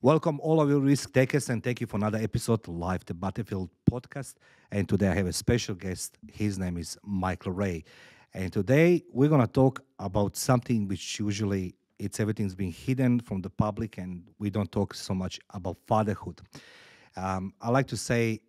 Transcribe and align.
Welcome, 0.00 0.38
all 0.40 0.60
of 0.60 0.70
you 0.70 0.78
risk 0.78 1.12
takers, 1.12 1.50
and 1.50 1.60
thank 1.60 1.80
you 1.80 1.88
for 1.88 1.96
another 1.96 2.18
episode 2.18 2.68
live 2.68 3.04
the 3.04 3.14
Battlefield 3.14 3.68
podcast. 3.90 4.34
And 4.70 4.88
today 4.88 5.08
I 5.08 5.14
have 5.14 5.26
a 5.26 5.32
special 5.32 5.74
guest. 5.74 6.16
His 6.32 6.56
name 6.56 6.76
is 6.76 6.96
Michael 7.02 7.50
Ray, 7.50 7.82
and 8.32 8.52
today 8.52 9.02
we're 9.12 9.28
gonna 9.28 9.48
talk 9.48 9.82
about 9.98 10.36
something 10.36 10.86
which 10.86 11.18
usually 11.18 11.74
it's 11.98 12.20
everything's 12.20 12.54
being 12.54 12.70
hidden 12.70 13.18
from 13.18 13.42
the 13.42 13.50
public, 13.50 13.98
and 13.98 14.22
we 14.38 14.50
don't 14.50 14.70
talk 14.70 14.94
so 14.94 15.14
much 15.14 15.40
about 15.50 15.76
fatherhood. 15.88 16.42
Um, 17.16 17.52
I 17.60 17.70
like 17.70 17.88
to 17.88 17.96
say 17.96 18.40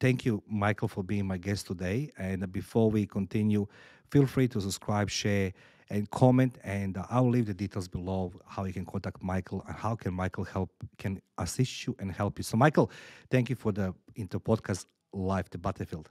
thank 0.00 0.24
you, 0.24 0.42
Michael, 0.48 0.88
for 0.88 1.02
being 1.04 1.26
my 1.26 1.36
guest 1.36 1.66
today. 1.66 2.12
And 2.16 2.50
before 2.50 2.90
we 2.90 3.04
continue, 3.04 3.66
feel 4.10 4.24
free 4.24 4.48
to 4.48 4.60
subscribe, 4.60 5.10
share, 5.10 5.52
and 5.90 6.10
comment. 6.10 6.58
And 6.64 6.96
uh, 6.96 7.04
I'll 7.10 7.28
leave 7.28 7.46
the 7.46 7.54
details 7.54 7.88
below 7.88 8.32
how 8.46 8.64
you 8.64 8.72
can 8.72 8.84
contact 8.84 9.22
Michael 9.22 9.64
and 9.66 9.76
how 9.76 9.94
can 9.96 10.14
Michael 10.14 10.44
help, 10.44 10.70
can 10.98 11.20
assist 11.38 11.86
you 11.86 11.96
and 11.98 12.10
help 12.10 12.38
you. 12.38 12.44
So, 12.44 12.56
Michael, 12.56 12.90
thank 13.30 13.50
you 13.50 13.56
for 13.56 13.72
the 13.72 13.94
into 14.16 14.38
podcast 14.40 14.86
live 15.12 15.48
the 15.50 15.58
battlefield. 15.58 16.10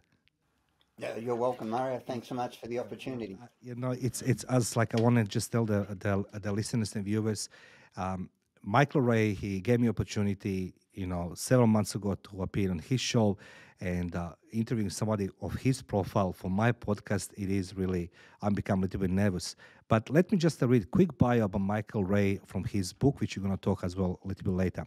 Yeah, 0.98 1.16
you're 1.18 1.36
welcome, 1.36 1.70
Mario. 1.70 2.00
Thanks 2.00 2.28
so 2.28 2.36
much 2.36 2.60
for 2.60 2.68
the 2.68 2.80
opportunity. 2.80 3.38
Uh, 3.42 3.48
you 3.62 3.76
know, 3.76 3.92
it's 3.92 4.22
it's 4.22 4.46
us 4.46 4.76
like 4.76 4.94
I 4.98 5.02
want 5.02 5.16
to 5.16 5.24
just 5.24 5.52
tell 5.52 5.66
the 5.66 5.88
the, 5.90 6.40
the 6.40 6.52
listeners 6.52 6.96
and 6.96 7.04
viewers. 7.04 7.50
Um, 7.98 8.30
Michael 8.66 9.02
Ray, 9.02 9.34
he 9.34 9.60
gave 9.60 9.82
me 9.82 9.90
opportunity, 9.90 10.74
you 10.94 11.06
know, 11.06 11.34
several 11.36 11.68
months 11.68 11.96
ago 11.96 12.16
to 12.16 12.44
appear 12.44 12.72
on 12.72 12.80
his 12.80 13.02
show 13.02 13.38
and 13.82 14.16
uh, 14.16 14.32
interviewing 14.54 14.90
somebody 14.90 15.30
of 15.42 15.54
his 15.56 15.82
profile 15.82 16.32
for 16.32 16.50
my 16.50 16.72
podcast. 16.72 17.32
It 17.38 17.50
is 17.50 17.76
really, 17.76 18.10
I'm 18.42 18.54
becoming 18.54 18.84
a 18.84 18.86
little 18.86 19.02
bit 19.02 19.10
nervous. 19.10 19.58
But 19.90 20.10
let 20.10 20.32
me 20.32 20.38
just 20.38 20.62
read 20.62 20.90
quick 20.92 21.18
bio 21.18 21.44
about 21.44 21.60
Michael 21.60 22.06
Ray 22.06 22.40
from 22.46 22.64
his 22.64 22.94
book, 22.94 23.20
which 23.20 23.36
we're 23.36 23.44
going 23.44 23.58
to 23.58 23.62
talk 23.62 23.84
as 23.84 23.98
well 23.98 24.18
a 24.24 24.28
little 24.30 24.46
bit 24.46 24.54
later. 24.54 24.86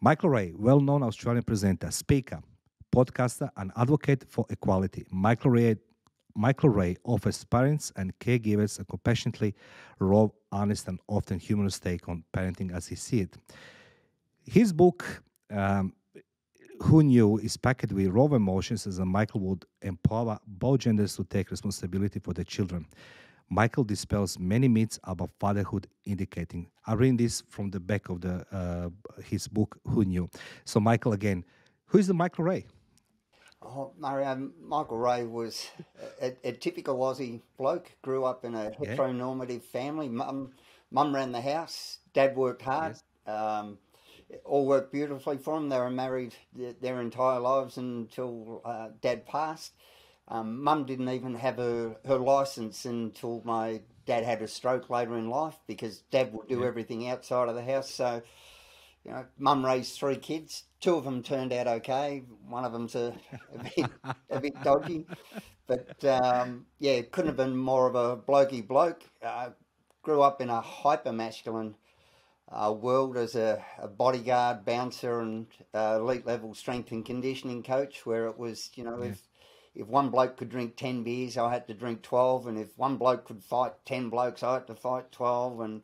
Michael 0.00 0.30
Ray, 0.30 0.52
well 0.56 0.80
known 0.80 1.04
Australian 1.04 1.44
presenter, 1.44 1.92
speaker, 1.92 2.40
podcaster, 2.92 3.50
and 3.56 3.70
advocate 3.76 4.24
for 4.28 4.44
equality. 4.50 5.06
Michael 5.12 5.52
Ray 5.52 5.76
Michael 6.38 6.68
Ray 6.68 6.96
offers 7.02 7.42
parents 7.42 7.92
and 7.96 8.16
caregivers 8.20 8.78
a 8.78 8.84
compassionately 8.84 9.56
raw, 9.98 10.28
honest, 10.52 10.86
and 10.86 11.00
often 11.08 11.40
humorous 11.40 11.80
take 11.80 12.08
on 12.08 12.22
parenting 12.32 12.72
as 12.72 12.86
he 12.86 12.94
sees 12.94 13.22
it. 13.22 13.36
His 14.46 14.72
book, 14.72 15.20
um, 15.50 15.92
Who 16.82 17.02
Knew, 17.02 17.38
is 17.38 17.56
packed 17.56 17.92
with 17.92 18.06
raw 18.06 18.26
emotions 18.26 18.86
as 18.86 19.00
Michael 19.00 19.40
would 19.40 19.64
empower 19.82 20.38
both 20.46 20.80
genders 20.80 21.16
to 21.16 21.24
take 21.24 21.50
responsibility 21.50 22.20
for 22.20 22.32
their 22.32 22.44
children. 22.44 22.86
Michael 23.50 23.82
dispels 23.82 24.38
many 24.38 24.68
myths 24.68 25.00
about 25.02 25.30
fatherhood, 25.40 25.88
indicating. 26.04 26.70
I 26.86 26.94
read 26.94 27.18
this 27.18 27.42
from 27.48 27.70
the 27.70 27.80
back 27.80 28.10
of 28.10 28.20
the 28.20 28.46
uh, 28.52 28.90
his 29.24 29.48
book, 29.48 29.76
Who 29.88 30.04
Knew. 30.04 30.30
So, 30.64 30.78
Michael, 30.78 31.14
again, 31.14 31.44
who 31.86 31.98
is 31.98 32.06
the 32.06 32.14
Michael 32.14 32.44
Ray? 32.44 32.66
Oh, 33.60 33.92
Mario, 33.98 34.50
Michael 34.62 34.98
Ray 34.98 35.24
was 35.24 35.68
a, 36.22 36.32
a, 36.44 36.52
typical 36.52 36.96
Aussie 36.98 37.40
bloke. 37.56 37.90
Grew 38.02 38.24
up 38.24 38.44
in 38.44 38.54
a 38.54 38.72
yeah. 38.80 38.94
heteronormative 38.94 39.62
family. 39.62 40.08
Mum, 40.08 40.52
mum 40.92 41.14
ran 41.14 41.32
the 41.32 41.40
house. 41.40 41.98
Dad 42.14 42.36
worked 42.36 42.62
hard. 42.62 42.96
Yes. 43.26 43.34
Um, 43.34 43.78
all 44.44 44.66
worked 44.66 44.92
beautifully 44.92 45.38
for 45.38 45.54
them. 45.54 45.68
They 45.68 45.78
were 45.78 45.90
married 45.90 46.34
their, 46.54 46.72
their 46.74 47.00
entire 47.00 47.40
lives 47.40 47.78
until 47.78 48.62
uh, 48.64 48.90
Dad 49.00 49.26
passed. 49.26 49.72
Um, 50.28 50.62
Mum 50.62 50.84
didn't 50.84 51.08
even 51.08 51.34
have 51.34 51.56
her, 51.56 51.96
her 52.06 52.18
license 52.18 52.84
until 52.84 53.42
my 53.44 53.80
dad 54.04 54.24
had 54.24 54.42
a 54.42 54.48
stroke 54.48 54.90
later 54.90 55.16
in 55.16 55.30
life 55.30 55.56
because 55.66 56.02
Dad 56.10 56.32
would 56.32 56.48
do 56.48 56.60
yeah. 56.60 56.66
everything 56.66 57.08
outside 57.08 57.48
of 57.48 57.54
the 57.54 57.62
house. 57.62 57.90
So 57.90 58.22
you 59.04 59.12
know, 59.12 59.26
mum 59.38 59.64
raised 59.64 59.98
three 59.98 60.16
kids. 60.16 60.64
Two 60.80 60.94
of 60.94 61.04
them 61.04 61.22
turned 61.22 61.52
out 61.52 61.66
okay. 61.66 62.22
One 62.48 62.64
of 62.64 62.72
them's 62.72 62.94
a, 62.94 63.14
a 63.54 63.64
bit 63.64 63.90
a 64.30 64.40
bit 64.40 64.62
dodgy, 64.62 65.06
but 65.66 66.04
um, 66.04 66.66
yeah, 66.78 67.02
couldn't 67.02 67.30
have 67.30 67.36
been 67.36 67.56
more 67.56 67.88
of 67.88 67.94
a 67.96 68.16
blokey 68.16 68.66
bloke. 68.66 69.02
Uh, 69.22 69.50
grew 70.02 70.22
up 70.22 70.40
in 70.40 70.50
a 70.50 70.60
hyper 70.60 71.12
masculine 71.12 71.74
uh, 72.50 72.72
world 72.72 73.16
as 73.16 73.34
a, 73.34 73.62
a, 73.78 73.88
bodyguard, 73.88 74.64
bouncer, 74.64 75.20
and 75.20 75.46
uh, 75.74 75.98
elite 76.00 76.26
level 76.26 76.54
strength 76.54 76.92
and 76.92 77.04
conditioning 77.04 77.62
coach, 77.62 78.06
where 78.06 78.26
it 78.26 78.38
was 78.38 78.70
you 78.74 78.84
know 78.84 79.02
yeah. 79.02 79.10
if 79.10 79.22
if 79.74 79.86
one 79.86 80.10
bloke 80.10 80.36
could 80.36 80.48
drink 80.48 80.76
ten 80.76 81.02
beers, 81.02 81.36
I 81.36 81.52
had 81.52 81.66
to 81.68 81.74
drink 81.74 82.02
twelve, 82.02 82.46
and 82.46 82.58
if 82.58 82.76
one 82.78 82.96
bloke 82.96 83.26
could 83.26 83.42
fight 83.42 83.72
ten 83.84 84.10
blokes, 84.10 84.42
I 84.42 84.54
had 84.54 84.68
to 84.68 84.74
fight 84.74 85.12
twelve, 85.12 85.60
and 85.60 85.82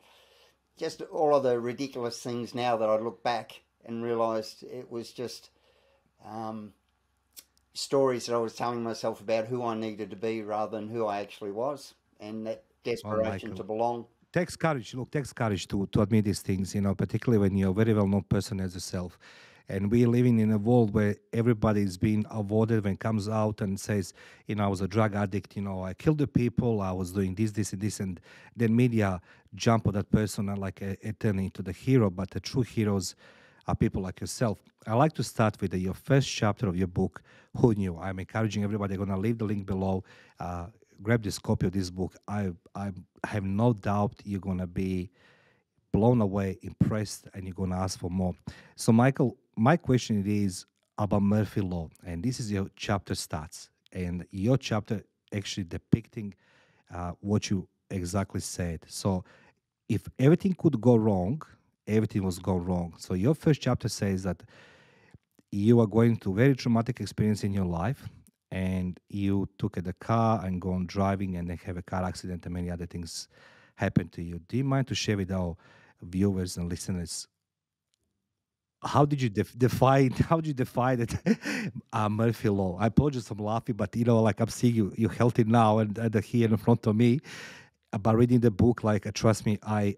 just 0.78 1.02
all 1.02 1.34
of 1.34 1.42
the 1.42 1.58
ridiculous 1.58 2.20
things 2.20 2.54
now 2.54 2.76
that 2.76 2.88
I 2.88 2.98
look 2.98 3.22
back 3.22 3.60
and 3.86 4.02
realised 4.02 4.62
it 4.62 4.90
was 4.90 5.12
just 5.12 5.50
um, 6.24 6.72
stories 7.74 8.26
that 8.26 8.34
I 8.34 8.38
was 8.38 8.54
telling 8.54 8.82
myself 8.82 9.20
about 9.20 9.46
who 9.46 9.64
I 9.64 9.74
needed 9.74 10.10
to 10.10 10.16
be 10.16 10.42
rather 10.42 10.78
than 10.78 10.88
who 10.88 11.06
I 11.06 11.20
actually 11.20 11.52
was, 11.52 11.94
and 12.20 12.46
that 12.46 12.64
desperation 12.84 13.50
oh, 13.52 13.56
to 13.56 13.64
belong. 13.64 14.06
Takes 14.32 14.56
courage. 14.56 14.94
Look, 14.94 15.10
takes 15.10 15.32
courage 15.32 15.68
to 15.68 15.86
to 15.92 16.02
admit 16.02 16.24
these 16.24 16.40
things. 16.40 16.74
You 16.74 16.80
know, 16.80 16.94
particularly 16.94 17.38
when 17.38 17.56
you're 17.56 17.70
a 17.70 17.74
very 17.74 17.94
well 17.94 18.08
known 18.08 18.22
person 18.22 18.60
as 18.60 18.74
yourself. 18.74 19.18
And 19.66 19.90
we're 19.90 20.08
living 20.08 20.40
in 20.40 20.50
a 20.52 20.58
world 20.58 20.92
where 20.92 21.16
everybody 21.32 21.80
is 21.80 21.96
being 21.96 22.26
avoided 22.30 22.84
when 22.84 22.98
comes 22.98 23.30
out 23.30 23.62
and 23.62 23.80
says, 23.80 24.12
you 24.46 24.56
know, 24.56 24.64
I 24.64 24.66
was 24.66 24.82
a 24.82 24.88
drug 24.88 25.14
addict, 25.14 25.56
you 25.56 25.62
know, 25.62 25.82
I 25.82 25.94
killed 25.94 26.18
the 26.18 26.26
people, 26.26 26.82
I 26.82 26.92
was 26.92 27.12
doing 27.12 27.34
this, 27.34 27.52
this, 27.52 27.72
and 27.72 27.80
this, 27.80 27.98
and 27.98 28.20
then 28.54 28.76
media 28.76 29.22
jump 29.54 29.86
on 29.86 29.94
that 29.94 30.10
person 30.10 30.50
and 30.50 30.58
like 30.58 30.82
a, 30.82 30.98
a 31.02 31.12
turn 31.14 31.38
into 31.38 31.62
the 31.62 31.72
hero. 31.72 32.10
But 32.10 32.32
the 32.32 32.40
true 32.40 32.60
heroes 32.60 33.14
are 33.66 33.74
people 33.74 34.02
like 34.02 34.20
yourself. 34.20 34.58
I 34.86 34.94
like 34.94 35.12
to 35.14 35.22
start 35.22 35.60
with 35.60 35.70
the, 35.70 35.78
your 35.78 35.94
first 35.94 36.28
chapter 36.28 36.68
of 36.68 36.76
your 36.76 36.86
book, 36.86 37.22
Who 37.56 37.74
Knew. 37.74 37.96
I'm 37.98 38.18
encouraging 38.18 38.64
everybody. 38.64 38.94
I'm 38.94 38.98
going 38.98 39.10
to 39.10 39.16
leave 39.16 39.38
the 39.38 39.44
link 39.44 39.66
below. 39.66 40.04
Uh, 40.38 40.66
grab 41.02 41.22
this 41.22 41.38
copy 41.38 41.66
of 41.66 41.72
this 41.72 41.90
book. 41.90 42.14
I 42.28 42.50
I 42.74 42.92
have 43.24 43.44
no 43.44 43.72
doubt 43.72 44.14
you're 44.24 44.40
going 44.40 44.58
to 44.58 44.66
be 44.66 45.10
blown 45.92 46.20
away, 46.20 46.58
impressed, 46.62 47.28
and 47.34 47.44
you're 47.44 47.54
going 47.54 47.70
to 47.70 47.76
ask 47.76 47.98
for 47.98 48.10
more. 48.10 48.34
So, 48.76 48.92
Michael, 48.92 49.36
my 49.56 49.76
question 49.76 50.24
is 50.26 50.66
about 50.98 51.22
Murphy 51.22 51.60
Law, 51.60 51.88
and 52.04 52.22
this 52.22 52.40
is 52.40 52.50
your 52.50 52.68
chapter 52.76 53.14
starts, 53.14 53.70
and 53.92 54.26
your 54.30 54.56
chapter 54.56 55.02
actually 55.32 55.64
depicting 55.64 56.34
uh, 56.92 57.12
what 57.20 57.48
you 57.50 57.68
exactly 57.90 58.40
said. 58.40 58.80
So, 58.88 59.24
if 59.88 60.08
everything 60.18 60.54
could 60.58 60.80
go 60.80 60.96
wrong, 60.96 61.42
everything 61.86 62.24
was 62.24 62.38
gone 62.38 62.64
wrong. 62.64 62.94
So, 62.98 63.14
your 63.14 63.34
first 63.34 63.60
chapter 63.60 63.88
says 63.88 64.22
that 64.24 64.42
you 65.50 65.80
are 65.80 65.86
going 65.86 66.16
through 66.16 66.34
very 66.34 66.54
traumatic 66.54 67.00
experience 67.00 67.44
in 67.44 67.52
your 67.52 67.66
life, 67.66 68.08
and 68.50 68.98
you 69.08 69.48
took 69.58 69.74
the 69.82 69.92
car 69.94 70.44
and 70.44 70.60
go 70.60 70.72
on 70.72 70.86
driving, 70.86 71.36
and 71.36 71.48
then 71.48 71.58
have 71.58 71.76
a 71.76 71.82
car 71.82 72.04
accident, 72.04 72.44
and 72.44 72.54
many 72.54 72.70
other 72.70 72.86
things 72.86 73.28
happen 73.76 74.08
to 74.10 74.22
you. 74.22 74.40
Do 74.48 74.56
you 74.56 74.64
mind 74.64 74.88
to 74.88 74.94
share 74.94 75.16
with 75.16 75.32
our 75.32 75.56
viewers 76.02 76.56
and 76.56 76.68
listeners 76.68 77.28
how 78.84 79.04
did 79.04 79.20
you 79.20 79.28
def- 79.28 79.56
define 79.58 80.10
how 80.28 80.36
did 80.36 80.46
you 80.46 80.54
define 80.54 81.00
it 81.00 81.14
uh, 81.92 82.08
murphy 82.08 82.48
law 82.48 82.76
i 82.78 82.86
apologize 82.86 83.30
i'm 83.30 83.38
laughing 83.38 83.74
but 83.74 83.94
you 83.96 84.04
know 84.04 84.22
like 84.22 84.40
i'm 84.40 84.48
seeing 84.48 84.74
you 84.74 84.92
you're 84.96 85.12
healthy 85.12 85.44
now 85.44 85.78
and, 85.78 85.98
and 85.98 86.14
here 86.24 86.48
in 86.48 86.56
front 86.56 86.86
of 86.86 86.94
me 86.94 87.20
about 87.92 88.16
reading 88.16 88.40
the 88.40 88.50
book 88.50 88.84
like 88.84 89.06
uh, 89.06 89.10
trust 89.14 89.46
me 89.46 89.58
I, 89.62 89.96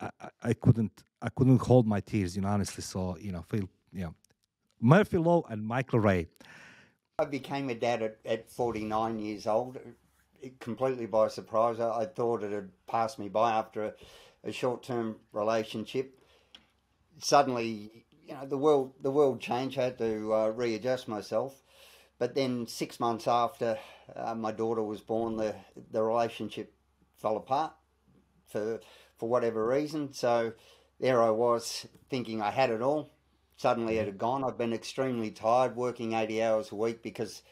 I, 0.00 0.10
I 0.42 0.52
couldn't 0.52 1.04
i 1.22 1.28
couldn't 1.28 1.58
hold 1.58 1.86
my 1.86 2.00
tears 2.00 2.36
you 2.36 2.42
know 2.42 2.48
honestly 2.48 2.82
so 2.82 3.16
you 3.20 3.32
know 3.32 3.42
feel 3.42 3.68
you 3.92 4.04
know 4.04 4.14
murphy 4.80 5.18
law 5.18 5.42
and 5.48 5.64
michael 5.64 6.00
ray 6.00 6.28
i 7.18 7.24
became 7.24 7.68
a 7.70 7.74
dad 7.74 8.02
at, 8.02 8.18
at 8.24 8.50
49 8.50 9.18
years 9.18 9.46
old 9.46 9.78
completely 10.60 11.06
by 11.06 11.28
surprise 11.28 11.80
I, 11.80 12.02
I 12.02 12.06
thought 12.06 12.42
it 12.42 12.52
had 12.52 12.70
passed 12.86 13.18
me 13.18 13.28
by 13.28 13.52
after 13.52 13.84
a, 13.84 13.92
a 14.44 14.52
short-term 14.52 15.16
relationship 15.32 16.16
suddenly, 17.18 18.04
you 18.26 18.34
know, 18.34 18.46
the 18.46 18.58
world 18.58 18.92
the 19.00 19.10
world 19.10 19.40
changed. 19.40 19.78
I 19.78 19.84
had 19.84 19.98
to 19.98 20.34
uh, 20.34 20.48
readjust 20.48 21.08
myself. 21.08 21.62
But 22.18 22.34
then 22.34 22.66
six 22.66 22.98
months 22.98 23.28
after 23.28 23.78
uh, 24.14 24.34
my 24.34 24.52
daughter 24.52 24.82
was 24.82 25.00
born, 25.00 25.36
the 25.36 25.54
the 25.90 26.02
relationship 26.02 26.72
fell 27.18 27.36
apart 27.36 27.72
for 28.46 28.80
for 29.18 29.28
whatever 29.28 29.66
reason. 29.66 30.12
So 30.12 30.52
there 31.00 31.22
I 31.22 31.30
was 31.30 31.86
thinking 32.10 32.42
I 32.42 32.50
had 32.50 32.70
it 32.70 32.82
all. 32.82 33.10
Suddenly 33.56 33.98
it 33.98 34.06
had 34.06 34.18
gone. 34.18 34.44
I've 34.44 34.58
been 34.58 34.72
extremely 34.72 35.30
tired, 35.30 35.76
working 35.76 36.12
eighty 36.12 36.42
hours 36.42 36.72
a 36.72 36.76
week 36.76 37.02
because 37.02 37.42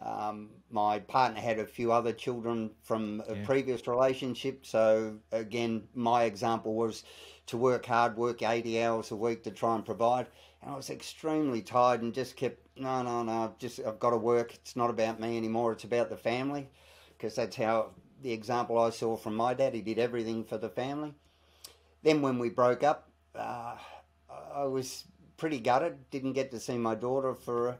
um, 0.00 0.48
my 0.70 0.98
partner 1.00 1.40
had 1.40 1.58
a 1.58 1.66
few 1.66 1.92
other 1.92 2.12
children 2.12 2.70
from 2.82 3.22
a 3.28 3.36
yeah. 3.36 3.44
previous 3.44 3.86
relationship. 3.86 4.64
So 4.64 5.18
again, 5.32 5.82
my 5.94 6.24
example 6.24 6.74
was 6.74 7.04
to 7.46 7.56
work 7.58 7.86
hard, 7.86 8.16
work 8.16 8.42
80 8.42 8.82
hours 8.82 9.10
a 9.10 9.16
week 9.16 9.42
to 9.44 9.50
try 9.50 9.74
and 9.74 9.84
provide. 9.84 10.26
And 10.62 10.72
I 10.72 10.76
was 10.76 10.88
extremely 10.88 11.60
tired 11.60 12.02
and 12.02 12.14
just 12.14 12.36
kept, 12.36 12.66
no, 12.76 13.02
no, 13.02 13.22
no, 13.22 13.54
just 13.58 13.80
I've 13.80 13.98
got 13.98 14.10
to 14.10 14.16
work. 14.16 14.54
It's 14.54 14.76
not 14.76 14.88
about 14.88 15.20
me 15.20 15.36
anymore. 15.36 15.72
It's 15.72 15.84
about 15.84 16.08
the 16.08 16.16
family 16.16 16.68
because 17.16 17.34
that's 17.34 17.56
how 17.56 17.90
the 18.22 18.32
example 18.32 18.78
I 18.78 18.90
saw 18.90 19.16
from 19.16 19.34
my 19.34 19.54
dad. 19.54 19.74
He 19.74 19.80
did 19.80 19.98
everything 19.98 20.44
for 20.44 20.58
the 20.58 20.68
family. 20.68 21.14
Then 22.02 22.22
when 22.22 22.38
we 22.38 22.48
broke 22.48 22.82
up, 22.82 23.10
uh, 23.34 23.76
I 24.54 24.64
was 24.64 25.04
pretty 25.36 25.60
gutted. 25.60 26.10
Didn't 26.10 26.34
get 26.34 26.50
to 26.52 26.60
see 26.60 26.78
my 26.78 26.94
daughter 26.94 27.34
for 27.34 27.78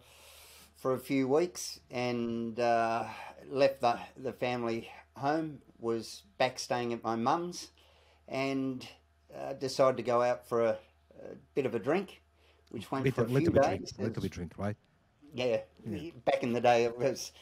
for 0.77 0.95
a 0.95 0.99
few 0.99 1.29
weeks, 1.29 1.81
and 1.91 2.59
uh, 2.59 3.05
left 3.49 3.81
the 3.81 3.99
the 4.17 4.33
family 4.33 4.89
home. 5.17 5.59
Was 5.79 6.23
back 6.37 6.59
staying 6.59 6.93
at 6.93 7.03
my 7.03 7.17
mum's, 7.17 7.71
and 8.29 8.87
uh, 9.35 9.55
decided 9.55 9.97
to 9.97 10.03
go 10.03 10.23
out 10.23 10.47
for 10.47 10.63
a, 10.63 10.71
a, 10.71 11.37
bit 11.55 11.65
of 11.65 11.75
a 11.75 11.79
drink, 11.79 12.21
which 12.71 12.91
went 12.91 13.15
for 13.15 13.25
a 13.25 13.29
few 13.29 13.51
days. 13.51 13.93
Drink, 13.93 13.99
little 13.99 14.23
bit 14.23 14.33
drink, 14.33 14.53
right? 14.59 14.77
Yeah, 15.33 15.61
yeah, 15.89 16.11
back 16.25 16.43
in 16.43 16.53
the 16.53 16.61
day 16.61 16.85
it 16.85 16.99
was. 16.99 17.33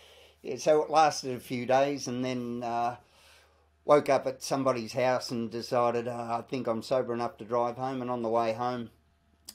Yeah, 0.48 0.56
so 0.56 0.80
it 0.80 0.88
lasted 0.88 1.36
a 1.36 1.40
few 1.40 1.66
days, 1.66 2.08
and 2.08 2.24
then 2.24 2.62
uh, 2.62 2.96
woke 3.84 4.08
up 4.08 4.26
at 4.26 4.42
somebody's 4.42 4.94
house 4.94 5.30
and 5.30 5.50
decided 5.50 6.08
uh, 6.08 6.38
I 6.38 6.42
think 6.48 6.66
I'm 6.66 6.80
sober 6.82 7.12
enough 7.12 7.36
to 7.36 7.44
drive 7.44 7.76
home. 7.76 8.00
And 8.00 8.10
on 8.10 8.22
the 8.22 8.30
way 8.30 8.54
home, 8.54 8.88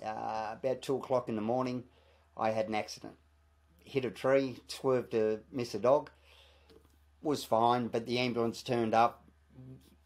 uh, 0.06 0.54
about 0.54 0.84
two 0.84 0.98
o'clock 0.98 1.30
in 1.30 1.36
the 1.36 1.42
morning, 1.42 1.86
I 2.38 2.52
had 2.52 2.68
an 2.68 2.76
accident. 2.76 3.16
Hit 3.84 4.06
a 4.06 4.12
tree, 4.12 4.60
swerved 4.68 5.14
to 5.14 5.40
miss 5.52 5.74
a 5.74 5.80
dog. 5.80 6.12
Was 7.24 7.44
fine, 7.44 7.88
but 7.88 8.06
the 8.06 8.20
ambulance 8.20 8.62
turned 8.62 8.94
up. 8.94 9.24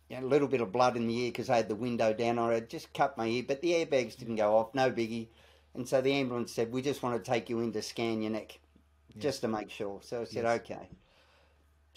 a 0.09 0.21
little 0.21 0.47
bit 0.47 0.61
of 0.61 0.71
blood 0.71 0.95
in 0.95 1.07
the 1.07 1.19
ear 1.19 1.31
because 1.31 1.49
I 1.49 1.57
had 1.57 1.67
the 1.67 1.75
window 1.75 2.13
down. 2.13 2.39
I 2.39 2.53
had 2.53 2.69
just 2.69 2.93
cut 2.93 3.17
my 3.17 3.27
ear, 3.27 3.43
but 3.45 3.61
the 3.61 3.73
airbags 3.73 4.15
didn't 4.15 4.37
go 4.37 4.55
off. 4.55 4.73
No 4.73 4.89
biggie. 4.89 5.27
And 5.73 5.85
so 5.85 5.99
the 5.99 6.13
ambulance 6.13 6.53
said, 6.53 6.71
"We 6.71 6.81
just 6.81 7.03
want 7.03 7.21
to 7.21 7.29
take 7.29 7.49
you 7.49 7.59
in 7.59 7.73
to 7.73 7.81
scan 7.81 8.21
your 8.21 8.31
neck, 8.31 8.59
yes. 9.13 9.23
just 9.23 9.41
to 9.41 9.47
make 9.47 9.69
sure." 9.69 9.99
So 10.03 10.21
I 10.21 10.23
said, 10.25 10.43
yes. 10.43 10.61
"Okay." 10.61 10.89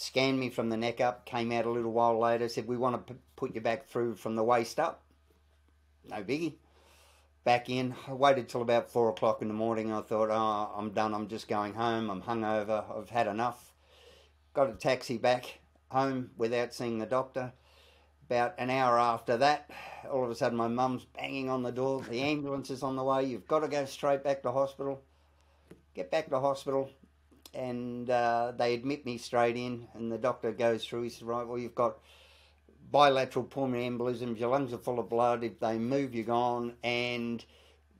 scanned 0.00 0.40
me 0.40 0.48
from 0.48 0.70
the 0.70 0.76
neck 0.78 0.98
up, 1.00 1.26
came 1.26 1.52
out 1.52 1.66
a 1.66 1.70
little 1.70 1.92
while 1.92 2.18
later, 2.18 2.48
said, 2.48 2.66
We 2.66 2.78
want 2.78 3.06
to 3.06 3.12
p- 3.12 3.20
put 3.36 3.54
you 3.54 3.60
back 3.60 3.86
through 3.86 4.16
from 4.16 4.34
the 4.34 4.42
waist 4.42 4.80
up. 4.80 5.02
No 6.08 6.22
biggie. 6.22 6.54
Back 7.44 7.68
in. 7.68 7.94
I 8.08 8.14
waited 8.14 8.48
till 8.48 8.62
about 8.62 8.90
four 8.90 9.10
o'clock 9.10 9.42
in 9.42 9.48
the 9.48 9.54
morning. 9.54 9.92
I 9.92 10.00
thought, 10.00 10.30
Oh, 10.30 10.72
I'm 10.74 10.92
done. 10.92 11.12
I'm 11.14 11.28
just 11.28 11.48
going 11.48 11.74
home. 11.74 12.10
I'm 12.10 12.22
hungover. 12.22 12.84
I've 12.96 13.10
had 13.10 13.26
enough. 13.26 13.74
Got 14.54 14.70
a 14.70 14.74
taxi 14.74 15.18
back 15.18 15.58
home 15.90 16.30
without 16.38 16.72
seeing 16.72 16.98
the 16.98 17.06
doctor. 17.06 17.52
About 18.26 18.54
an 18.58 18.70
hour 18.70 18.98
after 18.98 19.36
that, 19.38 19.70
all 20.10 20.24
of 20.24 20.30
a 20.30 20.34
sudden 20.34 20.56
my 20.56 20.68
mum's 20.68 21.04
banging 21.04 21.50
on 21.50 21.62
the 21.62 21.72
door. 21.72 22.02
The 22.08 22.22
ambulance 22.22 22.70
is 22.70 22.82
on 22.82 22.96
the 22.96 23.04
way. 23.04 23.24
You've 23.24 23.48
got 23.48 23.60
to 23.60 23.68
go 23.68 23.84
straight 23.84 24.24
back 24.24 24.42
to 24.44 24.52
hospital. 24.52 25.02
Get 25.94 26.10
back 26.10 26.30
to 26.30 26.38
hospital 26.38 26.90
and 27.54 28.08
uh, 28.08 28.52
they 28.56 28.74
admit 28.74 29.04
me 29.04 29.18
straight 29.18 29.56
in, 29.56 29.88
and 29.94 30.10
the 30.10 30.18
doctor 30.18 30.52
goes 30.52 30.84
through. 30.84 31.02
He 31.02 31.08
says, 31.10 31.22
"Right, 31.22 31.46
well, 31.46 31.58
you've 31.58 31.74
got 31.74 31.98
bilateral 32.90 33.44
pulmonary 33.44 33.88
embolisms. 33.88 34.38
Your 34.38 34.50
lungs 34.50 34.72
are 34.72 34.78
full 34.78 34.98
of 34.98 35.08
blood. 35.08 35.44
If 35.44 35.60
they 35.60 35.78
move, 35.78 36.14
you're 36.14 36.24
gone." 36.24 36.74
And 36.82 37.44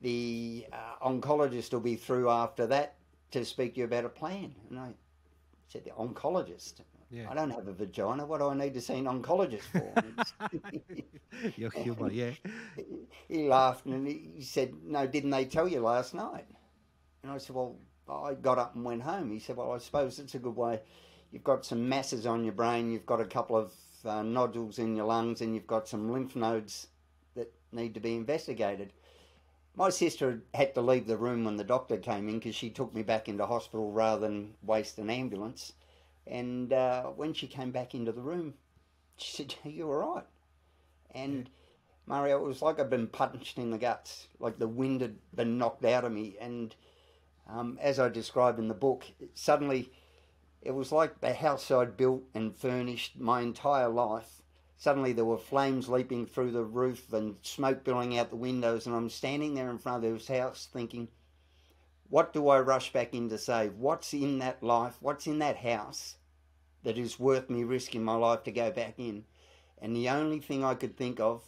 the 0.01 0.67
uh, 0.71 1.07
oncologist 1.07 1.73
will 1.73 1.79
be 1.81 1.95
through 1.95 2.29
after 2.29 2.67
that 2.67 2.95
to 3.31 3.45
speak 3.45 3.73
to 3.73 3.79
you 3.79 3.85
about 3.85 4.05
a 4.05 4.09
plan. 4.09 4.55
And 4.69 4.79
I 4.79 4.91
said, 5.67 5.83
"The 5.83 5.91
oncologist." 5.91 6.81
Yeah. 7.11 7.29
I 7.29 7.33
don't 7.33 7.49
have 7.49 7.67
a 7.67 7.73
vagina. 7.73 8.25
What 8.25 8.39
do 8.39 8.47
I 8.47 8.53
need 8.55 8.73
to 8.73 8.81
see 8.81 8.93
an 8.93 9.05
oncologist 9.05 9.63
for? 9.63 9.93
Your 11.57 11.69
humour, 11.71 12.09
yeah. 12.09 12.31
He 13.27 13.47
laughed 13.49 13.85
and 13.85 14.07
he 14.07 14.41
said, 14.41 14.73
"No, 14.85 15.05
didn't 15.07 15.31
they 15.31 15.45
tell 15.45 15.67
you 15.67 15.81
last 15.81 16.13
night?" 16.13 16.45
And 17.23 17.31
I 17.31 17.37
said, 17.37 17.55
"Well, 17.55 17.75
I 18.11 18.33
got 18.33 18.59
up 18.59 18.75
and 18.75 18.83
went 18.83 19.03
home. 19.03 19.31
He 19.31 19.39
said, 19.39 19.57
Well, 19.57 19.71
I 19.71 19.77
suppose 19.77 20.19
it's 20.19 20.35
a 20.35 20.39
good 20.39 20.55
way. 20.55 20.81
You've 21.31 21.43
got 21.43 21.65
some 21.65 21.87
masses 21.87 22.25
on 22.25 22.43
your 22.43 22.53
brain, 22.53 22.91
you've 22.91 23.05
got 23.05 23.21
a 23.21 23.25
couple 23.25 23.55
of 23.55 23.73
uh, 24.03 24.21
nodules 24.21 24.79
in 24.79 24.95
your 24.95 25.05
lungs, 25.05 25.41
and 25.41 25.53
you've 25.55 25.67
got 25.67 25.87
some 25.87 26.11
lymph 26.11 26.35
nodes 26.35 26.87
that 27.35 27.53
need 27.71 27.93
to 27.93 27.99
be 27.99 28.15
investigated. 28.15 28.91
My 29.75 29.89
sister 29.89 30.41
had 30.53 30.75
to 30.75 30.81
leave 30.81 31.07
the 31.07 31.15
room 31.15 31.45
when 31.45 31.55
the 31.55 31.63
doctor 31.63 31.97
came 31.97 32.27
in 32.27 32.39
because 32.39 32.55
she 32.55 32.69
took 32.69 32.93
me 32.93 33.03
back 33.03 33.29
into 33.29 33.45
hospital 33.45 33.91
rather 33.91 34.19
than 34.21 34.55
waste 34.63 34.97
an 34.97 35.09
ambulance. 35.09 35.71
And 36.27 36.73
uh, 36.73 37.03
when 37.05 37.33
she 37.33 37.47
came 37.47 37.71
back 37.71 37.95
into 37.95 38.11
the 38.11 38.21
room, 38.21 38.55
she 39.17 39.31
said, 39.31 39.55
You 39.63 39.87
were 39.87 40.05
right. 40.05 40.25
And 41.11 41.49
Mario, 42.05 42.43
it 42.43 42.47
was 42.47 42.61
like 42.61 42.79
I'd 42.79 42.89
been 42.89 43.07
punched 43.07 43.57
in 43.57 43.71
the 43.71 43.77
guts, 43.77 44.27
like 44.39 44.59
the 44.59 44.67
wind 44.67 45.01
had 45.01 45.15
been 45.33 45.57
knocked 45.57 45.85
out 45.85 46.03
of 46.03 46.11
me. 46.11 46.35
And 46.41 46.75
um, 47.51 47.77
as 47.81 47.99
I 47.99 48.09
describe 48.09 48.59
in 48.59 48.67
the 48.67 48.73
book, 48.73 49.05
suddenly 49.33 49.91
it 50.61 50.71
was 50.71 50.91
like 50.91 51.19
the 51.19 51.33
house 51.33 51.69
I'd 51.69 51.97
built 51.97 52.23
and 52.33 52.55
furnished 52.55 53.19
my 53.19 53.41
entire 53.41 53.89
life. 53.89 54.41
Suddenly 54.77 55.13
there 55.13 55.25
were 55.25 55.37
flames 55.37 55.89
leaping 55.89 56.25
through 56.25 56.51
the 56.51 56.63
roof 56.63 57.11
and 57.13 57.35
smoke 57.41 57.83
billowing 57.83 58.17
out 58.17 58.29
the 58.29 58.35
windows, 58.35 58.87
and 58.87 58.95
I'm 58.95 59.09
standing 59.09 59.53
there 59.53 59.69
in 59.69 59.77
front 59.77 60.03
of 60.03 60.13
this 60.13 60.27
house 60.27 60.67
thinking, 60.71 61.07
what 62.09 62.33
do 62.33 62.47
I 62.49 62.59
rush 62.59 62.91
back 62.91 63.13
in 63.13 63.29
to 63.29 63.37
save? 63.37 63.75
What's 63.75 64.13
in 64.13 64.39
that 64.39 64.61
life? 64.61 64.97
What's 64.99 65.27
in 65.27 65.39
that 65.39 65.57
house 65.57 66.15
that 66.83 66.97
is 66.97 67.19
worth 67.19 67.49
me 67.49 67.63
risking 67.63 68.03
my 68.03 68.15
life 68.15 68.43
to 68.43 68.51
go 68.51 68.71
back 68.71 68.95
in? 68.97 69.23
And 69.81 69.95
the 69.95 70.09
only 70.09 70.39
thing 70.39 70.63
I 70.63 70.75
could 70.75 70.97
think 70.97 71.19
of 71.19 71.41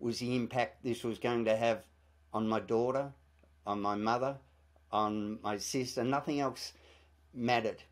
was 0.00 0.18
the 0.18 0.34
impact 0.34 0.82
this 0.82 1.04
was 1.04 1.18
going 1.18 1.44
to 1.44 1.56
have 1.56 1.82
on 2.32 2.48
my 2.48 2.60
daughter, 2.60 3.12
on 3.66 3.80
my 3.80 3.94
mother, 3.94 4.38
on 4.92 5.38
my 5.42 5.58
sister. 5.58 6.04
Nothing 6.04 6.40
else 6.40 6.72
mattered, 7.34 7.82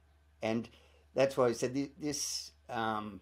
and 0.43 0.69
that's 1.15 1.37
why 1.37 1.47
I 1.47 1.53
said 1.53 1.91
this. 1.99 2.53
Um, 2.69 3.21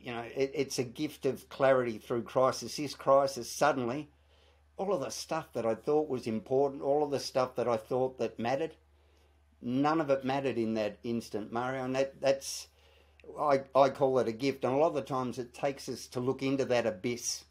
you 0.00 0.12
know, 0.12 0.24
it, 0.34 0.50
it's 0.54 0.78
a 0.78 0.84
gift 0.84 1.26
of 1.26 1.48
clarity 1.48 1.98
through 1.98 2.22
crisis. 2.22 2.76
This 2.76 2.94
crisis 2.94 3.50
suddenly, 3.50 4.10
all 4.76 4.92
of 4.92 5.00
the 5.00 5.10
stuff 5.10 5.52
that 5.52 5.64
I 5.64 5.74
thought 5.74 6.08
was 6.08 6.26
important, 6.26 6.82
all 6.82 7.04
of 7.04 7.10
the 7.10 7.20
stuff 7.20 7.54
that 7.56 7.68
I 7.68 7.76
thought 7.76 8.18
that 8.18 8.38
mattered, 8.38 8.74
none 9.60 10.00
of 10.00 10.10
it 10.10 10.24
mattered 10.24 10.58
in 10.58 10.74
that 10.74 10.98
instant, 11.04 11.52
Mario. 11.52 11.84
And 11.84 11.94
that 11.94 12.20
that's 12.20 12.66
I 13.38 13.62
I 13.74 13.90
call 13.90 14.18
it 14.18 14.28
a 14.28 14.32
gift. 14.32 14.64
And 14.64 14.74
a 14.74 14.76
lot 14.76 14.88
of 14.88 14.94
the 14.94 15.02
times 15.02 15.38
it 15.38 15.54
takes 15.54 15.88
us 15.88 16.06
to 16.08 16.20
look 16.20 16.42
into 16.42 16.64
that 16.66 16.86
abyss 16.86 17.44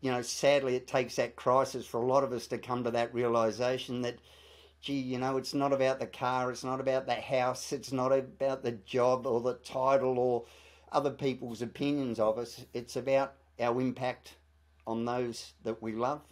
you 0.00 0.10
know, 0.10 0.22
sadly, 0.22 0.76
it 0.76 0.86
takes 0.86 1.16
that 1.16 1.36
crisis 1.36 1.86
for 1.86 2.00
a 2.00 2.06
lot 2.06 2.24
of 2.24 2.32
us 2.32 2.46
to 2.48 2.58
come 2.58 2.84
to 2.84 2.90
that 2.92 3.14
realization 3.14 4.02
that, 4.02 4.18
gee, 4.80 4.94
you 4.94 5.18
know, 5.18 5.36
it's 5.36 5.54
not 5.54 5.72
about 5.72 6.00
the 6.00 6.06
car, 6.06 6.50
it's 6.50 6.64
not 6.64 6.80
about 6.80 7.06
the 7.06 7.14
house, 7.14 7.72
it's 7.72 7.92
not 7.92 8.12
about 8.12 8.62
the 8.62 8.72
job 8.72 9.26
or 9.26 9.40
the 9.40 9.54
title 9.54 10.18
or 10.18 10.44
other 10.92 11.10
people's 11.10 11.62
opinions 11.62 12.18
of 12.18 12.38
us. 12.38 12.64
It's 12.74 12.96
about 12.96 13.34
our 13.60 13.80
impact 13.80 14.34
on 14.86 15.04
those 15.04 15.52
that 15.64 15.82
we 15.82 15.92
love 15.92 16.22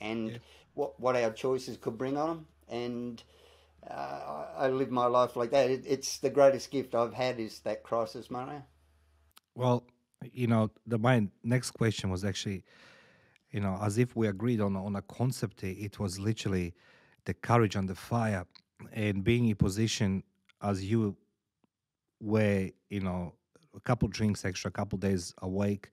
and 0.00 0.32
yeah. 0.32 0.38
what 0.74 0.98
what 1.00 1.16
our 1.16 1.30
choices 1.30 1.76
could 1.76 1.96
bring 1.96 2.16
on 2.16 2.28
them. 2.28 2.46
And 2.68 3.22
uh, 3.88 4.46
I 4.56 4.68
live 4.68 4.90
my 4.90 5.06
life 5.06 5.36
like 5.36 5.50
that. 5.50 5.70
It, 5.70 5.84
it's 5.86 6.18
the 6.18 6.30
greatest 6.30 6.70
gift 6.70 6.94
I've 6.94 7.14
had 7.14 7.38
is 7.38 7.60
that 7.60 7.82
crisis, 7.82 8.30
Mario. 8.30 8.62
Well, 9.54 9.84
you 10.32 10.46
know, 10.46 10.70
the 10.86 10.98
my 10.98 11.28
next 11.42 11.72
question 11.72 12.10
was 12.10 12.24
actually 12.24 12.64
you 13.54 13.60
know, 13.60 13.78
as 13.80 13.98
if 13.98 14.16
we 14.16 14.26
agreed 14.26 14.60
on 14.60 14.74
on 14.76 14.96
a 14.96 15.02
concept. 15.02 15.62
It 15.62 16.00
was 16.00 16.18
literally 16.18 16.74
the 17.24 17.34
courage 17.34 17.76
and 17.76 17.88
the 17.88 17.94
fire, 17.94 18.44
and 18.92 19.22
being 19.22 19.48
in 19.48 19.54
position 19.54 20.24
as 20.60 20.84
you 20.84 21.16
were, 22.20 22.70
you 22.90 23.00
know, 23.00 23.34
a 23.76 23.80
couple 23.80 24.08
drinks 24.08 24.44
extra, 24.44 24.70
a 24.70 24.72
couple 24.72 24.98
days 24.98 25.34
awake, 25.42 25.90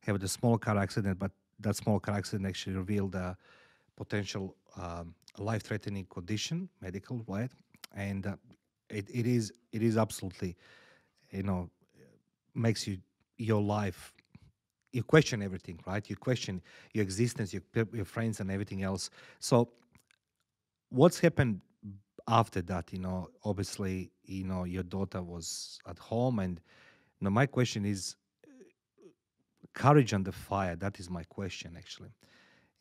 have 0.00 0.18
the 0.18 0.26
small 0.28 0.58
car 0.58 0.76
accident, 0.76 1.18
but 1.18 1.30
that 1.60 1.76
small 1.76 2.00
car 2.00 2.16
accident 2.16 2.48
actually 2.48 2.74
revealed 2.74 3.14
a 3.14 3.36
potential 3.96 4.56
um, 4.76 5.14
life-threatening 5.38 6.06
condition, 6.06 6.68
medical, 6.80 7.24
right? 7.28 7.50
And 7.94 8.26
uh, 8.26 8.36
it, 8.90 9.08
it 9.14 9.26
is 9.26 9.52
it 9.72 9.82
is 9.82 9.96
absolutely, 9.96 10.56
you 11.30 11.44
know, 11.44 11.70
makes 12.54 12.88
you 12.88 12.98
your 13.38 13.62
life 13.62 14.13
you 14.94 15.02
question 15.02 15.42
everything, 15.42 15.80
right? 15.86 16.08
You 16.08 16.16
question 16.16 16.62
your 16.92 17.02
existence, 17.02 17.52
your, 17.52 17.62
your 17.92 18.04
friends, 18.04 18.40
and 18.40 18.50
everything 18.50 18.82
else. 18.84 19.10
So, 19.40 19.70
what's 20.90 21.18
happened 21.18 21.60
after 22.28 22.62
that? 22.62 22.92
You 22.92 23.00
know, 23.00 23.28
obviously, 23.44 24.12
you 24.24 24.44
know, 24.44 24.64
your 24.64 24.84
daughter 24.84 25.20
was 25.22 25.80
at 25.88 25.98
home, 25.98 26.38
and 26.38 26.60
you 27.20 27.30
my 27.30 27.46
question 27.46 27.84
is 27.84 28.16
courage 29.74 30.14
under 30.14 30.32
fire. 30.32 30.76
That 30.76 31.00
is 31.00 31.10
my 31.10 31.24
question, 31.24 31.74
actually. 31.76 32.14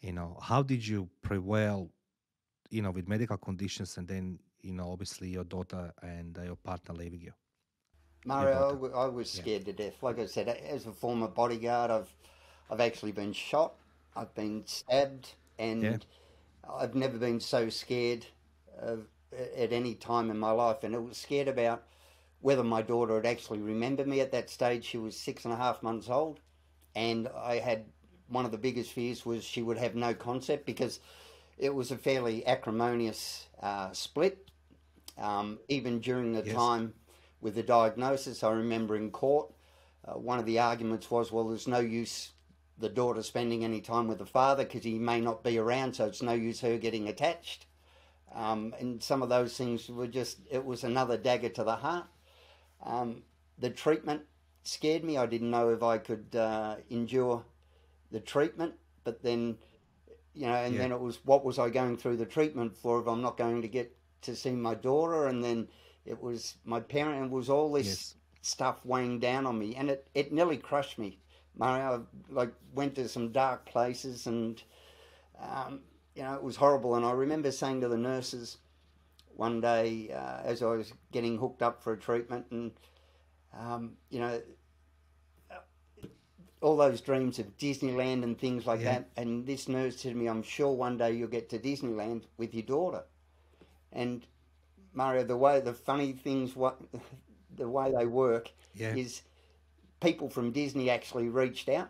You 0.02 0.14
know, 0.14 0.38
how 0.42 0.62
did 0.62 0.86
you 0.86 1.10
prevail? 1.22 1.90
You 2.70 2.82
know, 2.84 2.92
with 2.92 3.08
medical 3.08 3.38
conditions, 3.38 3.98
and 3.98 4.08
then 4.08 4.40
you 4.62 4.74
know, 4.74 4.92
obviously, 4.92 5.30
your 5.30 5.46
daughter 5.46 5.92
and 6.02 6.38
uh, 6.38 6.44
your 6.44 6.56
partner 6.56 6.94
leaving 6.96 7.22
you. 7.22 7.34
Mario, 8.26 8.92
I, 8.94 9.00
I 9.04 9.06
was 9.08 9.30
scared 9.30 9.64
yeah. 9.68 9.74
to 9.74 9.84
death. 9.84 10.02
Like 10.02 10.20
I 10.20 10.26
said, 10.26 10.48
as 10.48 10.86
a 10.86 10.92
former 10.92 11.28
bodyguard, 11.28 11.92
I've 11.92 12.14
I've 12.70 12.80
actually 12.80 13.12
been 13.12 13.34
shot. 13.34 13.74
I've 14.16 14.34
been 14.36 14.64
stabbed, 14.66 15.34
and 15.60 15.84
yeah. 15.84 15.98
I've 16.70 16.96
never 16.96 17.18
been 17.18 17.40
so 17.40 17.70
scared 17.70 18.26
of, 18.80 19.06
at 19.58 19.74
any 19.74 19.96
time 19.96 20.30
in 20.32 20.38
my 20.38 20.52
life. 20.52 20.84
And 20.84 20.96
it 20.96 21.04
was 21.04 21.18
scared 21.18 21.48
about 21.48 21.84
whether 22.42 22.64
my 22.64 22.82
daughter 22.82 23.14
would 23.14 23.26
actually 23.26 23.60
remember 23.60 24.06
me 24.06 24.22
at 24.22 24.32
that 24.32 24.50
stage. 24.50 24.86
She 24.86 24.98
was 24.98 25.18
six 25.18 25.46
and 25.46 25.54
a 25.54 25.58
half 25.58 25.84
months 25.84 26.10
old, 26.10 26.40
and 26.96 27.30
I 27.36 27.60
had 27.60 27.86
one 28.28 28.46
of 28.46 28.52
the 28.52 28.58
biggest 28.58 28.92
fears 28.92 29.26
was 29.26 29.44
she 29.44 29.62
would 29.62 29.78
have 29.78 29.96
no 29.96 30.14
concept 30.14 30.66
because 30.66 31.00
it 31.58 31.74
was 31.74 31.92
a 31.92 31.98
fairly 31.98 32.46
acrimonious 32.48 33.48
uh, 33.62 33.92
split. 33.92 34.48
Um, 35.16 35.60
even 35.70 36.00
during 36.00 36.34
the 36.34 36.44
yes. 36.44 36.56
time 36.56 36.94
with 37.44 37.56
the 37.56 37.64
diagnosis, 37.64 38.44
I 38.44 38.52
remember 38.52 38.96
in 38.96 39.12
court, 39.12 39.52
uh, 40.06 40.14
one 40.14 40.40
of 40.40 40.46
the 40.46 40.60
arguments 40.60 41.12
was, 41.12 41.32
well, 41.32 41.48
there's 41.48 41.68
no 41.68 41.80
use 41.80 42.32
the 42.78 42.90
daughter 42.90 43.22
spending 43.22 43.64
any 43.64 43.82
time 43.82 44.08
with 44.08 44.18
the 44.18 44.26
father 44.26 44.64
because 44.64 44.84
he 44.84 44.98
may 44.98 45.22
not 45.22 45.44
be 45.44 45.58
around, 45.58 45.94
so 45.94 46.06
it's 46.06 46.22
no 46.22 46.34
use 46.34 46.62
her 46.62 46.78
getting 46.78 47.08
attached. 47.08 47.68
Um, 48.34 48.74
and 48.80 49.02
some 49.02 49.22
of 49.22 49.30
those 49.30 49.56
things 49.56 49.88
were 49.90 50.08
just, 50.08 50.40
it 50.50 50.66
was 50.66 50.84
another 50.84 51.18
dagger 51.18 51.50
to 51.50 51.64
the 51.64 51.76
heart. 51.76 52.08
Um, 52.84 53.24
the 53.60 53.70
treatment 53.70 54.24
scared 54.64 55.04
me. 55.04 55.18
I 55.18 55.26
didn't 55.26 55.52
know 55.52 55.70
if 55.70 55.84
I 55.84 55.98
could 56.00 56.36
uh, 56.36 56.78
endure 56.90 57.46
the 58.12 58.20
treatment, 58.20 58.74
but 59.04 59.22
then, 59.22 59.58
you 60.34 60.48
know, 60.48 60.54
and 60.54 60.74
yeah. 60.74 60.82
then 60.82 60.92
it 60.92 61.00
was 61.00 61.20
what 61.24 61.46
was 61.46 61.60
I 61.60 61.70
going 61.70 61.98
through 61.98 62.18
the 62.18 62.26
treatment 62.26 62.76
for 62.76 63.00
if 63.00 63.08
I'm 63.08 63.22
not 63.22 63.38
going 63.38 63.62
to 63.62 63.68
get 63.68 63.96
to 64.24 64.36
see 64.36 64.52
my 64.52 64.74
daughter? 64.74 65.28
And 65.28 65.44
then 65.44 65.68
it 66.06 66.22
was 66.22 66.56
my 66.66 66.80
parent, 66.80 67.26
it 67.26 67.32
was 67.32 67.50
all 67.50 67.72
this 67.72 67.88
yes. 67.88 68.16
stuff 68.42 68.86
weighing 68.86 69.20
down 69.20 69.46
on 69.46 69.58
me, 69.58 69.76
and 69.76 69.90
it, 69.90 70.08
it 70.14 70.32
nearly 70.32 70.58
crushed 70.58 70.98
me. 70.98 71.20
Mario, 71.56 72.06
I 72.32 72.34
like 72.34 72.54
went 72.74 72.96
to 72.96 73.08
some 73.08 73.32
dark 73.32 73.66
places, 73.66 74.28
and 74.28 74.62
um, 75.40 75.82
you 76.16 76.24
know, 76.24 76.34
it 76.34 76.44
was 76.44 76.56
horrible. 76.56 76.96
And 76.96 77.06
I 77.06 77.12
remember 77.12 77.52
saying 77.52 77.82
to 77.82 77.88
the 77.88 77.98
nurses 77.98 78.58
one 79.36 79.62
day 79.62 80.12
uh, 80.14 80.42
as 80.44 80.62
I 80.62 80.68
was 80.68 80.94
getting 81.12 81.38
hooked 81.38 81.62
up 81.62 81.84
for 81.84 81.94
a 81.94 81.98
treatment, 81.98 82.46
and 82.52 82.72
um, 83.58 83.94
you 84.10 84.20
know, 84.20 84.42
all 86.62 86.78
those 86.78 87.02
dreams 87.02 87.40
of 87.40 87.58
Disneyland 87.58 88.24
and 88.24 88.40
things 88.40 88.66
like 88.66 88.82
yeah. 88.82 88.94
that. 88.94 89.10
And 89.18 89.46
this 89.46 89.68
nurse 89.68 89.98
said 89.98 90.14
to 90.14 90.18
me, 90.18 90.28
I'm 90.28 90.44
sure 90.44 90.72
one 90.72 90.98
day 90.98 91.12
you'll 91.14 91.28
get 91.28 91.50
to 91.50 91.60
Disneyland 91.60 92.24
with 92.38 92.54
your 92.54 92.64
daughter. 92.64 93.04
And 93.92 94.26
Mario, 94.94 95.24
the 95.24 95.38
way 95.38 95.60
the 95.60 95.74
funny 95.74 96.14
things, 96.14 96.56
what 96.56 96.80
the 97.56 97.68
way 97.68 97.92
they 97.96 98.06
work 98.06 98.52
yeah. 98.76 98.96
is 98.96 99.22
people 100.02 100.30
from 100.30 100.52
Disney 100.52 100.90
actually 100.90 101.30
reached 101.30 101.70
out 101.70 101.90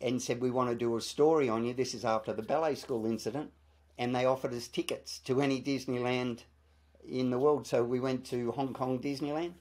and 0.00 0.20
said, 0.20 0.40
We 0.40 0.50
want 0.50 0.70
to 0.70 0.76
do 0.76 0.96
a 0.96 1.00
story 1.00 1.48
on 1.48 1.64
you. 1.64 1.74
This 1.74 1.94
is 1.94 2.04
after 2.04 2.32
the 2.32 2.42
ballet 2.42 2.74
school 2.74 3.06
incident. 3.06 3.50
And 3.98 4.14
they 4.14 4.24
offered 4.24 4.54
us 4.54 4.68
tickets 4.68 5.18
to 5.20 5.42
any 5.42 5.60
Disneyland 5.60 6.40
in 7.06 7.30
the 7.30 7.38
world. 7.38 7.66
So 7.66 7.84
we 7.84 8.00
went 8.00 8.24
to 8.26 8.50
Hong 8.52 8.72
Kong 8.72 8.98
Disneyland. 8.98 9.52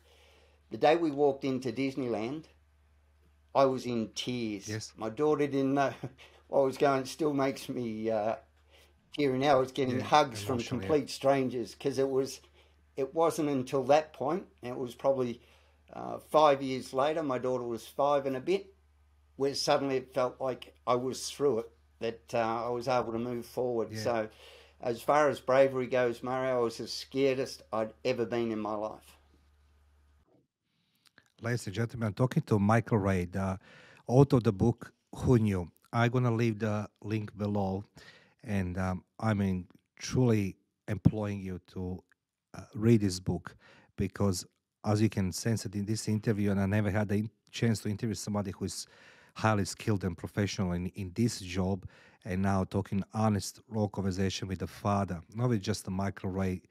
The 0.72 0.78
day 0.78 0.96
we 0.96 1.12
walked 1.12 1.44
into 1.44 1.72
Disneyland, 1.72 2.46
I 3.54 3.66
was 3.66 3.86
in 3.86 4.10
tears. 4.16 4.70
Yes. 4.70 4.94
My 4.96 5.10
daughter 5.10 5.46
didn't 5.46 5.74
know 5.74 5.94
what 6.48 6.64
was 6.64 6.78
going. 6.78 7.02
It 7.02 7.08
still 7.08 7.34
makes 7.34 7.68
me 7.68 8.10
uh, 8.10 8.36
teary 9.16 9.38
now. 9.38 9.58
I 9.58 9.60
was 9.60 9.74
getting 9.74 9.98
yeah, 9.98 10.06
hugs 10.06 10.42
from 10.42 10.60
complete 10.60 11.10
strangers 11.10 11.76
because 11.76 12.00
it 12.00 12.10
was. 12.10 12.40
It 13.02 13.14
wasn't 13.14 13.50
until 13.50 13.84
that 13.86 14.14
point. 14.14 14.46
It 14.64 14.76
was 14.76 14.96
probably 14.96 15.42
uh, 15.94 16.20
five 16.30 16.62
years 16.62 16.94
later. 16.94 17.24
My 17.24 17.38
daughter 17.38 17.64
was 17.64 17.86
five 17.86 18.26
and 18.26 18.38
a 18.38 18.40
bit, 18.40 18.74
where 19.36 19.54
suddenly 19.54 19.98
it 19.98 20.14
felt 20.14 20.40
like 20.40 20.74
I 20.88 20.96
was 20.96 21.30
through 21.30 21.60
it. 21.60 21.72
That 22.00 22.34
uh, 22.34 22.68
I 22.68 22.70
was 22.70 22.88
able 22.88 23.12
to 23.12 23.20
move 23.20 23.46
forward. 23.46 23.90
Yeah. 23.92 24.00
So, 24.00 24.30
as 24.82 25.02
far 25.02 25.30
as 25.30 25.40
bravery 25.40 25.88
goes, 25.88 26.24
Mario, 26.24 26.58
I 26.58 26.60
was 26.60 26.78
the 26.78 26.86
scaredest 26.86 27.62
I'd 27.72 27.94
ever 28.04 28.26
been 28.26 28.52
in 28.52 28.60
my 28.60 28.74
life 28.74 29.18
ladies 31.42 31.66
and 31.66 31.76
gentlemen, 31.76 32.08
I'm 32.08 32.14
talking 32.14 32.44
to 32.44 32.60
Michael 32.60 33.00
Ray, 33.00 33.26
the 33.26 33.60
author 34.08 34.38
of 34.38 34.44
the 34.44 34.52
book 34.52 34.94
Who 35.16 35.40
Knew. 35.40 35.72
I'm 35.92 36.12
gonna 36.12 36.34
leave 36.34 36.60
the 36.60 36.88
link 37.04 37.36
below, 37.38 37.84
and 38.44 38.78
um, 38.78 39.04
I 39.20 39.34
mean 39.34 39.68
truly 39.98 40.56
employing 40.88 41.42
you 41.42 41.60
to 41.74 42.02
uh, 42.02 42.11
read 42.74 43.02
this 43.02 43.20
book 43.20 43.56
because, 43.98 44.46
as 44.86 45.02
you 45.02 45.10
can 45.10 45.32
sense 45.32 45.66
it 45.66 45.76
in 45.76 45.86
this 45.86 46.08
interview, 46.08 46.52
and 46.52 46.60
I 46.60 46.66
never 46.66 46.90
had 46.90 47.10
the 47.10 47.28
chance 47.52 47.80
to 47.82 47.90
interview 47.90 48.16
somebody 48.16 48.52
who 48.52 48.66
is 48.66 48.88
highly 49.36 49.66
skilled 49.66 50.04
and 50.04 50.18
professional 50.18 50.74
in, 50.74 50.88
in 50.88 51.12
this 51.16 51.40
job, 51.40 51.86
and 52.26 52.42
now 52.42 52.64
talking 52.64 53.04
honest, 53.14 53.62
raw 53.68 53.88
conversation 53.88 54.48
with 54.48 54.60
the 54.60 54.68
father, 54.68 55.22
not 55.36 55.50
with 55.50 55.62
just 55.62 55.86
the 55.86 55.92
Michael 55.92 56.30
Ray 56.30 56.62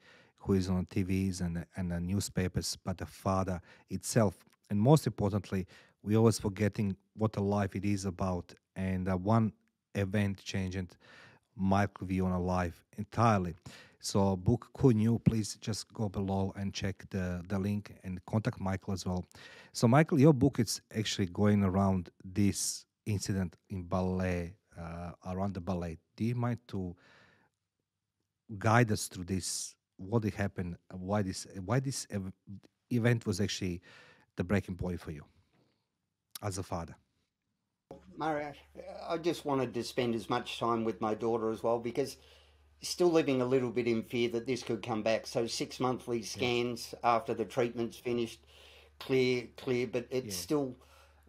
who 0.43 0.53
is 0.53 0.69
on 0.69 0.85
TVs 0.87 1.41
and 1.41 1.65
and 1.75 1.91
the 1.91 1.99
newspapers, 1.99 2.77
but 2.83 2.97
the 2.97 3.05
father 3.05 3.61
itself 3.89 4.43
and 4.71 4.79
most 4.79 5.05
importantly, 5.05 5.67
we 6.01 6.15
always 6.15 6.39
forgetting 6.39 6.95
what 7.17 7.35
a 7.35 7.41
life 7.41 7.75
it 7.75 7.83
is 7.83 8.05
about. 8.05 8.53
And 8.77 9.09
uh, 9.09 9.17
one 9.17 9.51
event 9.95 10.41
changed 10.41 10.95
my 11.61 11.87
view 12.01 12.25
on 12.25 12.31
a 12.31 12.39
life 12.39 12.83
entirely. 12.97 13.55
So 13.99 14.35
book 14.35 14.67
Knew, 14.83 15.19
please 15.19 15.57
just 15.61 15.93
go 15.93 16.09
below 16.09 16.53
and 16.55 16.73
check 16.73 17.05
the, 17.11 17.43
the 17.47 17.59
link 17.59 17.93
and 18.03 18.19
contact 18.25 18.59
Michael 18.59 18.93
as 18.93 19.05
well. 19.05 19.25
So 19.73 19.87
Michael, 19.87 20.19
your 20.19 20.33
book 20.33 20.59
is 20.59 20.81
actually 20.97 21.27
going 21.27 21.63
around 21.63 22.09
this 22.25 22.85
incident 23.05 23.57
in 23.69 23.83
ballet, 23.83 24.55
uh, 24.77 25.11
around 25.27 25.53
the 25.53 25.61
ballet. 25.61 25.99
Do 26.15 26.25
you 26.25 26.35
mind 26.35 26.57
to 26.69 26.95
guide 28.57 28.91
us 28.91 29.07
through 29.07 29.25
this? 29.25 29.75
What 29.97 30.23
happened? 30.23 30.77
Why 30.91 31.21
this? 31.21 31.45
Why 31.63 31.79
this 31.79 32.07
ev- 32.09 32.33
event 32.89 33.27
was 33.27 33.39
actually 33.39 33.81
the 34.35 34.43
breaking 34.43 34.77
point 34.77 34.99
for 34.99 35.11
you 35.11 35.23
as 36.41 36.57
a 36.57 36.63
father? 36.63 36.95
Mario, 38.17 38.53
I 39.07 39.17
just 39.17 39.45
wanted 39.45 39.73
to 39.73 39.83
spend 39.83 40.15
as 40.15 40.29
much 40.29 40.59
time 40.59 40.83
with 40.83 41.01
my 41.01 41.13
daughter 41.13 41.49
as 41.49 41.63
well 41.63 41.79
because 41.79 42.17
still 42.81 43.11
living 43.11 43.41
a 43.41 43.45
little 43.45 43.69
bit 43.69 43.87
in 43.87 44.03
fear 44.03 44.29
that 44.29 44.47
this 44.47 44.63
could 44.63 44.81
come 44.81 45.03
back. 45.03 45.27
So 45.27 45.47
six 45.47 45.79
monthly 45.79 46.21
scans 46.21 46.93
after 47.03 47.33
the 47.33 47.45
treatment's 47.45 47.97
finished, 47.97 48.39
clear, 48.99 49.47
clear, 49.57 49.87
but 49.87 50.07
it's 50.09 50.35
yeah. 50.35 50.41
still 50.41 50.75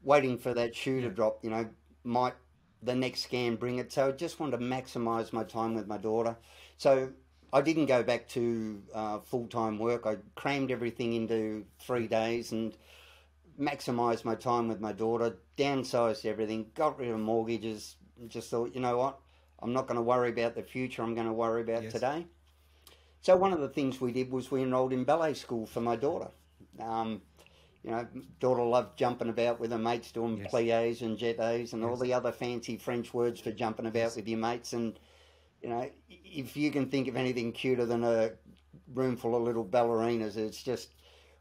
waiting 0.03 0.39
for 0.39 0.55
that 0.55 0.75
shoe 0.75 1.01
to 1.03 1.11
drop. 1.11 1.39
You 1.43 1.51
know, 1.51 1.69
might 2.05 2.35
the 2.83 2.95
next 2.95 3.23
scan 3.23 3.57
bring 3.57 3.79
it? 3.79 3.93
So 3.93 4.09
I 4.09 4.13
just 4.13 4.41
wanted 4.41 4.59
to 4.59 4.65
maximise 4.65 5.33
my 5.33 5.45
time 5.45 5.75
with 5.75 5.87
my 5.87 5.99
daughter. 5.99 6.37
So 6.79 7.11
I 7.53 7.61
didn't 7.61 7.87
go 7.87 8.03
back 8.03 8.29
to 8.31 8.83
uh, 8.95 9.19
full 9.21 9.47
time 9.47 9.79
work. 9.79 10.07
I 10.07 10.17
crammed 10.35 10.71
everything 10.71 11.13
into 11.13 11.65
three 11.81 12.09
days 12.09 12.53
and 12.53 12.77
maximised 13.61 14.25
my 14.25 14.35
time 14.35 14.69
with 14.69 14.81
my 14.81 14.93
daughter, 14.93 15.37
downsized 15.57 16.25
everything, 16.25 16.67
got 16.75 16.99
rid 16.99 17.11
of 17.11 17.19
mortgages, 17.19 17.97
just 18.29 18.51
thought, 18.51 18.75
you 18.75 18.81
know 18.81 18.99
what, 18.99 19.19
I'm 19.61 19.73
not 19.73 19.87
going 19.87 19.97
to 19.97 20.03
worry 20.03 20.31
about 20.31 20.55
the 20.55 20.63
future, 20.63 21.03
I'm 21.03 21.15
going 21.15 21.27
to 21.27 21.33
worry 21.33 21.63
about 21.63 21.85
yes. 21.85 21.93
today. 21.93 22.27
So 23.21 23.37
one 23.37 23.53
of 23.53 23.61
the 23.61 23.69
things 23.69 24.01
we 24.01 24.13
did 24.13 24.31
was 24.33 24.51
we 24.51 24.63
enrolled 24.63 24.93
in 24.93 25.05
ballet 25.05 25.35
school 25.35 25.67
for 25.67 25.81
my 25.81 25.95
daughter. 25.95 26.29
Um, 26.81 27.23
you 27.85 27.91
know, 27.91 28.07
daughter 28.41 28.63
loved 28.63 28.97
jumping 28.97 29.29
about 29.29 29.59
with 29.59 29.73
her 29.73 29.79
mates, 29.79 30.13
doing 30.13 30.39
yes. 30.39 30.53
pliés 30.53 31.03
and 31.03 31.19
jetés 31.19 31.73
and 31.73 31.83
yes. 31.83 31.91
all 31.91 31.97
the 31.97 32.13
other 32.13 32.33
fancy 32.33 32.77
French 32.77 33.13
words 33.13 33.41
for 33.41 33.51
jumping 33.51 33.87
about 33.87 34.17
with 34.17 34.29
your 34.29 34.39
mates. 34.39 34.73
And 34.73 34.99
you 35.63 35.69
know, 35.69 35.89
if 36.09 36.57
you 36.57 36.71
can 36.71 36.89
think 36.89 37.09
of 37.09 37.17
anything 37.17 37.53
cuter 37.53 37.87
than 37.87 38.05
a 38.05 38.33
room 38.95 39.17
full 39.17 39.37
of 39.37 39.43
little 39.43 39.65
ballerinas, 39.65 40.37
it's 40.37 40.63
just 40.63 40.91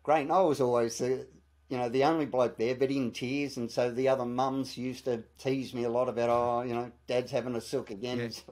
great. 0.04 0.22
And 0.22 0.32
I 0.32 0.42
was 0.42 0.62
always 0.62 0.98
the, 0.98 1.28
you 1.72 1.78
know, 1.78 1.88
the 1.88 2.04
only 2.04 2.26
bloke 2.26 2.58
there, 2.58 2.76
but 2.76 2.92
in 2.92 3.12
tears. 3.12 3.56
And 3.56 3.72
so 3.72 3.90
the 3.90 4.10
other 4.10 4.26
mums 4.26 4.78
used 4.78 5.06
to 5.06 5.24
tease 5.38 5.74
me 5.74 5.86
a 5.86 5.90
lot 5.90 6.10
about, 6.10 6.30
oh, 6.30 6.64
you 6.64 6.74
know, 6.74 6.92
dad's 7.08 7.32
having 7.32 7.56
a 7.56 7.62
silk 7.62 7.90
again. 7.90 8.20
Yes. 8.20 8.44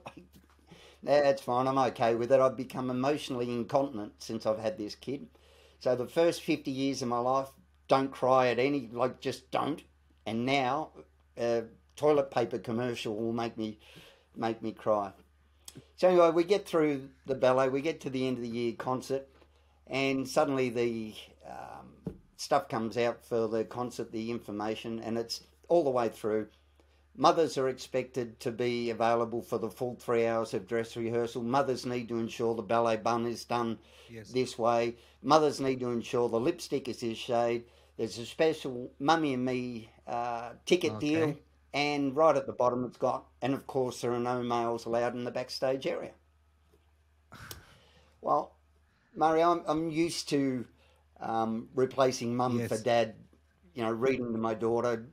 That's 1.02 1.42
fine. 1.42 1.68
I'm 1.68 1.76
okay 1.76 2.14
with 2.14 2.32
it. 2.32 2.40
I've 2.40 2.56
become 2.56 2.88
emotionally 2.88 3.50
incontinent 3.50 4.14
since 4.20 4.46
I've 4.46 4.58
had 4.58 4.78
this 4.78 4.94
kid. 4.94 5.26
So 5.80 5.94
the 5.94 6.06
first 6.06 6.40
50 6.40 6.70
years 6.70 7.02
of 7.02 7.08
my 7.08 7.18
life, 7.18 7.48
don't 7.88 8.10
cry 8.10 8.48
at 8.48 8.58
any, 8.58 8.88
like, 8.90 9.20
just 9.20 9.50
don't. 9.50 9.82
And 10.24 10.46
now, 10.46 10.88
a 11.36 11.64
toilet 11.96 12.30
paper 12.30 12.58
commercial 12.58 13.14
will 13.14 13.34
make 13.34 13.58
me 13.58 13.78
make 14.34 14.62
me 14.62 14.72
cry. 14.72 15.12
So 15.96 16.08
anyway, 16.08 16.30
we 16.30 16.44
get 16.44 16.66
through 16.66 17.10
the 17.26 17.34
ballet, 17.34 17.68
we 17.68 17.82
get 17.82 18.00
to 18.02 18.10
the 18.10 18.26
end 18.26 18.38
of 18.38 18.42
the 18.42 18.48
year 18.48 18.72
concert, 18.78 19.28
and 19.86 20.26
suddenly 20.26 20.70
the 20.70 21.14
um, 21.46 21.89
stuff 22.40 22.68
comes 22.70 22.96
out 22.96 23.22
for 23.22 23.46
the 23.46 23.64
concert, 23.64 24.10
the 24.12 24.30
information, 24.30 24.98
and 25.00 25.18
it's 25.18 25.42
all 25.68 25.84
the 25.84 25.90
way 25.90 26.08
through. 26.08 26.48
Mothers 27.14 27.58
are 27.58 27.68
expected 27.68 28.40
to 28.40 28.50
be 28.50 28.88
available 28.88 29.42
for 29.42 29.58
the 29.58 29.68
full 29.68 29.94
three 29.96 30.26
hours 30.26 30.54
of 30.54 30.66
dress 30.66 30.96
rehearsal. 30.96 31.42
Mothers 31.42 31.84
need 31.84 32.08
to 32.08 32.18
ensure 32.18 32.54
the 32.54 32.62
ballet 32.62 32.96
bun 32.96 33.26
is 33.26 33.44
done 33.44 33.78
yes. 34.08 34.30
this 34.30 34.58
way. 34.58 34.96
Mothers 35.22 35.60
need 35.60 35.80
to 35.80 35.90
ensure 35.90 36.30
the 36.30 36.40
lipstick 36.40 36.88
is 36.88 37.00
this 37.00 37.18
shade. 37.18 37.64
There's 37.98 38.16
a 38.16 38.24
special 38.24 38.90
Mummy 38.98 39.34
and 39.34 39.44
Me 39.44 39.90
uh, 40.06 40.52
ticket 40.64 40.92
okay. 40.92 41.08
deal 41.08 41.36
and 41.74 42.16
right 42.16 42.36
at 42.36 42.46
the 42.46 42.54
bottom 42.54 42.84
it's 42.86 42.96
got, 42.96 43.26
and 43.42 43.52
of 43.52 43.66
course 43.66 44.00
there 44.00 44.12
are 44.12 44.18
no 44.18 44.42
males 44.42 44.86
allowed 44.86 45.14
in 45.14 45.24
the 45.24 45.30
backstage 45.30 45.86
area. 45.86 46.12
Well, 48.22 48.54
Murray, 49.14 49.42
I'm, 49.42 49.62
I'm 49.66 49.90
used 49.90 50.30
to 50.30 50.64
um, 51.20 51.68
replacing 51.74 52.36
mum 52.36 52.58
yes. 52.58 52.68
for 52.68 52.78
dad, 52.78 53.14
you 53.74 53.82
know, 53.82 53.90
reading 53.90 54.32
to 54.32 54.38
my 54.38 54.54
daughter. 54.54 55.06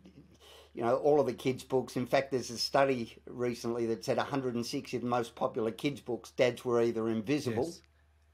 you 0.73 0.83
know, 0.83 0.95
all 0.97 1.19
of 1.19 1.25
the 1.25 1.33
kids' 1.33 1.63
books. 1.63 1.95
In 1.95 2.05
fact, 2.05 2.31
there's 2.31 2.51
a 2.51 2.57
study 2.57 3.17
recently 3.25 3.87
that 3.87 4.05
said 4.05 4.17
160 4.17 4.97
of 4.97 5.03
the 5.03 5.09
most 5.09 5.35
popular 5.35 5.71
kids' 5.71 6.01
books, 6.01 6.31
dads 6.31 6.63
were 6.63 6.81
either 6.81 7.09
invisible 7.09 7.65
yes. 7.65 7.81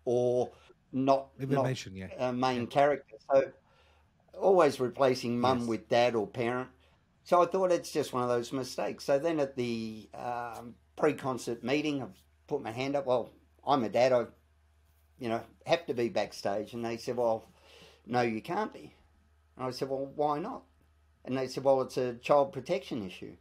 or 0.04 0.52
not, 0.92 1.30
not 1.40 1.88
yeah. 1.94 2.08
uh, 2.20 2.32
main 2.34 2.62
yeah. 2.62 2.68
character. 2.68 3.16
So 3.32 3.52
always 4.38 4.80
replacing 4.80 5.40
mum 5.40 5.60
yes. 5.60 5.68
with 5.68 5.90
dad 5.90 6.16
or 6.16 6.28
parent. 6.28 6.70
So 7.24 7.42
I 7.42 7.46
thought 7.46 7.72
it's 7.72 7.92
just 7.92 8.14
one 8.14 8.24
of 8.24 8.30
those 8.30 8.52
mistakes. 8.52 9.06
So 9.06 9.18
then 9.18 9.40
at 9.40 9.56
the 9.56 10.10
um, 10.14 10.76
pre-concert 10.98 11.64
meeting, 11.64 12.04
I 12.04 12.08
put 12.48 12.62
my 12.62 12.72
hand 12.72 12.96
up. 12.96 13.06
Well, 13.06 13.32
I'm 13.66 13.84
a 13.84 13.90
dad. 13.90 14.12
I, 14.12 14.26
you 15.20 15.30
know, 15.30 15.42
have 15.66 15.86
to 15.86 15.94
be 15.94 16.10
backstage. 16.10 16.74
And 16.74 16.84
they 16.84 16.98
said, 16.98 17.16
well, 17.16 17.46
no, 18.06 18.22
you 18.22 18.42
can't 18.42 18.74
be. 18.74 18.94
And 19.58 19.68
I 19.68 19.72
said, 19.72 19.90
well, 19.90 20.12
why 20.16 20.40
not? 20.40 20.64
And 21.26 21.38
they 21.38 21.48
said, 21.48 21.64
well, 21.64 21.82
it's 21.82 21.98
a 21.98 22.16
child 22.16 22.52
protection 22.52 23.06
issue. 23.06 23.36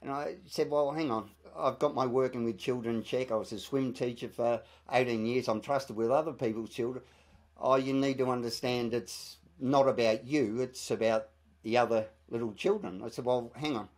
And 0.00 0.10
I 0.10 0.36
said, 0.46 0.70
well, 0.70 0.90
hang 0.90 1.10
on. 1.10 1.30
I've 1.56 1.78
got 1.78 1.94
my 1.94 2.06
working 2.06 2.44
with 2.44 2.58
children 2.58 3.02
check. 3.02 3.30
I 3.30 3.36
was 3.36 3.52
a 3.52 3.58
swim 3.58 3.92
teacher 3.92 4.28
for 4.28 4.62
18 4.90 5.26
years. 5.26 5.48
I'm 5.48 5.60
trusted 5.60 5.96
with 5.96 6.10
other 6.10 6.32
people's 6.32 6.70
children. 6.70 7.04
Oh, 7.60 7.76
you 7.76 7.92
need 7.92 8.18
to 8.18 8.30
understand 8.30 8.94
it's 8.94 9.36
not 9.60 9.88
about 9.88 10.26
you, 10.26 10.60
it's 10.60 10.90
about 10.90 11.28
the 11.62 11.76
other 11.76 12.06
little 12.28 12.52
children. 12.52 13.02
I 13.04 13.08
said, 13.08 13.24
well, 13.24 13.52
hang 13.54 13.76
on. 13.76 13.88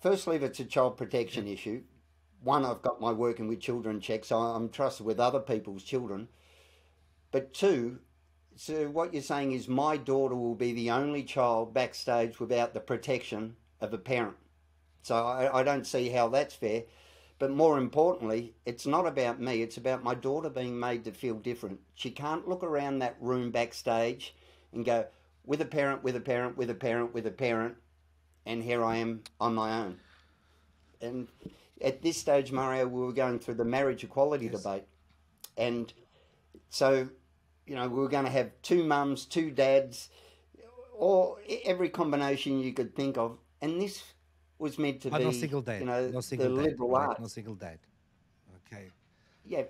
Firstly, 0.00 0.36
if 0.36 0.42
it's 0.42 0.60
a 0.60 0.64
child 0.64 0.96
protection 0.96 1.46
issue, 1.46 1.82
one, 2.42 2.64
I've 2.64 2.82
got 2.82 3.00
my 3.00 3.12
working 3.12 3.48
with 3.48 3.60
children 3.60 4.00
check, 4.00 4.24
so 4.24 4.38
I'm 4.38 4.68
trusted 4.68 5.04
with 5.04 5.20
other 5.20 5.40
people's 5.40 5.82
children. 5.82 6.28
But 7.32 7.52
two, 7.52 7.98
so 8.56 8.88
what 8.88 9.12
you're 9.12 9.22
saying 9.22 9.52
is 9.52 9.68
my 9.68 9.96
daughter 9.96 10.34
will 10.34 10.54
be 10.54 10.72
the 10.72 10.90
only 10.90 11.22
child 11.22 11.74
backstage 11.74 12.38
without 12.40 12.74
the 12.74 12.80
protection 12.80 13.56
of 13.80 13.92
a 13.92 13.98
parent. 13.98 14.36
So 15.02 15.16
I, 15.16 15.60
I 15.60 15.62
don't 15.62 15.86
see 15.86 16.08
how 16.08 16.28
that's 16.28 16.54
fair. 16.54 16.84
But 17.38 17.50
more 17.50 17.78
importantly, 17.78 18.54
it's 18.64 18.86
not 18.86 19.06
about 19.06 19.40
me, 19.40 19.60
it's 19.62 19.76
about 19.76 20.04
my 20.04 20.14
daughter 20.14 20.48
being 20.48 20.78
made 20.78 21.04
to 21.04 21.12
feel 21.12 21.34
different. 21.34 21.80
She 21.94 22.10
can't 22.10 22.48
look 22.48 22.62
around 22.62 23.00
that 23.00 23.16
room 23.20 23.50
backstage 23.50 24.34
and 24.72 24.84
go, 24.84 25.06
with 25.44 25.60
a 25.60 25.66
parent, 25.66 26.02
with 26.02 26.16
a 26.16 26.20
parent, 26.20 26.56
with 26.56 26.70
a 26.70 26.74
parent, 26.74 27.12
with 27.12 27.26
a 27.26 27.30
parent, 27.30 27.74
and 28.46 28.62
here 28.62 28.84
I 28.84 28.96
am 28.96 29.22
on 29.40 29.54
my 29.54 29.80
own. 29.80 29.98
And 31.00 31.28
at 31.82 32.02
this 32.02 32.16
stage, 32.16 32.52
Mario, 32.52 32.86
we 32.86 33.00
were 33.00 33.12
going 33.12 33.40
through 33.40 33.54
the 33.54 33.64
marriage 33.64 34.04
equality 34.04 34.46
yes. 34.46 34.62
debate. 34.62 34.84
And 35.56 35.92
so 36.70 37.08
you 37.66 37.74
know, 37.74 37.88
we 37.88 38.00
were 38.00 38.08
going 38.08 38.24
to 38.24 38.30
have 38.30 38.50
two 38.62 38.84
mums, 38.84 39.24
two 39.24 39.50
dads, 39.50 40.08
or 40.92 41.38
every 41.64 41.88
combination 41.88 42.60
you 42.60 42.72
could 42.72 42.94
think 42.94 43.16
of. 43.16 43.38
And 43.60 43.80
this 43.80 44.02
was 44.58 44.78
meant 44.78 45.00
to 45.02 45.10
but 45.10 45.18
be, 45.18 45.24
no 45.24 45.30
single 45.32 45.62
dad. 45.62 45.80
you 45.80 45.86
know, 45.86 46.08
no 46.08 46.20
single 46.20 46.50
the 46.50 46.56
dad. 46.56 46.70
liberal 46.70 46.96
arts. 46.96 47.20
No 47.20 47.26
single 47.26 47.54
dad. 47.54 47.78
Okay. 48.66 48.90
Yeah, 49.44 49.64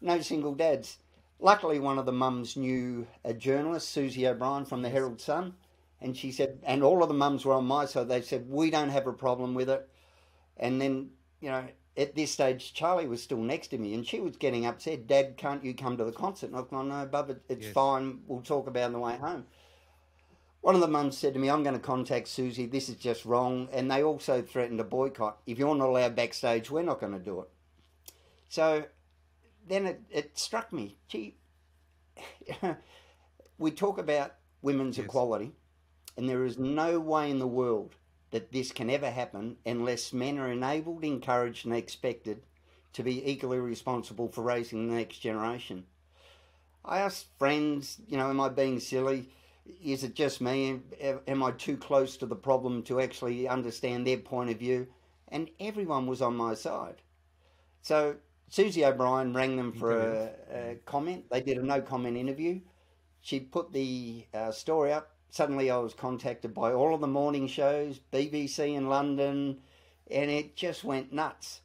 no 0.00 0.20
single 0.20 0.54
dads. 0.54 0.98
Luckily, 1.40 1.78
one 1.78 1.98
of 1.98 2.06
the 2.06 2.12
mums 2.12 2.56
knew 2.56 3.06
a 3.24 3.32
journalist, 3.32 3.90
Susie 3.90 4.26
O'Brien 4.26 4.64
from 4.64 4.82
the 4.82 4.88
Herald 4.88 5.20
Sun, 5.20 5.54
and 6.00 6.16
she 6.16 6.32
said, 6.32 6.58
and 6.64 6.82
all 6.82 7.02
of 7.02 7.08
the 7.08 7.14
mums 7.14 7.44
were 7.44 7.54
on 7.54 7.64
my 7.64 7.84
side. 7.84 8.08
They 8.08 8.22
said, 8.22 8.48
we 8.48 8.70
don't 8.70 8.88
have 8.88 9.06
a 9.06 9.12
problem 9.12 9.54
with 9.54 9.70
it. 9.70 9.88
And 10.56 10.80
then, 10.80 11.10
you 11.40 11.50
know, 11.50 11.64
at 11.98 12.14
this 12.14 12.30
stage, 12.30 12.72
Charlie 12.72 13.08
was 13.08 13.20
still 13.20 13.38
next 13.38 13.68
to 13.68 13.78
me, 13.78 13.92
and 13.92 14.06
she 14.06 14.20
was 14.20 14.36
getting 14.36 14.64
upset. 14.64 15.08
Dad, 15.08 15.36
can't 15.36 15.64
you 15.64 15.74
come 15.74 15.96
to 15.96 16.04
the 16.04 16.12
concert? 16.12 16.50
And 16.50 16.56
I've 16.56 16.70
gone, 16.70 16.88
no, 16.88 17.04
Bub, 17.06 17.36
it's 17.48 17.64
yes. 17.64 17.72
fine. 17.74 18.20
We'll 18.28 18.40
talk 18.40 18.68
about 18.68 18.82
it 18.82 18.84
on 18.84 18.92
the 18.92 18.98
way 19.00 19.16
home. 19.16 19.46
One 20.60 20.76
of 20.76 20.80
the 20.80 20.88
mums 20.88 21.18
said 21.18 21.34
to 21.34 21.40
me, 21.40 21.50
I'm 21.50 21.64
going 21.64 21.74
to 21.74 21.80
contact 21.80 22.28
Susie. 22.28 22.66
This 22.66 22.88
is 22.88 22.96
just 22.96 23.24
wrong. 23.24 23.68
And 23.72 23.90
they 23.90 24.02
also 24.04 24.42
threatened 24.42 24.80
a 24.80 24.84
boycott. 24.84 25.38
If 25.46 25.58
you're 25.58 25.74
not 25.74 25.88
allowed 25.88 26.14
backstage, 26.14 26.70
we're 26.70 26.82
not 26.82 27.00
going 27.00 27.12
to 27.12 27.18
do 27.18 27.40
it. 27.40 27.48
So 28.48 28.84
then 29.66 29.86
it, 29.86 30.00
it 30.08 30.38
struck 30.38 30.72
me, 30.72 30.98
gee, 31.08 31.36
we 33.58 33.70
talk 33.72 33.98
about 33.98 34.34
women's 34.62 34.98
yes. 34.98 35.06
equality, 35.06 35.52
and 36.16 36.28
there 36.28 36.44
is 36.44 36.58
no 36.58 37.00
way 37.00 37.30
in 37.30 37.38
the 37.40 37.46
world 37.46 37.94
that 38.30 38.52
this 38.52 38.72
can 38.72 38.90
ever 38.90 39.10
happen 39.10 39.56
unless 39.64 40.12
men 40.12 40.38
are 40.38 40.50
enabled, 40.50 41.04
encouraged, 41.04 41.64
and 41.66 41.74
expected 41.74 42.42
to 42.92 43.02
be 43.02 43.28
equally 43.30 43.58
responsible 43.58 44.28
for 44.28 44.42
raising 44.42 44.88
the 44.88 44.94
next 44.94 45.18
generation. 45.18 45.84
I 46.84 47.00
asked 47.00 47.26
friends, 47.38 47.98
you 48.08 48.16
know, 48.16 48.30
am 48.30 48.40
I 48.40 48.48
being 48.48 48.80
silly? 48.80 49.28
Is 49.84 50.04
it 50.04 50.14
just 50.14 50.40
me? 50.40 50.80
Am 51.26 51.42
I 51.42 51.52
too 51.52 51.76
close 51.76 52.16
to 52.16 52.26
the 52.26 52.34
problem 52.36 52.82
to 52.84 53.00
actually 53.00 53.46
understand 53.46 54.06
their 54.06 54.16
point 54.18 54.50
of 54.50 54.58
view? 54.58 54.86
And 55.28 55.50
everyone 55.60 56.06
was 56.06 56.22
on 56.22 56.36
my 56.36 56.54
side. 56.54 57.02
So 57.82 58.16
Susie 58.48 58.84
O'Brien 58.84 59.34
rang 59.34 59.56
them 59.56 59.72
for 59.72 59.92
a, 59.92 60.30
a 60.50 60.76
comment. 60.86 61.26
They 61.30 61.42
did 61.42 61.58
a 61.58 61.62
no 61.62 61.82
comment 61.82 62.16
interview. 62.16 62.60
She 63.20 63.40
put 63.40 63.72
the 63.72 64.24
uh, 64.32 64.52
story 64.52 64.92
up 64.92 65.17
suddenly 65.30 65.70
I 65.70 65.78
was 65.78 65.94
contacted 65.94 66.54
by 66.54 66.72
all 66.72 66.94
of 66.94 67.00
the 67.00 67.06
morning 67.06 67.46
shows, 67.46 68.00
BBC 68.12 68.74
in 68.74 68.88
London, 68.88 69.58
and 70.10 70.30
it 70.30 70.56
just 70.56 70.84
went 70.84 71.12
nuts. 71.12 71.60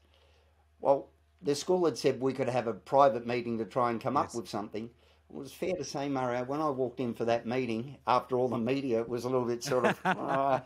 Well, 0.81 1.09
the 1.41 1.55
school 1.55 1.85
had 1.85 1.97
said 1.97 2.19
we 2.19 2.33
could 2.33 2.49
have 2.49 2.67
a 2.67 2.73
private 2.73 3.27
meeting 3.27 3.57
to 3.57 3.65
try 3.65 3.91
and 3.91 4.01
come 4.01 4.15
yes. 4.15 4.25
up 4.25 4.35
with 4.35 4.49
something. 4.49 4.89
It 5.29 5.35
was 5.35 5.51
fair 5.51 5.73
to 5.73 5.83
say, 5.83 6.09
Mario, 6.09 6.43
when 6.43 6.61
I 6.61 6.69
walked 6.69 6.99
in 6.99 7.13
for 7.13 7.25
that 7.25 7.45
meeting, 7.45 7.97
after 8.05 8.35
all 8.37 8.47
the 8.47 8.57
media, 8.57 9.01
it 9.01 9.09
was 9.09 9.25
a 9.25 9.29
little 9.29 9.47
bit 9.47 9.63
sort 9.63 9.85
of. 9.85 9.99
uh, 10.05 10.59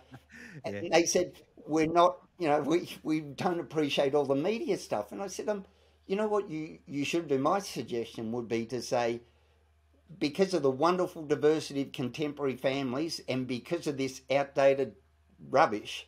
yeah. 0.65 0.81
They 0.91 1.05
said, 1.05 1.33
we're 1.65 1.87
not, 1.87 2.17
you 2.37 2.47
know, 2.47 2.61
we, 2.61 2.89
we 3.03 3.21
don't 3.21 3.59
appreciate 3.59 4.13
all 4.13 4.25
the 4.25 4.35
media 4.35 4.77
stuff. 4.77 5.11
And 5.11 5.21
I 5.21 5.27
said, 5.27 5.47
um, 5.49 5.65
you 6.05 6.15
know 6.15 6.27
what 6.27 6.49
you, 6.49 6.79
you 6.85 7.05
should 7.05 7.27
do? 7.27 7.37
My 7.37 7.59
suggestion 7.59 8.31
would 8.31 8.47
be 8.47 8.65
to 8.67 8.81
say, 8.81 9.21
because 10.19 10.53
of 10.53 10.63
the 10.63 10.71
wonderful 10.71 11.25
diversity 11.25 11.81
of 11.81 11.91
contemporary 11.91 12.55
families 12.55 13.21
and 13.27 13.47
because 13.47 13.87
of 13.87 13.97
this 13.97 14.21
outdated 14.31 14.95
rubbish, 15.49 16.07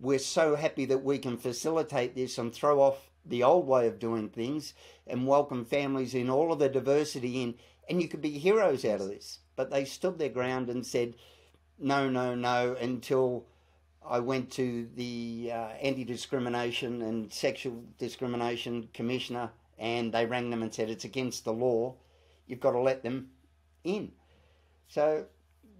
we're 0.00 0.18
so 0.18 0.56
happy 0.56 0.84
that 0.86 1.02
we 1.04 1.18
can 1.18 1.36
facilitate 1.36 2.14
this 2.14 2.38
and 2.38 2.52
throw 2.52 2.80
off 2.80 3.10
the 3.24 3.42
old 3.42 3.66
way 3.66 3.86
of 3.86 3.98
doing 3.98 4.28
things 4.28 4.74
and 5.06 5.26
welcome 5.26 5.64
families 5.64 6.14
in 6.14 6.30
all 6.30 6.52
of 6.52 6.58
the 6.58 6.68
diversity 6.68 7.42
in. 7.42 7.54
And 7.88 8.02
you 8.02 8.08
could 8.08 8.20
be 8.20 8.38
heroes 8.38 8.84
out 8.84 9.00
of 9.00 9.08
this. 9.08 9.38
But 9.56 9.70
they 9.70 9.84
stood 9.84 10.18
their 10.18 10.28
ground 10.28 10.68
and 10.68 10.86
said, 10.86 11.14
no, 11.78 12.08
no, 12.08 12.34
no, 12.34 12.76
until 12.80 13.46
I 14.06 14.20
went 14.20 14.50
to 14.52 14.88
the 14.94 15.50
uh, 15.52 15.68
Anti 15.82 16.04
Discrimination 16.04 17.02
and 17.02 17.32
Sexual 17.32 17.82
Discrimination 17.98 18.88
Commissioner 18.92 19.50
and 19.78 20.12
they 20.12 20.26
rang 20.26 20.50
them 20.50 20.62
and 20.62 20.74
said, 20.74 20.90
it's 20.90 21.04
against 21.04 21.44
the 21.44 21.52
law 21.52 21.94
you've 22.48 22.60
got 22.60 22.72
to 22.72 22.80
let 22.80 23.02
them 23.02 23.28
in. 23.84 24.12
So 24.88 25.26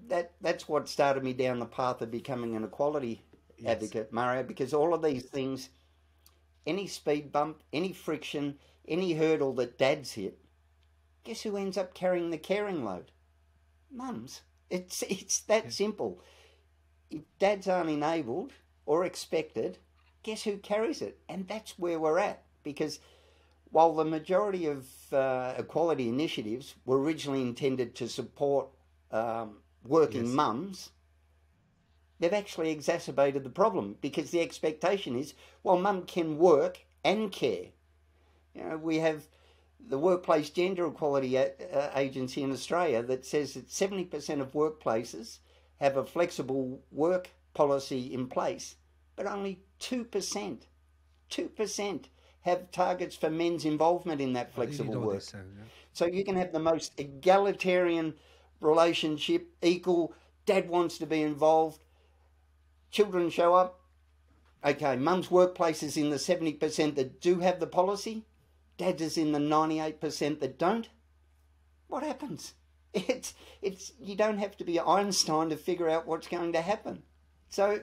that 0.09 0.33
that's 0.40 0.68
what 0.68 0.88
started 0.88 1.24
me 1.24 1.33
down 1.33 1.59
the 1.59 1.66
path 1.66 2.00
of 2.02 2.11
becoming 2.11 2.54
an 2.54 2.64
equality 2.64 3.22
yes. 3.57 3.72
advocate, 3.72 4.12
Mario, 4.12 4.42
because 4.42 4.72
all 4.72 4.94
of 4.94 5.02
these 5.02 5.24
things, 5.24 5.70
any 6.66 6.87
speed 6.87 7.33
bump, 7.33 7.62
any 7.72 7.92
friction, 7.92 8.59
any 8.87 9.14
hurdle 9.14 9.54
that 9.54 9.78
dads 9.78 10.12
hit, 10.12 10.38
guess 11.24 11.42
who 11.42 11.57
ends 11.57 11.76
up 11.76 11.94
carrying 11.94 12.31
the 12.31 12.38
caring 12.38 12.85
load? 12.85 13.11
Mums. 13.90 14.42
It's 14.70 15.02
it's 15.02 15.40
that 15.42 15.72
simple. 15.72 16.20
If 17.11 17.22
dads 17.38 17.66
aren't 17.68 17.90
enabled 17.90 18.52
or 18.85 19.04
expected, 19.04 19.78
guess 20.22 20.42
who 20.42 20.59
carries 20.59 21.00
it? 21.00 21.18
And 21.28 21.48
that's 21.48 21.78
where 21.78 21.98
we're 21.98 22.18
at 22.18 22.42
because 22.62 23.00
while 23.70 23.94
the 23.94 24.04
majority 24.04 24.66
of 24.66 24.87
uh, 25.12 25.54
equality 25.59 26.09
initiatives 26.09 26.74
were 26.85 27.00
originally 27.00 27.42
intended 27.42 27.94
to 27.96 28.09
support 28.09 28.68
um, 29.12 29.57
working 29.85 30.24
yes. 30.24 30.35
mums, 30.35 30.90
they've 32.18 32.33
actually 32.33 32.70
exacerbated 32.70 33.44
the 33.44 33.50
problem 33.50 33.96
because 34.00 34.31
the 34.31 34.40
expectation 34.40 35.16
is, 35.16 35.35
well, 35.62 35.78
mum 35.78 36.02
can 36.04 36.38
work 36.38 36.81
and 37.04 37.31
care. 37.31 37.66
You 38.54 38.64
know, 38.64 38.76
we 38.76 38.98
have 38.98 39.26
the 39.81 39.98
Workplace 39.98 40.50
Gender 40.50 40.87
Equality 40.87 41.37
a- 41.37 41.52
uh, 41.72 41.90
Agency 41.94 42.42
in 42.42 42.52
Australia 42.52 43.02
that 43.02 43.24
says 43.24 43.54
that 43.54 43.68
70% 43.68 44.40
of 44.40 44.52
workplaces 44.52 45.38
have 45.81 45.96
a 45.96 46.04
flexible 46.04 46.81
work 46.90 47.31
policy 47.54 48.12
in 48.12 48.26
place, 48.26 48.76
but 49.14 49.26
only 49.26 49.61
2%, 49.81 50.59
2% 51.31 52.04
have 52.42 52.70
targets 52.70 53.16
for 53.16 53.31
men's 53.31 53.64
involvement 53.64 54.20
in 54.20 54.33
that 54.35 54.53
flexible 54.55 55.01
work. 55.01 55.22
So, 55.22 55.38
yeah. 55.38 55.64
so 55.92 56.07
you 56.07 56.24
can 56.24 56.37
have 56.37 56.53
the 56.53 56.59
most 56.59 56.92
egalitarian 56.98 58.14
relationship, 58.61 59.48
equal, 59.62 60.14
dad 60.46 60.68
wants 60.68 60.98
to 60.98 61.07
be 61.07 61.22
involved, 61.22 61.81
children 62.90 63.31
show 63.31 63.55
up. 63.55 63.81
Okay, 64.64 64.96
mum's 64.96 65.31
workplace 65.31 65.83
is 65.83 65.96
in 65.96 66.11
the 66.11 66.16
70% 66.16 66.96
that 66.96 67.20
do 67.20 67.40
have 67.40 67.61
the 67.61 67.66
policy, 67.66 68.24
dad's 68.77 69.03
is 69.03 69.18
in 69.18 69.33
the 69.33 69.38
98% 69.38 70.40
that 70.40 70.59
don't. 70.59 70.88
What 71.88 72.03
happens? 72.03 72.55
It's 72.94 73.35
it's 73.61 73.92
you 74.01 74.16
don't 74.16 74.38
have 74.38 74.57
to 74.57 74.64
be 74.64 74.81
Einstein 74.81 75.51
to 75.51 75.57
figure 75.57 75.90
out 75.90 76.07
what's 76.07 76.27
going 76.27 76.55
to 76.55 76.62
happen. 76.62 77.03
So 77.51 77.83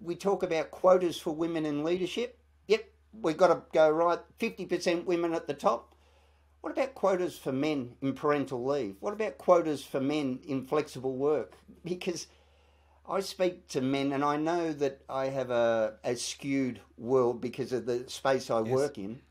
we 0.00 0.14
talk 0.14 0.44
about 0.44 0.70
quotas 0.70 1.18
for 1.18 1.34
women 1.34 1.66
in 1.66 1.82
leadership. 1.82 2.38
Yep, 2.68 2.84
we've 3.12 3.36
got 3.36 3.48
to 3.48 3.62
go 3.72 3.90
right. 3.90 4.18
Fifty 4.38 4.66
percent 4.66 5.06
women 5.06 5.34
at 5.34 5.46
the 5.46 5.54
top. 5.54 5.94
What 6.60 6.72
about 6.72 6.94
quotas 6.94 7.38
for 7.38 7.52
men 7.52 7.94
in 8.02 8.12
parental 8.12 8.64
leave? 8.64 8.96
What 9.00 9.14
about 9.14 9.38
quotas 9.38 9.82
for 9.82 10.00
men 10.00 10.40
in 10.46 10.64
flexible 10.64 11.16
work? 11.16 11.54
Because 11.84 12.26
I 13.08 13.20
speak 13.20 13.66
to 13.68 13.80
men, 13.80 14.12
and 14.12 14.22
I 14.22 14.36
know 14.36 14.72
that 14.74 15.00
I 15.08 15.26
have 15.26 15.50
a, 15.50 15.94
a 16.04 16.14
skewed 16.14 16.80
world 16.98 17.40
because 17.40 17.72
of 17.72 17.86
the 17.86 18.08
space 18.08 18.50
I 18.50 18.60
yes. 18.60 18.68
work 18.68 18.98
in. 18.98 19.22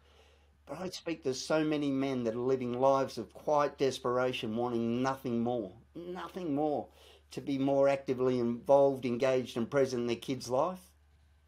But 0.65 0.81
I 0.81 0.89
speak 0.89 1.23
to 1.23 1.33
so 1.33 1.63
many 1.63 1.89
men 1.89 2.23
that 2.25 2.35
are 2.35 2.39
living 2.39 2.73
lives 2.73 3.17
of 3.17 3.33
quiet 3.33 3.77
desperation, 3.77 4.55
wanting 4.55 5.01
nothing 5.01 5.41
more, 5.41 5.71
nothing 5.95 6.53
more 6.53 6.87
to 7.31 7.41
be 7.41 7.57
more 7.57 7.87
actively 7.87 8.39
involved, 8.39 9.05
engaged, 9.05 9.55
and 9.55 9.69
present 9.69 10.01
in 10.01 10.07
their 10.07 10.15
kid's 10.15 10.49
life. 10.49 10.88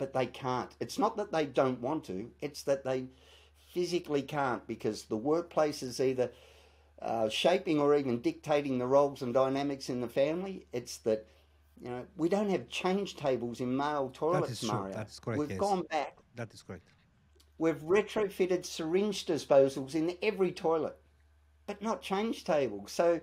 But 0.01 0.13
they 0.13 0.25
can't. 0.25 0.71
It's 0.79 0.97
not 0.97 1.15
that 1.17 1.31
they 1.31 1.45
don't 1.45 1.79
want 1.79 2.05
to, 2.05 2.31
it's 2.41 2.63
that 2.63 2.83
they 2.83 3.05
physically 3.71 4.23
can't 4.23 4.65
because 4.65 5.03
the 5.03 5.15
workplace 5.15 5.83
is 5.83 5.99
either 5.99 6.31
uh, 7.03 7.29
shaping 7.29 7.79
or 7.79 7.95
even 7.95 8.19
dictating 8.19 8.79
the 8.79 8.87
roles 8.87 9.21
and 9.21 9.31
dynamics 9.31 9.89
in 9.89 10.01
the 10.01 10.07
family. 10.07 10.65
It's 10.73 10.97
that 10.97 11.27
you 11.79 11.91
know, 11.91 12.03
we 12.17 12.29
don't 12.29 12.49
have 12.49 12.67
change 12.67 13.15
tables 13.15 13.61
in 13.61 13.77
male 13.77 14.09
toilets, 14.11 14.47
that 14.47 14.53
is 14.53 14.63
Mario. 14.63 14.95
That 14.95 15.07
is 15.07 15.19
correct. 15.19 15.39
We've 15.39 15.51
yes. 15.51 15.59
gone 15.59 15.83
back. 15.83 16.17
That 16.35 16.51
is 16.51 16.63
correct. 16.63 16.87
We've 17.59 17.81
retrofitted 17.83 18.65
syringe 18.65 19.27
disposals 19.27 19.93
in 19.93 20.17
every 20.23 20.51
toilet, 20.51 20.97
but 21.67 21.79
not 21.79 22.01
change 22.01 22.43
tables. 22.43 22.91
So, 22.91 23.21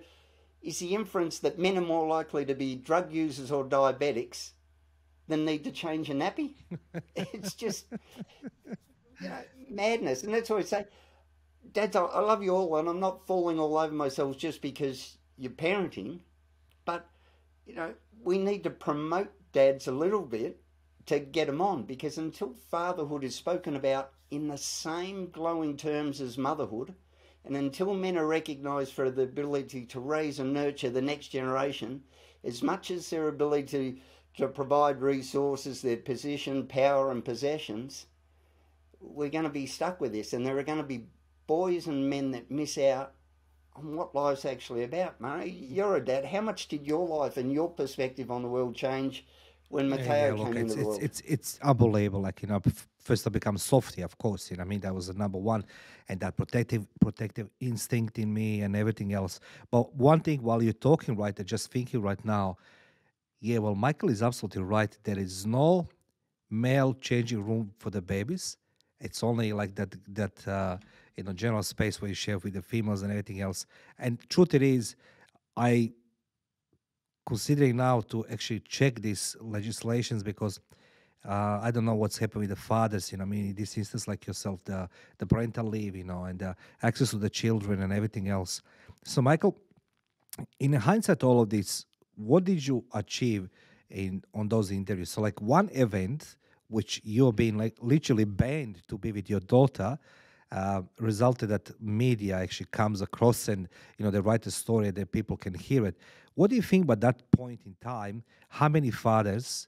is 0.61 0.79
the 0.79 0.95
inference 0.95 1.39
that 1.39 1.59
men 1.59 1.77
are 1.77 1.81
more 1.81 2.07
likely 2.07 2.45
to 2.45 2.55
be 2.55 2.77
drug 2.77 3.11
users 3.11 3.51
or 3.51 3.65
diabetics 3.65 4.51
than 5.29 5.45
need 5.45 5.63
to 5.63 5.71
change 5.71 6.09
a 6.09 6.13
nappy? 6.13 6.55
it's 7.15 7.53
just 7.53 7.85
you 9.21 9.29
know, 9.29 9.41
madness. 9.69 10.23
And 10.23 10.33
that's 10.33 10.49
why 10.49 10.57
I 10.57 10.61
say, 10.63 10.85
Dads, 11.71 11.95
I 11.95 12.19
love 12.19 12.43
you 12.43 12.51
all, 12.51 12.77
and 12.77 12.89
I'm 12.89 12.99
not 12.99 13.27
falling 13.27 13.59
all 13.59 13.77
over 13.77 13.93
myself 13.93 14.37
just 14.37 14.61
because 14.61 15.17
you're 15.37 15.51
parenting, 15.51 16.19
but 16.83 17.07
you 17.67 17.75
know, 17.75 17.93
we 18.23 18.39
need 18.39 18.63
to 18.63 18.71
promote 18.71 19.31
dads 19.51 19.87
a 19.87 19.91
little 19.91 20.23
bit 20.23 20.59
to 21.05 21.19
get 21.19 21.47
them 21.47 21.61
on 21.61 21.83
because 21.83 22.17
until 22.17 22.53
fatherhood 22.69 23.23
is 23.23 23.35
spoken 23.35 23.75
about 23.75 24.11
in 24.31 24.47
the 24.47 24.57
same 24.57 25.29
glowing 25.29 25.77
terms 25.77 26.21
as 26.21 26.37
motherhood, 26.37 26.93
and 27.45 27.55
until 27.55 27.93
men 27.93 28.17
are 28.17 28.27
recognised 28.27 28.93
for 28.93 29.09
the 29.09 29.23
ability 29.23 29.85
to 29.85 29.99
raise 29.99 30.39
and 30.39 30.53
nurture 30.53 30.89
the 30.89 31.01
next 31.01 31.29
generation, 31.29 32.03
as 32.43 32.61
much 32.63 32.91
as 32.91 33.09
their 33.09 33.27
ability 33.27 34.01
to, 34.37 34.47
provide 34.47 35.01
resources, 35.01 35.81
their 35.81 35.97
position, 35.97 36.65
power, 36.65 37.11
and 37.11 37.23
possessions, 37.23 38.05
we're 39.01 39.29
going 39.29 39.43
to 39.43 39.49
be 39.49 39.65
stuck 39.65 39.99
with 39.99 40.11
this. 40.11 40.33
And 40.33 40.45
there 40.45 40.57
are 40.57 40.63
going 40.63 40.77
to 40.77 40.83
be 40.83 41.05
boys 41.47 41.87
and 41.87 42.09
men 42.09 42.31
that 42.31 42.49
miss 42.51 42.77
out 42.77 43.13
on 43.75 43.95
what 43.95 44.13
life's 44.13 44.45
actually 44.45 44.83
about, 44.83 45.19
Murray. 45.19 45.49
You're 45.49 45.95
a 45.95 46.03
dad. 46.03 46.25
How 46.25 46.41
much 46.41 46.67
did 46.67 46.85
your 46.85 47.07
life 47.07 47.37
and 47.37 47.51
your 47.51 47.69
perspective 47.69 48.31
on 48.31 48.41
the 48.41 48.47
world 48.47 48.75
change 48.75 49.25
when 49.69 49.89
Matteo 49.89 50.05
yeah, 50.05 50.35
yeah, 50.35 50.43
came 50.43 50.57
into 50.57 50.75
the 50.75 50.85
world? 50.85 51.03
It's, 51.03 51.21
it's 51.21 51.59
unbelievable. 51.61 52.21
Like, 52.21 52.41
you 52.41 52.47
know, 52.47 52.61
first 52.99 53.25
I 53.25 53.29
become 53.29 53.57
softy, 53.57 54.01
of 54.01 54.17
course. 54.17 54.51
You 54.51 54.57
know, 54.57 54.63
I 54.63 54.65
mean, 54.65 54.81
that 54.81 54.93
was 54.93 55.07
the 55.07 55.13
number 55.13 55.37
one. 55.37 55.65
And 56.09 56.19
that 56.21 56.37
protective 56.37 56.87
protective 56.99 57.49
instinct 57.59 58.19
in 58.19 58.33
me 58.33 58.61
and 58.61 58.75
everything 58.75 59.13
else. 59.13 59.39
But 59.71 59.93
one 59.95 60.21
thing 60.21 60.41
while 60.41 60.61
you're 60.61 60.73
talking, 60.73 61.15
right, 61.15 61.37
I'm 61.39 61.45
just 61.45 61.71
thinking 61.71 62.01
right 62.01 62.23
now, 62.25 62.57
yeah, 63.41 63.59
well, 63.59 63.75
Michael 63.75 64.09
is 64.09 64.21
absolutely 64.21 64.63
right. 64.63 64.95
There 65.03 65.17
is 65.17 65.45
no 65.45 65.87
male 66.49 66.93
changing 66.95 67.45
room 67.45 67.71
for 67.77 67.89
the 67.89 68.01
babies. 68.01 68.57
It's 68.99 69.23
only 69.23 69.53
like 69.53 69.75
that 69.75 69.95
that 70.13 70.47
uh, 70.47 70.77
you 71.15 71.23
know 71.23 71.31
general 71.33 71.63
space 71.63 72.01
where 72.01 72.09
you 72.09 72.15
share 72.15 72.37
with 72.37 72.53
the 72.53 72.61
females 72.61 73.01
and 73.01 73.11
everything 73.11 73.39
else. 73.41 73.65
And 73.97 74.19
truth 74.29 74.53
it 74.53 74.61
is, 74.61 74.95
I 75.55 75.91
considering 77.25 77.77
now 77.77 78.01
to 78.01 78.25
actually 78.27 78.59
check 78.61 78.99
these 79.01 79.37
legislations 79.39 80.23
because 80.23 80.59
uh, 81.27 81.59
I 81.61 81.69
don't 81.71 81.85
know 81.85 81.95
what's 81.95 82.17
happened 82.17 82.41
with 82.41 82.49
the 82.49 82.55
fathers. 82.55 83.11
You 83.11 83.19
know, 83.19 83.23
I 83.23 83.27
mean, 83.27 83.49
in 83.49 83.55
this 83.55 83.77
instance, 83.77 84.07
like 84.07 84.25
yourself, 84.27 84.63
the 84.65 84.89
the 85.17 85.25
parental 85.25 85.65
leave, 85.65 85.95
you 85.95 86.03
know, 86.03 86.25
and 86.25 86.39
the 86.39 86.55
access 86.81 87.11
to 87.11 87.17
the 87.17 87.29
children 87.29 87.81
and 87.83 87.93
everything 87.93 88.27
else. 88.29 88.61
So, 89.05 89.21
Michael, 89.21 89.55
in 90.59 90.73
hindsight, 90.73 91.23
all 91.23 91.41
of 91.41 91.49
this, 91.49 91.85
what 92.19 92.43
did 92.43 92.65
you 92.65 92.83
achieve 92.93 93.49
in 93.89 94.23
on 94.33 94.49
those 94.49 94.71
interviews? 94.71 95.09
So, 95.09 95.21
like 95.21 95.41
one 95.41 95.69
event 95.73 96.35
which 96.67 97.01
you're 97.03 97.33
being 97.33 97.57
like 97.57 97.75
literally 97.81 98.25
banned 98.25 98.87
to 98.87 98.97
be 98.97 99.11
with 99.11 99.29
your 99.29 99.39
daughter 99.39 99.97
uh, 100.51 100.81
resulted 100.99 101.49
that 101.49 101.71
media 101.81 102.37
actually 102.37 102.67
comes 102.71 103.01
across 103.01 103.47
and 103.47 103.67
you 103.97 104.05
know 104.05 104.11
they 104.11 104.19
write 104.19 104.45
a 104.45 104.51
story 104.51 104.91
that 104.91 105.11
people 105.11 105.37
can 105.37 105.53
hear 105.53 105.85
it. 105.85 105.95
What 106.35 106.49
do 106.49 106.55
you 106.55 106.61
think 106.61 106.83
about 106.85 107.01
that 107.01 107.31
point 107.31 107.61
in 107.65 107.75
time? 107.81 108.23
How 108.49 108.69
many 108.69 108.91
fathers 108.91 109.67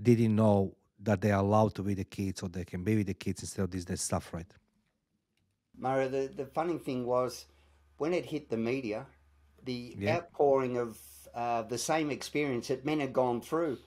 didn't 0.00 0.34
know 0.34 0.74
that 1.02 1.20
they 1.20 1.32
are 1.32 1.40
allowed 1.40 1.74
to 1.74 1.82
be 1.82 1.94
the 1.94 2.04
kids 2.04 2.42
or 2.42 2.48
they 2.48 2.64
can 2.64 2.84
be 2.84 2.96
with 2.96 3.06
the 3.06 3.14
kids 3.14 3.42
instead 3.42 3.62
of 3.62 3.70
this, 3.70 3.84
this 3.84 4.02
stuff, 4.02 4.32
right? 4.32 4.46
Mara, 5.76 6.08
the, 6.08 6.30
the 6.36 6.46
funny 6.46 6.78
thing 6.78 7.06
was 7.06 7.46
when 7.96 8.12
it 8.12 8.24
hit 8.24 8.48
the 8.48 8.56
media, 8.56 9.06
the 9.64 9.96
yeah. 9.98 10.16
outpouring 10.16 10.76
of 10.76 10.98
uh, 11.34 11.62
the 11.62 11.78
same 11.78 12.10
experience 12.10 12.68
that 12.68 12.84
men 12.84 13.00
had 13.00 13.12
gone 13.12 13.40
through 13.40 13.78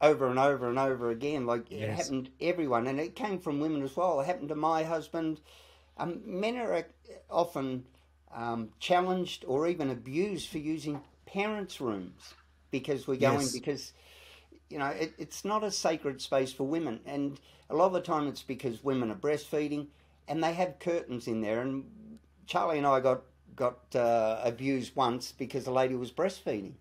over 0.00 0.28
and 0.28 0.38
over 0.38 0.68
and 0.68 0.78
over 0.78 1.10
again. 1.10 1.46
Like 1.46 1.70
yes. 1.70 1.80
it 1.80 1.90
happened 1.90 2.26
to 2.26 2.46
everyone, 2.46 2.86
and 2.86 3.00
it 3.00 3.14
came 3.14 3.38
from 3.38 3.60
women 3.60 3.82
as 3.82 3.96
well. 3.96 4.20
It 4.20 4.26
happened 4.26 4.48
to 4.50 4.54
my 4.54 4.82
husband. 4.84 5.40
Um, 5.98 6.20
men 6.24 6.56
are 6.56 6.84
often 7.30 7.84
um, 8.34 8.70
challenged 8.80 9.44
or 9.46 9.66
even 9.68 9.90
abused 9.90 10.48
for 10.48 10.58
using 10.58 11.00
parents' 11.26 11.80
rooms 11.80 12.34
because 12.70 13.06
we're 13.06 13.16
going 13.16 13.40
yes. 13.40 13.52
because 13.52 13.92
you 14.68 14.78
know 14.78 14.86
it, 14.86 15.12
it's 15.18 15.44
not 15.44 15.62
a 15.62 15.70
sacred 15.70 16.20
space 16.20 16.52
for 16.52 16.64
women, 16.64 17.00
and 17.06 17.40
a 17.70 17.76
lot 17.76 17.86
of 17.86 17.92
the 17.92 18.00
time 18.00 18.26
it's 18.26 18.42
because 18.42 18.82
women 18.84 19.10
are 19.10 19.16
breastfeeding 19.16 19.86
and 20.28 20.42
they 20.42 20.52
have 20.52 20.78
curtains 20.78 21.26
in 21.26 21.40
there. 21.40 21.60
And 21.60 21.84
Charlie 22.46 22.78
and 22.78 22.86
I 22.86 23.00
got 23.00 23.22
got 23.54 23.94
uh, 23.94 24.40
abused 24.42 24.96
once 24.96 25.32
because 25.32 25.64
the 25.64 25.72
lady 25.72 25.94
was 25.94 26.10
breastfeeding. 26.10 26.72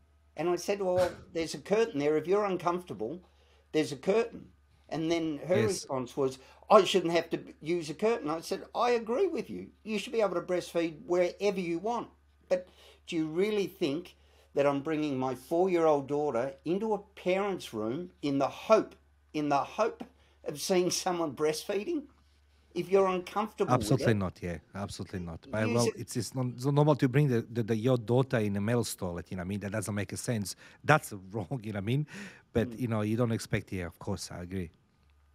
And 0.41 0.49
I 0.49 0.56
said, 0.56 0.82
Well, 0.82 1.12
there's 1.34 1.54
a 1.54 1.60
curtain 1.60 1.99
there. 1.99 2.17
If 2.17 2.25
you're 2.25 2.45
uncomfortable, 2.45 3.21
there's 3.73 3.91
a 3.91 3.95
curtain. 3.95 4.47
And 4.89 5.12
then 5.12 5.39
her 5.47 5.60
yes. 5.60 5.67
response 5.67 6.17
was, 6.17 6.39
I 6.67 6.84
shouldn't 6.84 7.13
have 7.13 7.30
to 7.30 7.39
use 7.62 7.91
a 7.91 7.93
curtain. 7.93 8.27
I 8.27 8.41
said, 8.41 8.63
I 8.73 8.89
agree 8.89 9.27
with 9.27 9.51
you. 9.51 9.67
You 9.84 9.99
should 9.99 10.13
be 10.13 10.21
able 10.21 10.34
to 10.34 10.41
breastfeed 10.41 11.06
wherever 11.06 11.60
you 11.60 11.77
want. 11.77 12.08
But 12.49 12.67
do 13.06 13.17
you 13.17 13.27
really 13.27 13.67
think 13.67 14.15
that 14.56 14.65
I'm 14.65 14.82
bringing 14.82 15.15
my 15.15 15.36
four 15.36 15.69
year 15.69 15.86
old 15.86 16.08
daughter 16.08 16.54
into 16.65 16.95
a 16.95 17.04
parent's 17.13 17.71
room 17.71 18.10
in 18.23 18.39
the 18.39 18.49
hope, 18.49 18.95
in 19.36 19.49
the 19.49 19.63
hope 19.63 20.04
of 20.43 20.60
seeing 20.60 20.89
someone 20.89 21.34
breastfeeding? 21.34 22.06
If 22.73 22.89
you're 22.89 23.07
uncomfortable 23.07 23.73
absolutely 23.73 24.12
it, 24.12 24.17
not 24.17 24.38
yeah. 24.41 24.57
Absolutely 24.75 25.19
not. 25.19 25.45
But, 25.49 25.67
well 25.69 25.88
it's, 25.95 26.15
it's 26.15 26.34
not 26.36 26.47
it's 26.55 26.65
normal 26.65 26.95
to 26.95 27.07
bring 27.10 27.27
the, 27.27 27.45
the, 27.51 27.63
the, 27.63 27.75
your 27.75 27.97
daughter 27.97 28.38
in 28.38 28.55
a 28.55 28.62
male 28.62 28.84
toilet 28.84 29.27
you 29.29 29.38
know 29.38 29.41
i 29.41 29.45
mean? 29.45 29.60
That 29.60 29.71
doesn't 29.71 29.93
make 29.93 30.12
a 30.13 30.17
sense. 30.17 30.55
That's 30.84 31.13
wrong 31.31 31.60
you 31.63 31.73
know 31.73 31.77
what 31.77 31.84
i 31.84 31.86
mean? 31.86 32.07
But 32.53 32.69
mm. 32.69 32.79
you 32.79 32.88
know 32.88 33.01
you 33.01 33.17
don't 33.17 33.31
expect 33.31 33.71
yeah 33.71 33.86
of 33.86 33.97
course 33.99 34.29
i 34.31 34.41
agree. 34.41 34.71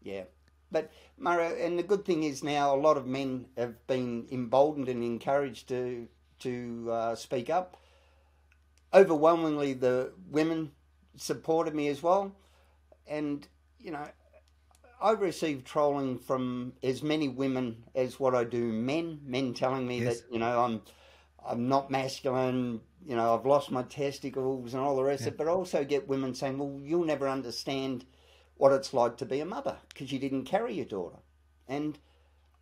Yeah. 0.02 0.24
But 0.70 0.90
Mara, 1.18 1.50
and 1.50 1.78
the 1.78 1.82
good 1.82 2.04
thing 2.04 2.24
is 2.24 2.42
now 2.42 2.74
a 2.74 2.76
lot 2.76 2.96
of 2.96 3.06
men 3.06 3.46
have 3.56 3.86
been 3.86 4.26
emboldened 4.30 4.88
and 4.88 5.02
encouraged 5.02 5.68
to 5.68 6.08
to 6.40 6.88
uh, 6.90 7.14
speak 7.14 7.50
up. 7.50 7.76
Overwhelmingly, 8.92 9.72
the 9.74 10.12
women 10.30 10.72
supported 11.16 11.74
me 11.74 11.88
as 11.88 12.02
well, 12.02 12.34
and 13.06 13.46
you 13.78 13.90
know 13.90 14.06
I 15.00 15.10
receive 15.12 15.64
trolling 15.64 16.18
from 16.18 16.72
as 16.82 17.02
many 17.02 17.28
women 17.28 17.84
as 17.94 18.18
what 18.18 18.34
I 18.34 18.44
do 18.44 18.72
men. 18.72 19.20
Men 19.24 19.52
telling 19.52 19.86
me 19.86 20.00
yes. 20.00 20.20
that 20.20 20.32
you 20.32 20.38
know 20.38 20.62
I'm 20.62 20.82
I'm 21.46 21.68
not 21.68 21.90
masculine. 21.90 22.80
You 23.06 23.16
know 23.16 23.34
I've 23.34 23.46
lost 23.46 23.70
my 23.70 23.82
testicles 23.82 24.74
and 24.74 24.82
all 24.82 24.96
the 24.96 25.04
rest 25.04 25.22
yeah. 25.22 25.28
of 25.28 25.34
it. 25.34 25.38
But 25.38 25.48
I 25.48 25.50
also 25.50 25.84
get 25.84 26.08
women 26.08 26.34
saying, 26.34 26.58
"Well, 26.58 26.80
you'll 26.82 27.04
never 27.04 27.28
understand 27.28 28.06
what 28.56 28.72
it's 28.72 28.94
like 28.94 29.18
to 29.18 29.26
be 29.26 29.40
a 29.40 29.44
mother 29.44 29.76
because 29.90 30.12
you 30.12 30.18
didn't 30.18 30.44
carry 30.44 30.74
your 30.74 30.86
daughter." 30.86 31.18
And 31.68 31.98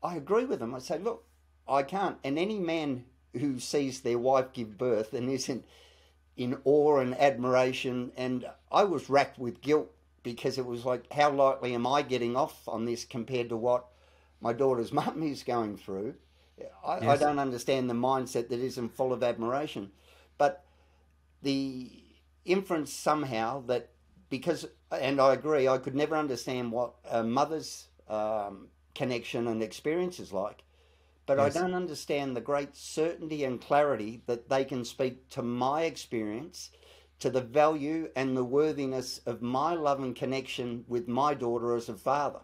I 0.02 0.16
agree 0.16 0.44
with 0.44 0.58
them. 0.58 0.74
I 0.74 0.80
say, 0.80 0.98
"Look, 0.98 1.24
I 1.68 1.82
can't." 1.84 2.18
And 2.24 2.38
any 2.38 2.58
man 2.58 3.04
who 3.32 3.58
sees 3.60 4.00
their 4.00 4.18
wife 4.18 4.52
give 4.52 4.76
birth 4.76 5.12
and 5.12 5.30
isn't 5.30 5.64
in 6.36 6.58
awe 6.64 6.98
and 6.98 7.14
admiration, 7.14 8.10
and 8.16 8.44
I 8.72 8.82
was 8.84 9.08
racked 9.08 9.38
with 9.38 9.60
guilt 9.60 9.92
because 10.24 10.58
it 10.58 10.66
was 10.66 10.84
like, 10.84 11.12
how 11.12 11.30
likely 11.30 11.74
am 11.74 11.87
I 11.87 12.02
getting 12.02 12.34
off 12.34 12.66
on 12.66 12.84
this 12.84 13.04
compared 13.04 13.50
to 13.50 13.56
what 13.56 13.87
my 14.40 14.52
daughter's 14.52 14.92
mum 15.00 15.22
is 15.22 15.44
going 15.44 15.76
through? 15.76 16.14
I, 16.84 17.00
yes. 17.00 17.04
I 17.04 17.16
don't 17.16 17.38
understand 17.38 17.88
the 17.88 17.94
mindset 17.94 18.48
that 18.48 18.58
isn't 18.58 18.90
full 18.90 19.12
of 19.12 19.22
admiration. 19.22 19.92
But 20.38 20.64
the 21.42 21.90
inference 22.44 22.92
somehow 22.92 23.62
that 23.66 23.90
because, 24.30 24.66
and 24.90 25.20
I 25.20 25.34
agree, 25.34 25.68
I 25.68 25.78
could 25.78 25.94
never 25.94 26.16
understand 26.16 26.72
what 26.72 26.94
a 27.08 27.22
mother's 27.22 27.87
um, 28.08 28.68
connection 28.94 29.46
and 29.46 29.62
experience 29.62 30.18
is 30.18 30.32
like. 30.32 30.64
But 31.26 31.38
yes. 31.38 31.56
I 31.56 31.60
don't 31.60 31.74
understand 31.74 32.37
the 32.37 32.40
great 32.40 32.76
certainty 32.76 33.44
and 33.44 33.60
clarity 33.60 34.22
that 34.26 34.48
they 34.48 34.64
can 34.64 34.84
speak 34.84 35.28
to 35.30 35.42
my 35.42 35.84
experience, 35.84 36.70
to 37.24 37.30
the 37.30 37.40
value 37.40 38.10
and 38.14 38.37
the 38.37 38.44
worthiness 38.44 39.16
of 39.24 39.40
my 39.40 39.72
love 39.72 39.98
and 39.98 40.14
connection 40.14 40.84
with 40.87 41.08
my 41.08 41.32
daughter 41.32 41.74
as 41.74 41.88
a 41.88 41.94
father. 41.94 42.40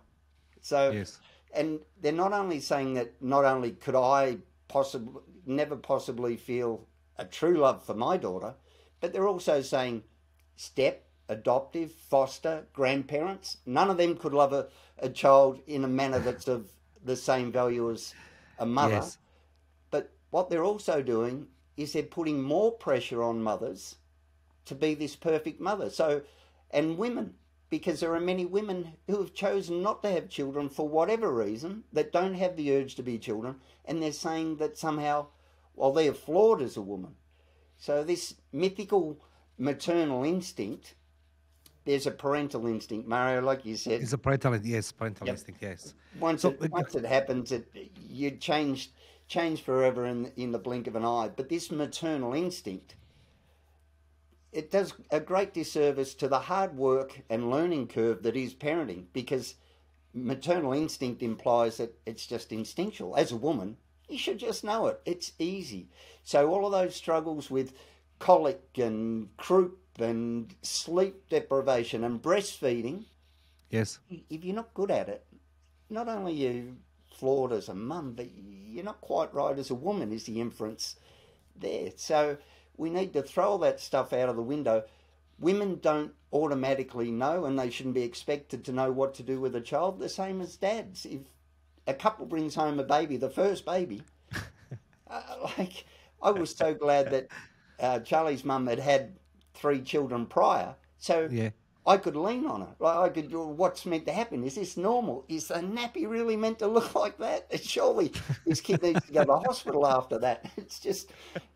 So, 0.62 0.90
yes. 0.90 1.21
and 1.53 1.81
they're 2.01 2.12
not 2.12 2.33
only 2.33 2.61
saying 2.61 2.95
that 2.95 3.12
not 3.21 3.45
only 3.45 3.73
could 3.73 3.95
I 3.95 4.38
possibly 4.69 5.21
never 5.45 5.77
possibly 5.77 6.35
feel 6.38 6.87
a 7.19 7.27
true 7.27 7.59
love 7.59 7.85
for 7.85 7.93
my 7.93 8.16
daughter, 8.16 8.55
but 9.01 9.12
they're 9.12 9.29
also 9.29 9.61
saying 9.61 10.03
step, 10.57 11.05
adoptive, 11.29 11.93
foster, 11.93 12.64
grandparents. 12.73 13.59
None 13.66 13.90
of 13.90 13.99
them 13.99 14.16
could 14.16 14.33
love 14.33 14.55
a, 14.55 14.69
a 14.99 15.11
child 15.11 15.61
in 15.66 15.85
a 15.85 15.88
manner 15.88 16.21
that's 16.21 16.49
of 16.49 16.73
the 17.05 17.16
same 17.16 17.53
value 17.53 17.90
as 17.90 18.14
a 18.59 18.64
mother. 18.64 18.95
Yes. 18.95 19.19
But 19.90 20.11
what 20.31 20.49
they're 20.49 20.64
also 20.64 21.03
doing 21.03 21.49
is 21.77 21.93
they're 21.93 22.03
putting 22.03 22.43
more 22.43 22.73
pressure 22.73 23.23
on 23.23 23.43
mothers 23.43 23.97
to 24.66 24.75
be 24.75 24.94
this 24.94 25.16
perfect 25.16 25.61
mother. 25.61 25.90
So, 25.90 26.23
and 26.70 26.99
women, 26.99 27.35
because 27.70 28.01
there 28.01 28.14
are 28.14 28.20
many 28.20 28.44
women 28.44 28.92
who 29.07 29.18
have 29.18 29.35
chosen 29.35 29.83
not 29.83 30.03
to 30.03 30.11
have 30.11 30.29
children 30.29 30.68
for 30.68 30.88
whatever 30.88 31.33
reason, 31.33 31.85
that 31.92 32.12
don't 32.12 32.35
have 32.35 32.57
the 32.57 32.73
urge 32.75 32.94
to 32.96 33.03
be 33.03 33.18
children, 33.18 33.57
and 33.85 34.03
they're 34.03 34.12
saying 34.12 34.57
that 34.57 34.77
somehow, 34.77 35.27
well, 35.75 35.92
they're 35.92 36.12
flawed 36.12 36.61
as 36.61 36.77
a 36.77 36.83
woman. 36.83 37.14
So, 37.79 38.05
this 38.05 38.35
mythical 38.53 39.20
maternal 39.57 40.25
instinct, 40.25 40.94
there's 41.85 42.07
a 42.07 42.11
parental 42.11 42.66
instinct, 42.66 43.09
Mario, 43.09 43.40
like 43.40 43.64
you 43.64 43.77
said. 43.77 44.03
It's 44.03 44.12
a 44.12 44.18
parental, 44.18 44.57
yes, 44.57 44.92
parental 44.92 45.27
yep. 45.27 45.35
instinct, 45.35 45.62
yes. 45.62 45.94
Once, 46.18 46.42
so, 46.42 46.51
it, 46.61 46.70
once 46.70 46.94
it 46.94 47.05
happens, 47.05 47.53
it, 47.53 47.66
you 48.09 48.33
change, 48.33 48.90
change 49.29 49.62
forever 49.62 50.07
in, 50.07 50.31
in 50.37 50.53
the 50.53 50.59
blink 50.59 50.87
of 50.87 50.96
an 50.96 51.05
eye. 51.05 51.31
But 51.35 51.49
this 51.49 51.70
maternal 51.70 52.35
instinct, 52.35 52.96
it 54.53 54.71
does 54.71 54.95
a 55.11 55.21
great 55.21 55.55
disservice 55.55 56.15
to 56.15 56.29
the 56.29 56.41
hard 56.41 56.77
work 56.77 57.21
and 57.31 57.51
learning 57.51 57.87
curve 57.89 58.23
that 58.23 58.37
is 58.37 58.55
parenting 58.55 59.05
because 59.13 59.55
maternal 60.13 60.73
instinct 60.73 61.23
implies 61.23 61.77
that 61.77 61.95
it's 62.07 62.27
just 62.27 62.53
instinctual. 62.53 63.17
As 63.17 63.33
a 63.33 63.37
woman, 63.37 63.77
you 64.09 64.19
should 64.19 64.39
just 64.39 64.65
know 64.65 64.89
it. 64.89 65.01
It's 65.07 65.33
easy. 65.39 65.89
So 66.25 66.49
all 66.49 66.67
of 66.67 66.73
those 66.73 66.97
struggles 66.97 67.51
with 67.51 67.73
colic 68.19 68.61
and 68.77 69.29
croup 69.37 69.79
and 69.99 70.53
sleep 70.63 71.29
deprivation 71.29 72.05
and 72.05 72.21
breastfeeding. 72.21 73.05
Yes. 73.71 74.01
If 74.29 74.45
you're 74.45 74.55
not 74.55 74.75
good 74.75 74.91
at 74.91 75.09
it, 75.09 75.25
not 75.89 76.09
only 76.09 76.33
are 76.47 76.53
you 76.53 76.77
flawed 77.15 77.53
as 77.53 77.69
a 77.69 77.75
mum, 77.75 78.15
but 78.17 78.29
you're 78.35 78.85
not 78.85 79.01
quite 79.01 79.33
right 79.33 79.59
as 79.59 79.71
a 79.71 79.75
woman, 79.75 80.13
is 80.13 80.25
the 80.25 80.41
inference 80.41 80.97
there. 81.57 81.91
So 81.97 82.37
we 82.81 82.88
need 82.88 83.12
to 83.12 83.23
throw 83.23 83.51
all 83.51 83.59
that 83.59 83.79
stuff 83.79 84.14
out 84.14 84.31
of 84.31 84.37
the 84.37 84.43
window. 84.43 84.83
Women 85.38 85.79
don't 85.83 86.12
automatically 86.33 87.11
know, 87.11 87.45
and 87.45 87.59
they 87.59 87.69
shouldn't 87.69 87.95
be 87.95 88.03
expected 88.03 88.64
to 88.64 88.73
know 88.73 88.90
what 88.90 89.12
to 89.14 89.23
do 89.23 89.38
with 89.38 89.55
a 89.55 89.61
child, 89.61 89.99
the 89.99 90.09
same 90.09 90.40
as 90.40 90.57
dads. 90.57 91.05
If 91.05 91.21
a 91.87 91.93
couple 91.93 92.25
brings 92.25 92.55
home 92.55 92.81
a 92.81 92.83
baby, 92.83 93.19
the 93.19 93.29
first 93.29 93.66
baby, 93.66 94.03
uh, 95.11 95.23
like, 95.59 95.85
I 96.23 96.31
was 96.31 96.55
so 96.55 96.73
glad 96.73 97.11
that 97.11 97.29
uh, 97.79 98.01
Charlie's 98.01 98.47
mum 98.47 98.66
had 98.66 98.79
had 98.79 99.12
three 99.53 99.83
children 99.83 100.25
prior. 100.25 100.75
So 100.97 101.29
yeah. 101.31 101.51
I 101.90 101.96
could 101.96 102.14
lean 102.14 102.46
on 102.46 102.62
it. 102.62 102.68
Like 102.79 102.96
I 102.96 103.09
could. 103.09 103.33
What's 103.35 103.85
meant 103.85 104.07
to 104.07 104.12
happen? 104.12 104.44
Is 104.44 104.55
this 104.55 104.76
normal? 104.76 105.24
Is 105.29 105.50
a 105.50 105.59
nappy 105.59 106.09
really 106.09 106.37
meant 106.37 106.61
to 106.61 106.68
look 106.68 106.94
like 107.05 107.18
that? 107.18 107.48
Surely 107.61 108.12
this 108.46 108.61
kid 108.61 108.81
needs 108.83 109.05
to 109.07 109.12
go 109.12 109.20
to 109.22 109.26
the 109.26 109.38
hospital 109.40 109.87
after 109.87 110.18
that. 110.18 110.48
It's 110.57 110.79
just 110.79 111.11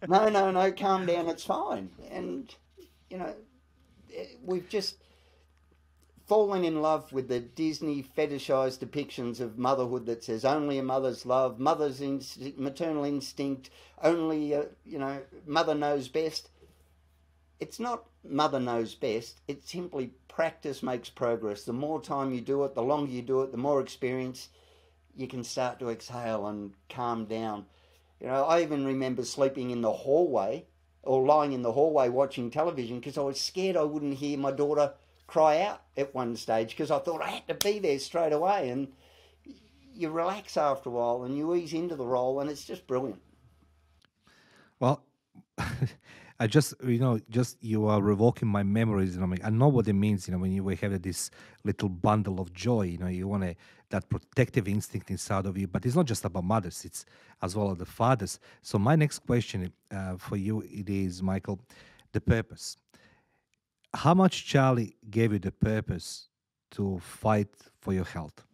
no, 0.09 0.29
no, 0.29 0.51
no. 0.51 0.73
Calm 0.73 1.07
down. 1.07 1.29
It's 1.29 1.45
fine. 1.45 1.89
And 2.11 2.53
you 3.11 3.19
know, 3.19 3.33
eh, 4.13 4.25
we've 4.43 4.69
just 4.69 4.97
fallen 6.27 6.65
in 6.65 6.83
love 6.83 7.13
with 7.13 7.29
the 7.29 7.39
Disney 7.39 8.05
fetishized 8.17 8.81
depictions 8.85 9.39
of 9.39 9.57
motherhood 9.57 10.07
that 10.07 10.25
says 10.25 10.45
only 10.45 10.79
a 10.79 10.83
mother's 10.83 11.25
love, 11.25 11.61
mother's 11.61 12.01
maternal 12.57 13.05
instinct, 13.05 13.71
only 14.03 14.55
uh, 14.55 14.65
you 14.85 14.99
know, 14.99 15.21
mother 15.47 15.77
knows 15.77 16.09
best 16.09 16.49
it's 17.61 17.81
not 17.81 18.05
mother 18.29 18.61
knows 18.61 18.95
best. 18.95 19.41
It's 19.49 19.71
simply 19.71 20.13
practice 20.29 20.83
makes 20.83 21.09
progress. 21.09 21.65
The 21.65 21.73
more 21.73 22.01
time 22.01 22.33
you 22.33 22.41
do 22.41 22.65
it, 22.65 22.75
the 22.75 22.83
longer 22.83 23.13
you 23.13 23.23
do 23.23 23.43
it, 23.43 23.53
the 23.53 23.59
more 23.59 23.81
experience 23.81 24.49
you 25.17 25.29
can 25.29 25.45
start 25.45 25.79
to 25.79 25.91
exhale 25.91 26.47
and 26.47 26.73
calm 26.89 27.27
down. 27.27 27.67
You 28.21 28.29
know, 28.29 28.45
I 28.45 28.63
even 28.63 28.85
remember 28.85 29.25
sleeping 29.25 29.71
in 29.71 29.83
the 29.83 29.93
hallway 29.93 30.67
or 31.03 31.27
lying 31.27 31.53
in 31.53 31.63
the 31.63 31.73
hallway 31.73 32.09
watching 32.09 32.51
television 32.51 32.99
because 32.99 33.19
I 33.19 33.23
was 33.23 33.41
scared 33.41 33.77
I 33.77 33.83
wouldn't 33.83 34.15
hear 34.19 34.39
my 34.39 34.51
daughter 34.51 34.95
cry 35.27 35.61
out 35.63 35.83
at 35.97 36.15
one 36.15 36.37
stage 36.37 36.71
because 36.71 36.91
I 36.91 36.99
thought 36.99 37.23
I 37.23 37.31
had 37.31 37.49
to 37.49 37.55
be 37.55 37.79
there 37.79 37.99
straight 37.99 38.33
away. 38.33 38.71
And 38.71 38.89
you 39.95 40.11
relax 40.11 40.57
after 40.57 40.89
a 40.89 40.93
while 40.93 41.23
and 41.25 41.37
you 41.37 41.55
ease 41.55 41.73
into 41.73 41.97
the 41.97 42.07
role, 42.07 42.41
and 42.41 42.51
it's 42.51 42.65
just 42.65 42.87
brilliant. 42.87 43.21
Well, 44.81 45.05
I 46.45 46.47
just 46.47 46.75
you 46.87 46.99
know 46.99 47.19
just 47.31 47.57
you 47.63 47.87
are 47.87 48.03
revoking 48.03 48.49
my 48.49 48.63
memories. 48.63 49.15
You 49.15 49.27
know, 49.27 49.35
I 49.43 49.49
know 49.49 49.69
what 49.69 49.89
it 49.89 49.95
means. 49.95 50.29
You 50.29 50.33
know, 50.33 50.41
when 50.41 50.53
you 50.53 50.69
have 50.69 51.01
this 51.01 51.31
little 51.65 51.89
bundle 51.89 52.39
of 52.39 52.53
joy. 52.53 52.83
You 52.83 52.99
know, 52.99 53.07
you 53.07 53.27
want 53.27 53.45
to 53.45 53.55
that 53.89 54.11
protective 54.11 54.69
instinct 54.69 55.11
inside 55.11 55.47
of 55.47 55.57
you. 55.57 55.67
But 55.67 55.87
it's 55.87 55.97
not 55.97 56.05
just 56.05 56.23
about 56.27 56.45
mothers; 56.45 56.85
it's 56.85 57.07
as 57.41 57.57
well 57.57 57.71
as 57.71 57.79
the 57.79 57.87
fathers. 57.87 58.41
So 58.61 58.79
my 58.79 58.95
next 58.95 59.21
question 59.21 59.73
uh, 59.91 60.19
for 60.19 60.37
you 60.37 60.63
it 60.71 60.91
is, 60.91 61.23
Michael, 61.23 61.59
the 62.13 62.21
purpose. 62.21 62.77
How 63.95 64.13
much 64.13 64.45
Charlie 64.45 64.97
gave 65.11 65.33
you 65.33 65.39
the 65.39 65.53
purpose 65.53 66.29
to 66.73 66.99
fight 66.99 67.49
for 67.81 67.95
your 67.95 68.05
health? 68.05 68.45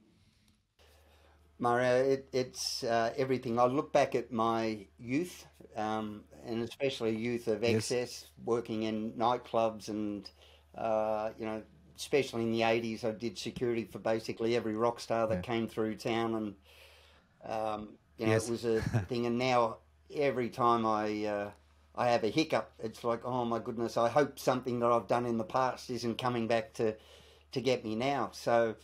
Mario, 1.59 2.05
it, 2.05 2.29
it's 2.33 2.85
uh, 2.85 3.13
everything. 3.17 3.59
I 3.59 3.65
look 3.67 3.93
back 3.93 4.15
at 4.15 4.33
my 4.33 4.87
youth, 4.99 5.45
um, 5.77 6.23
and 6.47 6.63
especially 6.63 7.15
youth 7.17 7.49
of 7.49 7.65
excess, 7.65 7.91
yes. 7.91 8.27
working 8.45 8.85
in 8.85 9.13
nightclubs, 9.13 9.89
and 9.89 10.29
uh, 10.77 11.31
you 11.39 11.47
know, 11.47 11.63
especially 11.97 12.43
in 12.43 12.53
the 12.53 12.61
'80s, 12.61 13.05
I 13.05 13.13
did 13.13 13.39
security 13.39 13.85
for 13.85 13.99
basically 13.99 14.57
every 14.57 14.75
rock 14.75 15.01
star 15.01 15.27
that 15.27 15.37
yeah. 15.37 15.41
came 15.41 15.69
through 15.69 15.97
town, 15.97 16.35
and 16.35 16.55
um, 17.45 17.89
you 18.19 18.27
know, 18.27 18.33
yes. 18.33 18.49
it 18.49 18.51
was 18.51 18.65
a 18.65 18.81
thing. 19.09 19.27
And 19.27 19.39
now, 19.39 19.79
every 20.15 20.49
time 20.49 20.87
I 20.87 21.25
uh, 21.25 21.51
I 21.95 22.09
have 22.09 22.25
a 22.25 22.29
hiccup, 22.29 22.73
it's 22.79 23.05
like, 23.05 23.25
oh 23.25 23.45
my 23.45 23.59
goodness, 23.59 23.97
I 23.97 24.09
hope 24.09 24.39
something 24.39 24.81
that 24.81 24.91
I've 24.91 25.09
done 25.09 25.27
in 25.27 25.39
the 25.39 25.45
past 25.45 25.91
isn't 25.91 26.19
coming 26.19 26.47
back 26.47 26.73
to 26.75 26.95
to 27.53 27.61
get 27.61 27.85
me 27.85 27.97
now. 27.97 28.31
So 28.33 28.77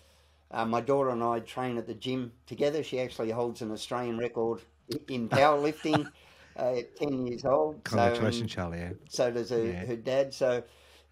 uh, 0.51 0.65
my 0.65 0.81
daughter 0.81 1.11
and 1.11 1.23
I 1.23 1.41
train 1.41 1.79
at 1.79 1.87
the 1.87 1.95
gym 1.95 2.33
together. 2.47 2.83
She 2.83 3.01
actually 3.01 3.31
holds 3.31 3.63
an 3.63 3.71
Australian 3.71 4.19
record 4.19 4.61
in 5.09 5.29
powerlifting 5.29 6.09
uh, 6.59 6.75
at 6.79 6.97
10 6.97 7.27
years 7.27 7.45
old. 7.45 7.83
Congratulations, 7.85 8.51
so, 8.51 8.57
Charlie. 8.57 8.79
Yeah. 8.79 8.93
So 9.09 9.31
does 9.31 9.51
her, 9.51 9.65
yeah. 9.65 9.85
her 9.85 9.97
dad. 9.97 10.35
So 10.35 10.63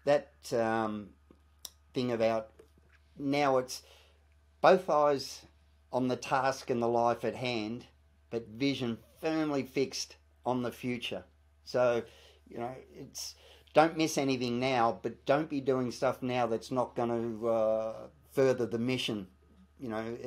that 0.05 0.31
um, 0.53 1.09
thing 1.93 2.11
about 2.11 2.49
now 3.17 3.57
it's 3.57 3.81
both 4.61 4.89
eyes 4.89 5.41
on 5.91 6.07
the 6.07 6.15
task 6.15 6.69
and 6.69 6.81
the 6.81 6.87
life 6.87 7.23
at 7.23 7.35
hand, 7.35 7.85
but 8.29 8.47
vision 8.47 8.97
firmly 9.21 9.63
fixed 9.63 10.15
on 10.45 10.63
the 10.63 10.71
future. 10.71 11.23
So, 11.63 12.03
you 12.49 12.57
know, 12.57 12.75
it's 12.93 13.35
don't 13.73 13.97
miss 13.97 14.17
anything 14.17 14.59
now, 14.59 14.99
but 15.01 15.25
don't 15.25 15.49
be 15.49 15.61
doing 15.61 15.91
stuff 15.91 16.21
now 16.21 16.47
that's 16.47 16.71
not 16.71 16.95
going 16.95 17.09
to 17.09 17.47
uh, 17.47 17.93
further 18.31 18.65
the 18.65 18.79
mission. 18.79 19.27
You 19.79 19.89
know, 19.89 20.17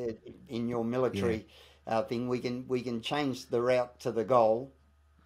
in 0.49 0.69
your 0.69 0.85
military 0.85 1.47
yeah. 1.87 1.99
uh, 1.99 2.03
thing, 2.03 2.29
we 2.29 2.39
can 2.39 2.67
we 2.69 2.83
can 2.83 3.01
change 3.01 3.47
the 3.47 3.63
route 3.63 3.99
to 4.01 4.13
the 4.13 4.25
goal, 4.25 4.73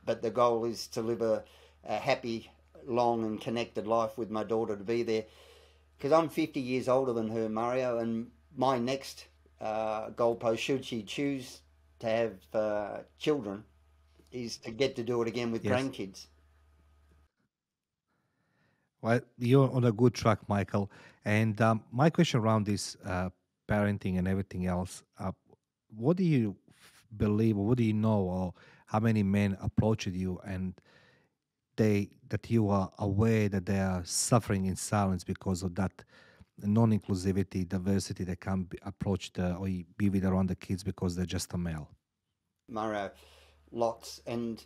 but 0.04 0.22
the 0.22 0.30
goal 0.30 0.64
is 0.64 0.86
to 0.88 1.02
live 1.02 1.22
a, 1.22 1.44
a 1.84 1.96
happy, 1.96 2.50
long, 2.86 3.24
and 3.24 3.40
connected 3.40 3.86
life 3.86 4.18
with 4.18 4.30
my 4.30 4.44
daughter 4.44 4.76
to 4.76 4.84
be 4.84 5.02
there. 5.02 5.24
Because 5.96 6.12
I'm 6.12 6.28
50 6.28 6.60
years 6.60 6.88
older 6.88 7.12
than 7.12 7.28
her, 7.30 7.48
Mario, 7.48 7.98
and 7.98 8.30
my 8.56 8.78
next 8.78 9.26
uh, 9.60 10.10
goalpost, 10.10 10.58
should 10.58 10.84
she 10.84 11.02
choose 11.02 11.60
to 12.00 12.06
have 12.08 12.32
uh, 12.54 12.98
children, 13.18 13.64
is 14.32 14.56
to 14.58 14.70
get 14.70 14.96
to 14.96 15.02
do 15.04 15.22
it 15.22 15.28
again 15.28 15.52
with 15.52 15.64
yes. 15.64 15.72
grandkids. 15.72 16.26
Well, 19.00 19.20
you're 19.38 19.70
on 19.70 19.84
a 19.84 19.92
good 19.92 20.14
track, 20.14 20.38
Michael. 20.48 20.90
And 21.24 21.60
um, 21.60 21.82
my 21.92 22.10
question 22.10 22.40
around 22.40 22.66
this 22.66 22.96
uh, 23.04 23.30
parenting 23.68 24.18
and 24.18 24.26
everything 24.26 24.66
else, 24.66 25.02
uh, 25.18 25.32
what 25.96 26.16
do 26.16 26.24
you 26.24 26.56
believe, 27.16 27.58
or 27.58 27.66
what 27.66 27.78
do 27.78 27.84
you 27.84 27.92
know, 27.92 28.20
or 28.20 28.54
how 28.92 29.00
many 29.00 29.22
men 29.22 29.56
approached 29.62 30.08
you 30.08 30.38
and 30.44 30.74
they 31.76 32.10
that 32.28 32.50
you 32.50 32.68
are 32.68 32.92
aware 32.98 33.48
that 33.48 33.64
they 33.64 33.78
are 33.78 34.02
suffering 34.04 34.66
in 34.66 34.76
silence 34.76 35.24
because 35.24 35.62
of 35.62 35.74
that 35.74 36.04
non-inclusivity, 36.58 37.66
diversity 37.66 38.24
that 38.24 38.40
can't 38.40 38.68
be 38.68 38.78
approached 38.82 39.38
uh, 39.38 39.56
or 39.58 39.66
be 39.96 40.10
with 40.10 40.24
around 40.24 40.48
the 40.48 40.54
kids 40.54 40.84
because 40.84 41.16
they're 41.16 41.24
just 41.24 41.52
a 41.54 41.58
male? 41.58 41.88
Mara, 42.68 43.12
lots. 43.70 44.20
And 44.26 44.62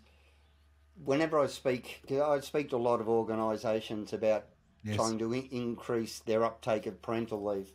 whenever 1.05 1.39
I 1.39 1.47
speak, 1.47 2.03
I 2.11 2.41
speak 2.41 2.71
to 2.71 2.77
a 2.77 2.79
lot 2.79 3.01
of 3.01 3.09
organisations 3.09 4.13
about 4.13 4.47
yes. 4.83 4.97
trying 4.97 5.19
to 5.21 5.33
in- 5.33 5.49
increase 5.53 6.19
their 6.19 6.45
uptake 6.45 6.87
of 6.87 7.01
parental 7.01 7.43
leave. 7.45 7.73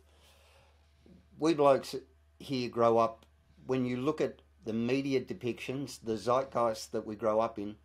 We 1.38 1.54
blokes 1.54 1.96
here 2.38 2.68
grow 2.68 2.98
up, 2.98 3.24
when 3.66 3.86
you 3.86 3.96
look 3.96 4.20
at 4.20 4.42
the 4.64 4.72
media 4.72 5.20
depictions, 5.20 5.98
the 6.02 6.16
zeitgeist 6.16 6.92
that 6.92 7.06
we 7.06 7.16
grow 7.16 7.40
up 7.40 7.58
in, 7.58 7.76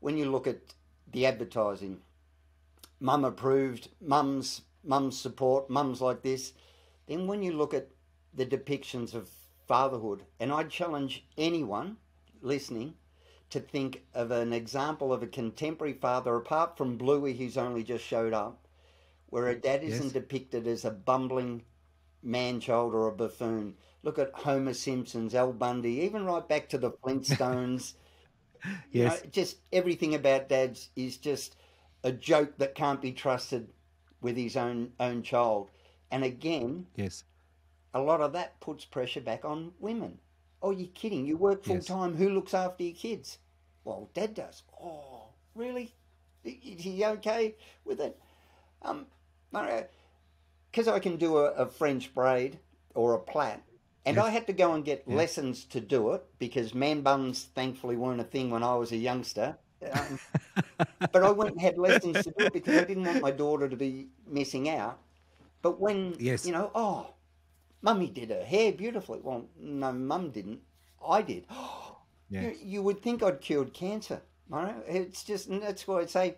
when 0.00 0.16
you 0.16 0.30
look 0.30 0.46
at 0.46 0.74
the 1.10 1.26
advertising, 1.26 2.00
mum 3.00 3.24
approved, 3.24 3.88
mum's 4.00 4.62
mum's 4.84 5.18
support, 5.18 5.68
mum's 5.68 6.00
like 6.00 6.22
this, 6.22 6.52
then 7.06 7.26
when 7.26 7.42
you 7.42 7.52
look 7.52 7.74
at 7.74 7.88
the 8.32 8.46
depictions 8.46 9.14
of 9.14 9.28
fatherhood, 9.66 10.22
and 10.38 10.52
I 10.52 10.64
challenge 10.64 11.26
anyone 11.36 11.96
listening 12.40 12.94
to 13.50 13.60
think 13.60 14.02
of 14.14 14.30
an 14.30 14.52
example 14.52 15.12
of 15.12 15.22
a 15.22 15.26
contemporary 15.26 15.94
father, 15.94 16.36
apart 16.36 16.76
from 16.76 16.98
Bluey, 16.98 17.34
who's 17.34 17.56
only 17.56 17.82
just 17.82 18.04
showed 18.04 18.32
up, 18.32 18.66
where 19.28 19.48
a 19.48 19.54
dad 19.54 19.82
isn't 19.82 20.04
yes. 20.04 20.12
depicted 20.12 20.66
as 20.66 20.84
a 20.84 20.90
bumbling 20.90 21.62
man 22.22 22.60
child 22.60 22.94
or 22.94 23.08
a 23.08 23.12
buffoon. 23.12 23.74
Look 24.06 24.20
at 24.20 24.30
Homer 24.34 24.72
Simpson's, 24.72 25.34
Al 25.34 25.52
Bundy, 25.52 26.02
even 26.02 26.24
right 26.24 26.46
back 26.48 26.68
to 26.68 26.78
the 26.78 26.92
Flintstones. 26.92 27.94
yes. 28.92 29.24
Know, 29.24 29.30
just 29.32 29.56
everything 29.72 30.14
about 30.14 30.48
dads 30.48 30.90
is 30.94 31.16
just 31.16 31.56
a 32.04 32.12
joke 32.12 32.56
that 32.58 32.76
can't 32.76 33.02
be 33.02 33.10
trusted 33.10 33.68
with 34.20 34.36
his 34.36 34.56
own 34.56 34.92
own 35.00 35.24
child. 35.24 35.72
And 36.12 36.22
again, 36.22 36.86
yes, 36.94 37.24
a 37.94 38.00
lot 38.00 38.20
of 38.20 38.32
that 38.34 38.60
puts 38.60 38.84
pressure 38.84 39.20
back 39.20 39.44
on 39.44 39.72
women. 39.80 40.18
Oh, 40.62 40.70
you're 40.70 40.86
kidding? 40.94 41.26
You 41.26 41.36
work 41.36 41.64
full 41.64 41.80
time. 41.80 42.12
Yes. 42.12 42.20
Who 42.20 42.30
looks 42.30 42.54
after 42.54 42.84
your 42.84 42.94
kids? 42.94 43.38
Well, 43.82 44.08
dad 44.14 44.34
does. 44.34 44.62
Oh, 44.80 45.30
really? 45.56 45.92
Is 46.44 46.82
he 46.84 47.04
okay 47.04 47.56
with 47.84 48.00
it? 48.00 48.16
Um, 48.82 49.06
because 50.70 50.86
I 50.86 51.00
can 51.00 51.16
do 51.16 51.38
a, 51.38 51.50
a, 51.52 51.66
French 51.66 52.14
braid 52.14 52.60
or 52.94 53.14
a 53.14 53.18
plait, 53.18 53.58
and 54.06 54.16
yes. 54.16 54.24
I 54.24 54.30
had 54.30 54.46
to 54.46 54.52
go 54.52 54.72
and 54.72 54.84
get 54.84 55.02
yes. 55.04 55.16
lessons 55.16 55.64
to 55.64 55.80
do 55.80 56.12
it 56.12 56.24
because 56.38 56.74
man 56.74 57.00
buns 57.00 57.48
thankfully 57.56 57.96
weren't 57.96 58.20
a 58.20 58.24
thing 58.24 58.50
when 58.50 58.62
I 58.62 58.76
was 58.76 58.92
a 58.92 58.96
youngster. 58.96 59.56
Um, 59.92 60.18
but 61.12 61.24
I 61.24 61.30
went 61.30 61.50
and 61.50 61.60
had 61.60 61.76
lessons 61.76 62.24
to 62.24 62.30
do 62.30 62.46
it 62.46 62.52
because 62.52 62.76
I 62.76 62.84
didn't 62.84 63.04
want 63.04 63.20
my 63.20 63.32
daughter 63.32 63.68
to 63.68 63.76
be 63.76 64.06
missing 64.26 64.68
out. 64.68 65.00
But 65.60 65.80
when 65.80 66.14
yes. 66.20 66.46
you 66.46 66.52
know, 66.52 66.70
oh, 66.72 67.14
mummy 67.82 68.06
did 68.06 68.30
her 68.30 68.44
hair 68.44 68.70
beautifully. 68.70 69.18
Well, 69.20 69.46
no, 69.58 69.92
mum 69.92 70.30
didn't. 70.30 70.60
I 71.06 71.22
did. 71.22 71.44
you, 72.30 72.54
you, 72.62 72.82
would 72.82 73.02
think 73.02 73.24
I'd 73.24 73.40
cured 73.40 73.74
cancer. 73.74 74.22
Right? 74.48 74.76
It's 74.86 75.24
just 75.24 75.50
that's 75.50 75.88
why 75.88 76.02
I 76.02 76.06
say 76.06 76.36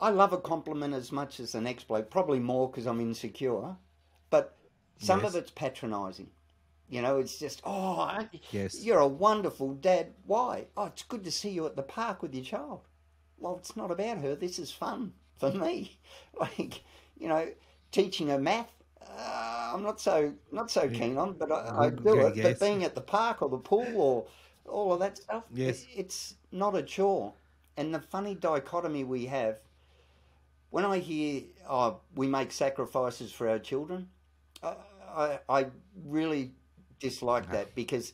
I 0.00 0.08
love 0.08 0.32
a 0.32 0.38
compliment 0.38 0.94
as 0.94 1.12
much 1.12 1.40
as 1.40 1.54
an 1.54 1.66
exploit. 1.66 2.08
Probably 2.08 2.38
more 2.38 2.70
because 2.70 2.86
I'm 2.86 3.02
insecure, 3.02 3.76
but 4.30 4.56
some 4.98 5.20
yes. 5.20 5.28
of 5.28 5.36
it's 5.36 5.50
patronising. 5.50 6.30
You 6.90 7.02
know, 7.02 7.20
it's 7.20 7.38
just, 7.38 7.62
oh, 7.64 8.18
yes. 8.50 8.82
you're 8.82 8.98
a 8.98 9.06
wonderful 9.06 9.74
dad. 9.74 10.08
Why? 10.26 10.66
Oh, 10.76 10.86
it's 10.86 11.04
good 11.04 11.22
to 11.22 11.30
see 11.30 11.50
you 11.50 11.64
at 11.66 11.76
the 11.76 11.82
park 11.82 12.20
with 12.20 12.34
your 12.34 12.44
child. 12.44 12.80
Well, 13.38 13.56
it's 13.58 13.76
not 13.76 13.92
about 13.92 14.18
her. 14.18 14.34
This 14.34 14.58
is 14.58 14.72
fun 14.72 15.12
for 15.38 15.52
me. 15.52 15.96
Like, 16.38 16.82
you 17.18 17.28
know, 17.28 17.48
teaching 17.92 18.28
her 18.28 18.38
math. 18.38 18.70
Uh, 19.02 19.72
I'm 19.74 19.82
not 19.82 20.00
so 20.00 20.32
not 20.50 20.70
so 20.70 20.88
keen 20.88 21.18
on, 21.18 21.34
but 21.34 21.52
I, 21.52 21.86
I 21.86 21.90
do 21.90 22.18
it. 22.20 22.36
Yes. 22.36 22.58
But 22.58 22.66
being 22.66 22.82
at 22.82 22.94
the 22.94 23.02
park 23.02 23.42
or 23.42 23.50
the 23.50 23.58
pool 23.58 23.92
or 23.96 24.26
all 24.66 24.94
of 24.94 25.00
that 25.00 25.18
stuff, 25.18 25.44
yes. 25.52 25.84
it's 25.94 26.36
not 26.50 26.74
a 26.76 26.82
chore. 26.82 27.34
And 27.76 27.94
the 27.94 28.00
funny 28.00 28.34
dichotomy 28.34 29.04
we 29.04 29.26
have, 29.26 29.58
when 30.70 30.86
I 30.86 30.98
hear, 30.98 31.42
oh, 31.68 32.00
we 32.14 32.26
make 32.26 32.52
sacrifices 32.52 33.32
for 33.32 33.46
our 33.46 33.58
children, 33.58 34.08
I, 34.62 34.74
I, 35.14 35.38
I 35.48 35.66
really 36.06 36.52
dislike 37.00 37.50
that 37.52 37.74
because 37.74 38.12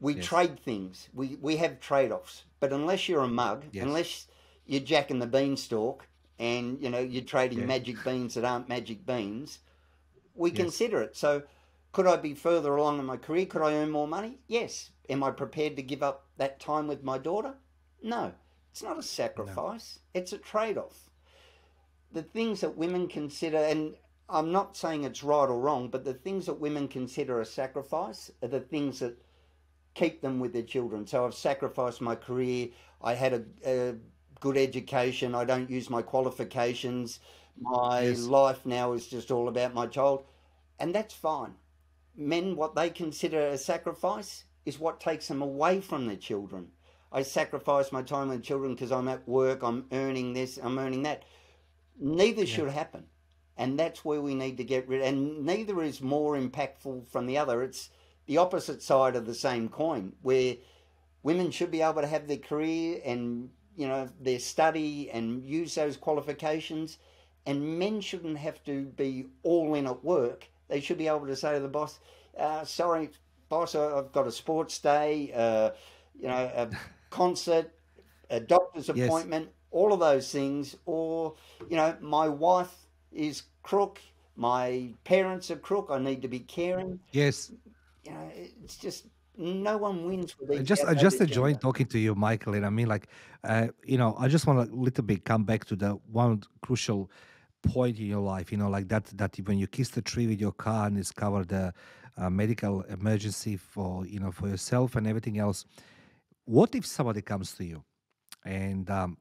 we 0.00 0.14
yes. 0.14 0.26
trade 0.26 0.60
things. 0.60 1.08
We 1.14 1.36
we 1.40 1.56
have 1.56 1.80
trade 1.80 2.12
offs. 2.12 2.44
But 2.60 2.72
unless 2.72 3.08
you're 3.08 3.22
a 3.22 3.28
mug, 3.28 3.64
yes. 3.72 3.84
unless 3.84 4.26
you're 4.66 4.80
Jack 4.80 5.10
and 5.10 5.22
the 5.22 5.26
Beanstalk, 5.26 6.06
and 6.38 6.80
you 6.82 6.90
know 6.90 6.98
you're 6.98 7.24
trading 7.24 7.60
yeah. 7.60 7.66
magic 7.66 8.04
beans 8.04 8.34
that 8.34 8.44
aren't 8.44 8.68
magic 8.68 9.06
beans, 9.06 9.60
we 10.34 10.50
yes. 10.50 10.58
consider 10.58 11.00
it. 11.00 11.16
So, 11.16 11.44
could 11.92 12.06
I 12.06 12.16
be 12.16 12.34
further 12.34 12.76
along 12.76 12.98
in 12.98 13.06
my 13.06 13.16
career? 13.16 13.46
Could 13.46 13.62
I 13.62 13.74
earn 13.74 13.90
more 13.90 14.08
money? 14.08 14.38
Yes. 14.48 14.90
Am 15.08 15.22
I 15.22 15.30
prepared 15.30 15.76
to 15.76 15.82
give 15.82 16.02
up 16.02 16.26
that 16.38 16.60
time 16.60 16.88
with 16.88 17.02
my 17.02 17.18
daughter? 17.18 17.54
No. 18.02 18.32
It's 18.70 18.82
not 18.82 18.98
a 18.98 19.02
sacrifice. 19.02 19.98
No. 20.14 20.20
It's 20.20 20.32
a 20.32 20.38
trade 20.38 20.78
off. 20.78 21.10
The 22.12 22.22
things 22.22 22.60
that 22.60 22.76
women 22.76 23.08
consider, 23.08 23.58
and 23.58 23.94
I'm 24.28 24.52
not 24.52 24.76
saying 24.76 25.04
it's 25.04 25.22
right 25.22 25.48
or 25.48 25.58
wrong, 25.58 25.88
but 25.88 26.04
the 26.04 26.14
things 26.14 26.46
that 26.46 26.60
women 26.60 26.88
consider 26.88 27.40
a 27.40 27.44
sacrifice 27.44 28.30
are 28.42 28.48
the 28.48 28.60
things 28.60 29.00
that 29.00 29.20
keep 29.94 30.22
them 30.22 30.40
with 30.40 30.52
their 30.52 30.62
children. 30.62 31.06
So 31.06 31.24
I've 31.26 31.34
sacrificed 31.34 32.00
my 32.00 32.14
career. 32.14 32.68
I 33.02 33.14
had 33.14 33.32
a, 33.34 33.42
a 33.64 33.94
good 34.40 34.56
education. 34.56 35.34
I 35.34 35.44
don't 35.44 35.70
use 35.70 35.90
my 35.90 36.02
qualifications. 36.02 37.20
My 37.60 38.02
yes. 38.02 38.20
life 38.20 38.64
now 38.64 38.92
is 38.94 39.06
just 39.06 39.30
all 39.30 39.48
about 39.48 39.74
my 39.74 39.86
child. 39.86 40.24
And 40.78 40.94
that's 40.94 41.14
fine. 41.14 41.54
Men, 42.16 42.56
what 42.56 42.74
they 42.74 42.90
consider 42.90 43.40
a 43.48 43.58
sacrifice 43.58 44.44
is 44.64 44.78
what 44.78 45.00
takes 45.00 45.28
them 45.28 45.42
away 45.42 45.80
from 45.80 46.06
their 46.06 46.16
children. 46.16 46.68
I 47.10 47.22
sacrifice 47.22 47.92
my 47.92 48.02
time 48.02 48.28
with 48.28 48.42
children 48.42 48.74
because 48.74 48.92
I'm 48.92 49.08
at 49.08 49.28
work, 49.28 49.62
I'm 49.62 49.84
earning 49.92 50.32
this, 50.32 50.58
I'm 50.62 50.78
earning 50.78 51.02
that. 51.02 51.24
Neither 51.98 52.44
yeah. 52.44 52.54
should 52.54 52.70
happen 52.70 53.04
and 53.56 53.78
that's 53.78 54.04
where 54.04 54.20
we 54.20 54.34
need 54.34 54.56
to 54.56 54.64
get 54.64 54.88
rid. 54.88 55.02
And 55.02 55.44
neither 55.44 55.82
is 55.82 56.00
more 56.00 56.36
impactful 56.36 57.08
from 57.08 57.26
the 57.26 57.38
other. 57.38 57.62
It's 57.62 57.90
the 58.26 58.38
opposite 58.38 58.82
side 58.82 59.16
of 59.16 59.26
the 59.26 59.34
same 59.34 59.68
coin, 59.68 60.12
where 60.22 60.56
women 61.22 61.50
should 61.50 61.70
be 61.70 61.82
able 61.82 62.00
to 62.02 62.06
have 62.06 62.26
their 62.26 62.38
career 62.38 63.00
and 63.04 63.50
you 63.76 63.86
know 63.88 64.08
their 64.20 64.38
study 64.38 65.10
and 65.10 65.44
use 65.44 65.74
those 65.74 65.96
qualifications, 65.96 66.98
and 67.46 67.78
men 67.78 68.00
shouldn't 68.00 68.38
have 68.38 68.62
to 68.64 68.84
be 68.84 69.26
all 69.42 69.74
in 69.74 69.86
at 69.86 70.04
work. 70.04 70.48
They 70.68 70.80
should 70.80 70.98
be 70.98 71.08
able 71.08 71.26
to 71.26 71.36
say 71.36 71.54
to 71.54 71.60
the 71.60 71.68
boss, 71.68 71.98
uh, 72.38 72.64
"Sorry, 72.64 73.10
boss, 73.48 73.74
I've 73.74 74.12
got 74.12 74.26
a 74.26 74.32
sports 74.32 74.78
day, 74.78 75.32
uh, 75.34 75.70
you 76.18 76.28
know, 76.28 76.50
a 76.54 76.70
concert, 77.10 77.70
a 78.30 78.40
doctor's 78.40 78.88
appointment." 78.88 79.46
Yes. 79.46 79.54
All 79.70 79.94
of 79.94 80.00
those 80.00 80.30
things, 80.30 80.76
or 80.84 81.34
you 81.70 81.76
know, 81.76 81.96
my 82.00 82.28
wife 82.28 82.76
is 83.14 83.42
crook. 83.62 84.00
My 84.36 84.90
parents 85.04 85.50
are 85.50 85.56
crook. 85.56 85.88
I 85.90 85.98
need 85.98 86.22
to 86.22 86.28
be 86.28 86.40
caring. 86.40 87.00
Yes. 87.12 87.52
You 88.04 88.12
know, 88.12 88.30
it's 88.34 88.76
just 88.76 89.06
no 89.36 89.78
one 89.78 90.04
wins 90.06 90.38
with 90.38 90.52
each 90.52 90.66
just 90.66 90.84
I 90.84 90.94
just 90.94 91.20
enjoying 91.20 91.56
talking 91.56 91.86
to 91.86 91.98
you, 91.98 92.14
Michael. 92.14 92.54
And 92.54 92.66
I 92.66 92.70
mean, 92.70 92.88
like, 92.88 93.08
uh, 93.44 93.68
you 93.84 93.98
know, 93.98 94.14
I 94.18 94.28
just 94.28 94.46
want 94.46 94.68
to 94.68 94.74
a 94.74 94.76
little 94.76 95.04
bit 95.04 95.24
come 95.24 95.44
back 95.44 95.64
to 95.66 95.76
the 95.76 95.90
one 96.10 96.42
crucial 96.62 97.10
point 97.62 97.98
in 97.98 98.06
your 98.06 98.20
life. 98.20 98.50
You 98.52 98.58
know, 98.58 98.68
like 98.68 98.88
that 98.88 99.06
that 99.16 99.36
when 99.44 99.58
you 99.58 99.66
kiss 99.66 99.90
the 99.90 100.02
tree 100.02 100.26
with 100.26 100.40
your 100.40 100.52
car 100.52 100.86
and 100.86 100.96
discover 100.96 101.44
the 101.44 101.72
uh, 102.16 102.28
medical 102.28 102.82
emergency 102.82 103.56
for 103.56 104.06
you 104.06 104.20
know 104.20 104.32
for 104.32 104.48
yourself 104.48 104.96
and 104.96 105.06
everything 105.06 105.38
else. 105.38 105.64
What 106.44 106.74
if 106.74 106.84
somebody 106.84 107.22
comes 107.22 107.54
to 107.54 107.64
you 107.64 107.84
and 108.44 108.90
um, 108.90 109.16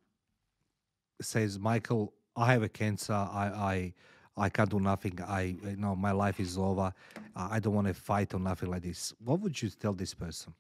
says, 1.22 1.60
Michael, 1.60 2.14
I 2.36 2.54
have 2.54 2.64
a 2.64 2.70
cancer. 2.70 3.14
I 3.14 3.46
I 3.48 3.94
I 4.38 4.50
can't 4.50 4.70
do 4.70 4.80
nothing. 4.80 5.20
I 5.22 5.56
you 5.64 5.78
know 5.78 5.96
my 5.96 6.12
life 6.12 6.40
is 6.40 6.58
over. 6.58 6.94
I 7.36 7.60
don't 7.60 7.74
want 7.74 7.88
to 7.88 7.94
fight 7.94 8.34
or 8.34 8.40
nothing 8.40 8.70
like 8.70 8.84
this. 8.84 9.14
What 9.24 9.40
would 9.42 9.62
you 9.62 9.70
tell 9.70 9.94
this 9.94 10.14
person? 10.14 10.54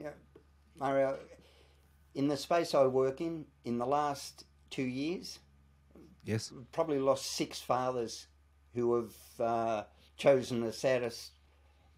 Yeah, 0.00 0.10
Mario. 0.78 1.18
In 2.14 2.28
the 2.28 2.36
space 2.36 2.74
I 2.74 2.84
work 2.86 3.20
in, 3.20 3.44
in 3.64 3.78
the 3.78 3.86
last 3.86 4.44
two 4.70 4.82
years, 4.84 5.40
yes, 6.24 6.52
probably 6.72 6.98
lost 6.98 7.26
six 7.32 7.60
fathers 7.60 8.28
who 8.74 8.94
have 8.94 9.40
uh, 9.40 9.82
chosen 10.16 10.60
the 10.60 10.72
saddest 10.72 11.32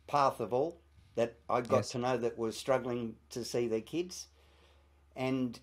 path 0.06 0.40
of 0.40 0.52
all 0.52 0.80
that 1.16 1.34
I 1.48 1.60
got 1.60 1.78
yes. 1.78 1.90
to 1.90 1.98
know 1.98 2.16
that 2.16 2.38
were 2.38 2.52
struggling 2.52 3.16
to 3.30 3.44
see 3.44 3.66
their 3.68 3.80
kids, 3.80 4.28
and 5.14 5.58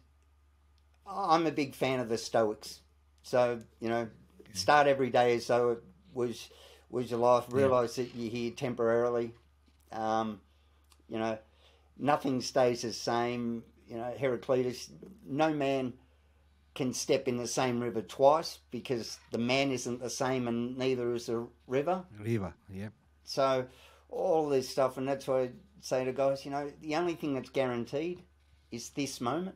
I'm 1.08 1.46
a 1.48 1.52
big 1.52 1.76
fan 1.76 2.00
of 2.00 2.10
the 2.10 2.18
Stoics. 2.18 2.80
So 3.24 3.60
you 3.80 3.90
know, 3.90 4.08
start 4.54 4.88
every 4.88 5.10
day 5.10 5.36
as 5.36 5.48
though 5.48 5.72
it 5.72 5.84
was 6.14 6.50
was 6.90 7.10
your 7.12 7.20
life. 7.20 7.46
Realize 7.52 7.98
yeah. 7.98 8.06
that 8.06 8.16
you're 8.16 8.32
here 8.32 8.52
temporarily. 8.52 9.34
Um, 9.92 10.42
you 11.10 11.20
know, 11.20 11.38
nothing 11.98 12.42
stays 12.42 12.82
the 12.82 12.94
same. 12.94 13.64
you 13.88 13.98
know, 13.98 14.14
Heraclitus, 14.18 14.90
no 15.26 15.54
man 15.54 15.94
can 16.76 16.94
step 16.94 17.28
in 17.28 17.38
the 17.38 17.48
same 17.48 17.80
river 17.80 18.02
twice 18.02 18.60
because 18.72 19.20
the 19.32 19.38
man 19.38 19.72
isn't 19.72 20.00
the 20.00 20.10
same 20.10 20.48
and 20.48 20.78
neither 20.78 21.14
is 21.14 21.28
the 21.28 21.48
river. 21.68 22.04
River, 22.20 22.54
yeah. 22.70 22.90
So 23.24 23.68
all 24.10 24.50
this 24.50 24.70
stuff, 24.70 24.98
and 24.98 25.08
that's 25.08 25.28
why 25.28 25.42
I 25.42 25.50
say 25.82 26.06
to 26.06 26.12
guys, 26.12 26.46
you 26.46 26.52
know, 26.52 26.72
the 26.82 26.96
only 26.96 27.14
thing 27.14 27.36
that's 27.36 27.50
guaranteed 27.50 28.24
is 28.72 28.90
this 28.90 29.22
moment. 29.22 29.56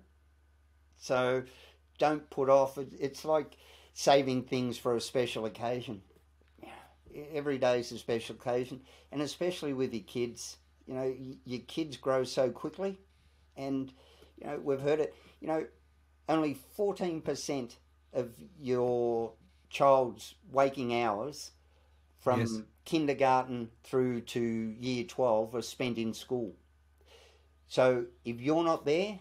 So 0.97 1.43
don't 1.97 2.29
put 2.29 2.49
off. 2.49 2.77
It's 2.99 3.25
like 3.25 3.57
saving 3.93 4.43
things 4.43 4.77
for 4.77 4.95
a 4.95 5.01
special 5.01 5.45
occasion. 5.45 6.01
Every 7.33 7.57
day 7.57 7.79
is 7.79 7.91
a 7.91 7.97
special 7.97 8.35
occasion, 8.35 8.81
and 9.11 9.21
especially 9.21 9.73
with 9.73 9.93
your 9.93 10.03
kids. 10.03 10.57
You 10.85 10.93
know, 10.93 11.15
your 11.45 11.61
kids 11.61 11.97
grow 11.97 12.23
so 12.23 12.49
quickly, 12.49 12.97
and 13.57 13.91
you 14.37 14.47
know 14.47 14.59
we've 14.63 14.79
heard 14.79 14.99
it. 14.99 15.15
You 15.41 15.47
know, 15.47 15.65
only 16.29 16.53
fourteen 16.75 17.21
percent 17.21 17.77
of 18.13 18.29
your 18.59 19.33
child's 19.69 20.35
waking 20.51 21.01
hours 21.01 21.51
from 22.19 22.41
yes. 22.41 22.61
kindergarten 22.85 23.69
through 23.83 24.21
to 24.21 24.75
year 24.79 25.03
12 25.03 25.55
are 25.55 25.61
spent 25.61 25.97
in 25.97 26.13
school. 26.13 26.53
So 27.67 28.05
if 28.25 28.41
you're 28.41 28.63
not 28.63 28.85
there, 28.85 29.19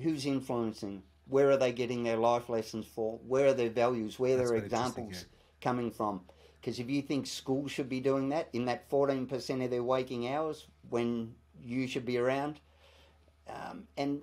who's 0.00 0.26
influencing? 0.26 1.02
Where 1.28 1.50
are 1.50 1.56
they 1.56 1.72
getting 1.72 2.02
their 2.02 2.16
life 2.16 2.48
lessons 2.48 2.86
for? 2.86 3.18
Where 3.26 3.48
are 3.48 3.54
their 3.54 3.70
values? 3.70 4.18
Where 4.18 4.34
are 4.34 4.46
their 4.46 4.56
examples 4.56 5.12
yeah. 5.12 5.38
coming 5.60 5.90
from? 5.90 6.20
Because 6.60 6.78
if 6.78 6.88
you 6.88 7.02
think 7.02 7.26
school 7.26 7.68
should 7.68 7.88
be 7.88 8.00
doing 8.00 8.30
that 8.30 8.48
in 8.52 8.64
that 8.66 8.90
14% 8.90 9.64
of 9.64 9.70
their 9.70 9.82
waking 9.82 10.28
hours 10.28 10.66
when 10.90 11.34
you 11.62 11.86
should 11.86 12.04
be 12.04 12.18
around, 12.18 12.60
um, 13.48 13.84
and 13.96 14.22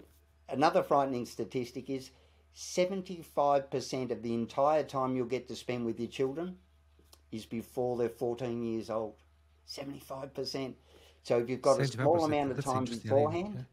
another 0.50 0.84
frightening 0.84 1.26
statistic 1.26 1.90
is 1.90 2.12
75% 2.56 4.12
of 4.12 4.22
the 4.22 4.34
entire 4.34 4.84
time 4.84 5.16
you'll 5.16 5.26
get 5.26 5.48
to 5.48 5.56
spend 5.56 5.86
with 5.86 6.00
your 6.00 6.10
children 6.10 6.58
is 7.32 7.46
before 7.46 7.98
they're 7.98 8.10
14 8.10 8.62
years 8.62 8.90
old. 8.90 9.16
75%. 9.68 10.74
So 11.24 11.38
if 11.40 11.50
you've 11.50 11.62
got 11.62 11.80
a 11.80 11.88
small 11.88 12.26
amount 12.26 12.52
of 12.52 12.64
time 12.64 12.86
beforehand. 12.86 13.66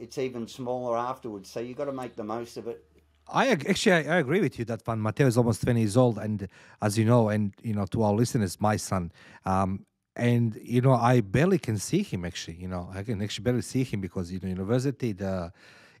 It's 0.00 0.18
even 0.18 0.48
smaller 0.48 0.96
afterwards. 0.96 1.50
So 1.50 1.60
you've 1.60 1.76
got 1.76 1.84
to 1.84 1.92
make 1.92 2.16
the 2.16 2.24
most 2.24 2.56
of 2.56 2.66
it. 2.66 2.84
I 3.32 3.48
actually 3.48 3.92
I, 3.92 4.18
agree 4.18 4.40
with 4.40 4.58
you 4.58 4.64
that 4.64 4.84
one. 4.86 5.00
Matteo 5.00 5.26
is 5.26 5.36
almost 5.36 5.62
20 5.62 5.78
years 5.80 5.96
old, 5.96 6.18
and 6.18 6.48
as 6.82 6.98
you 6.98 7.04
know, 7.04 7.28
and 7.28 7.52
you 7.62 7.74
know, 7.74 7.86
to 7.86 8.02
our 8.02 8.12
listeners, 8.12 8.60
my 8.60 8.76
son, 8.76 9.12
um, 9.44 9.86
and 10.16 10.58
you 10.62 10.80
know, 10.80 10.94
I 10.94 11.20
barely 11.20 11.58
can 11.58 11.78
see 11.78 12.02
him. 12.02 12.24
Actually, 12.24 12.56
you 12.56 12.66
know, 12.66 12.90
I 12.92 13.04
can 13.04 13.22
actually 13.22 13.44
barely 13.44 13.62
see 13.62 13.84
him 13.84 14.00
because 14.00 14.32
you 14.32 14.40
know, 14.42 14.48
university, 14.48 15.12
the 15.12 15.52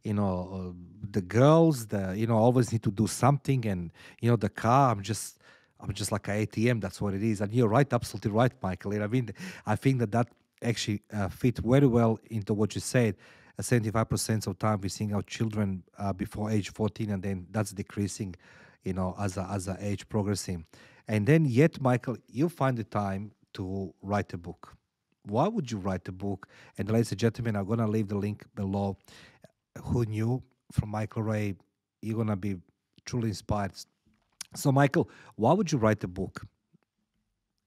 you 0.02 0.14
know, 0.14 0.34
uh, 0.52 0.72
the 1.08 1.20
girls, 1.20 1.86
the 1.86 2.14
you 2.16 2.26
know, 2.26 2.36
always 2.36 2.72
need 2.72 2.82
to 2.82 2.90
do 2.90 3.06
something, 3.06 3.64
and 3.66 3.92
you 4.20 4.30
know, 4.30 4.36
the 4.36 4.48
car. 4.48 4.90
I'm 4.90 5.02
just 5.02 5.38
I'm 5.78 5.92
just 5.92 6.10
like 6.10 6.26
an 6.26 6.46
ATM. 6.46 6.80
That's 6.80 7.00
what 7.00 7.14
it 7.14 7.22
is. 7.22 7.40
And 7.40 7.52
you're 7.52 7.68
right, 7.68 7.90
absolutely 7.92 8.32
right, 8.32 8.52
Michael. 8.60 8.92
And 8.92 9.04
I 9.04 9.06
mean, 9.06 9.30
I 9.66 9.76
think 9.76 10.00
that 10.00 10.10
that 10.12 10.28
actually 10.62 11.02
uh, 11.12 11.28
fit 11.28 11.58
very 11.58 11.86
well 11.86 12.18
into 12.28 12.54
what 12.54 12.74
you 12.74 12.80
said. 12.80 13.14
Uh, 13.60 13.62
75% 13.62 14.46
of 14.46 14.58
time 14.58 14.80
we're 14.80 14.88
seeing 14.88 15.14
our 15.14 15.20
children 15.20 15.82
uh, 15.98 16.14
before 16.14 16.50
age 16.50 16.72
14, 16.72 17.10
and 17.10 17.22
then 17.22 17.46
that's 17.50 17.72
decreasing, 17.72 18.34
you 18.84 18.94
know, 18.94 19.14
as 19.20 19.36
a, 19.36 19.46
as 19.50 19.68
a 19.68 19.76
age 19.80 20.08
progressing. 20.08 20.64
And 21.08 21.26
then 21.26 21.44
yet, 21.44 21.78
Michael, 21.78 22.16
you 22.26 22.48
find 22.48 22.74
the 22.74 22.84
time 22.84 23.32
to 23.52 23.92
write 24.00 24.32
a 24.32 24.38
book. 24.38 24.74
Why 25.26 25.46
would 25.46 25.70
you 25.70 25.76
write 25.76 26.08
a 26.08 26.12
book? 26.12 26.48
And 26.78 26.90
ladies 26.90 27.10
and 27.10 27.20
gentlemen, 27.20 27.54
I'm 27.54 27.66
gonna 27.66 27.86
leave 27.86 28.08
the 28.08 28.16
link 28.16 28.46
below. 28.54 28.96
Who 29.82 30.06
knew 30.06 30.42
from 30.72 30.88
Michael 30.88 31.22
Ray? 31.22 31.54
You're 32.00 32.16
gonna 32.16 32.36
be 32.36 32.56
truly 33.04 33.28
inspired 33.28 33.72
so, 34.56 34.72
Michael, 34.72 35.08
why 35.36 35.52
would 35.52 35.70
you 35.70 35.78
write 35.78 36.02
a 36.02 36.08
book? 36.08 36.42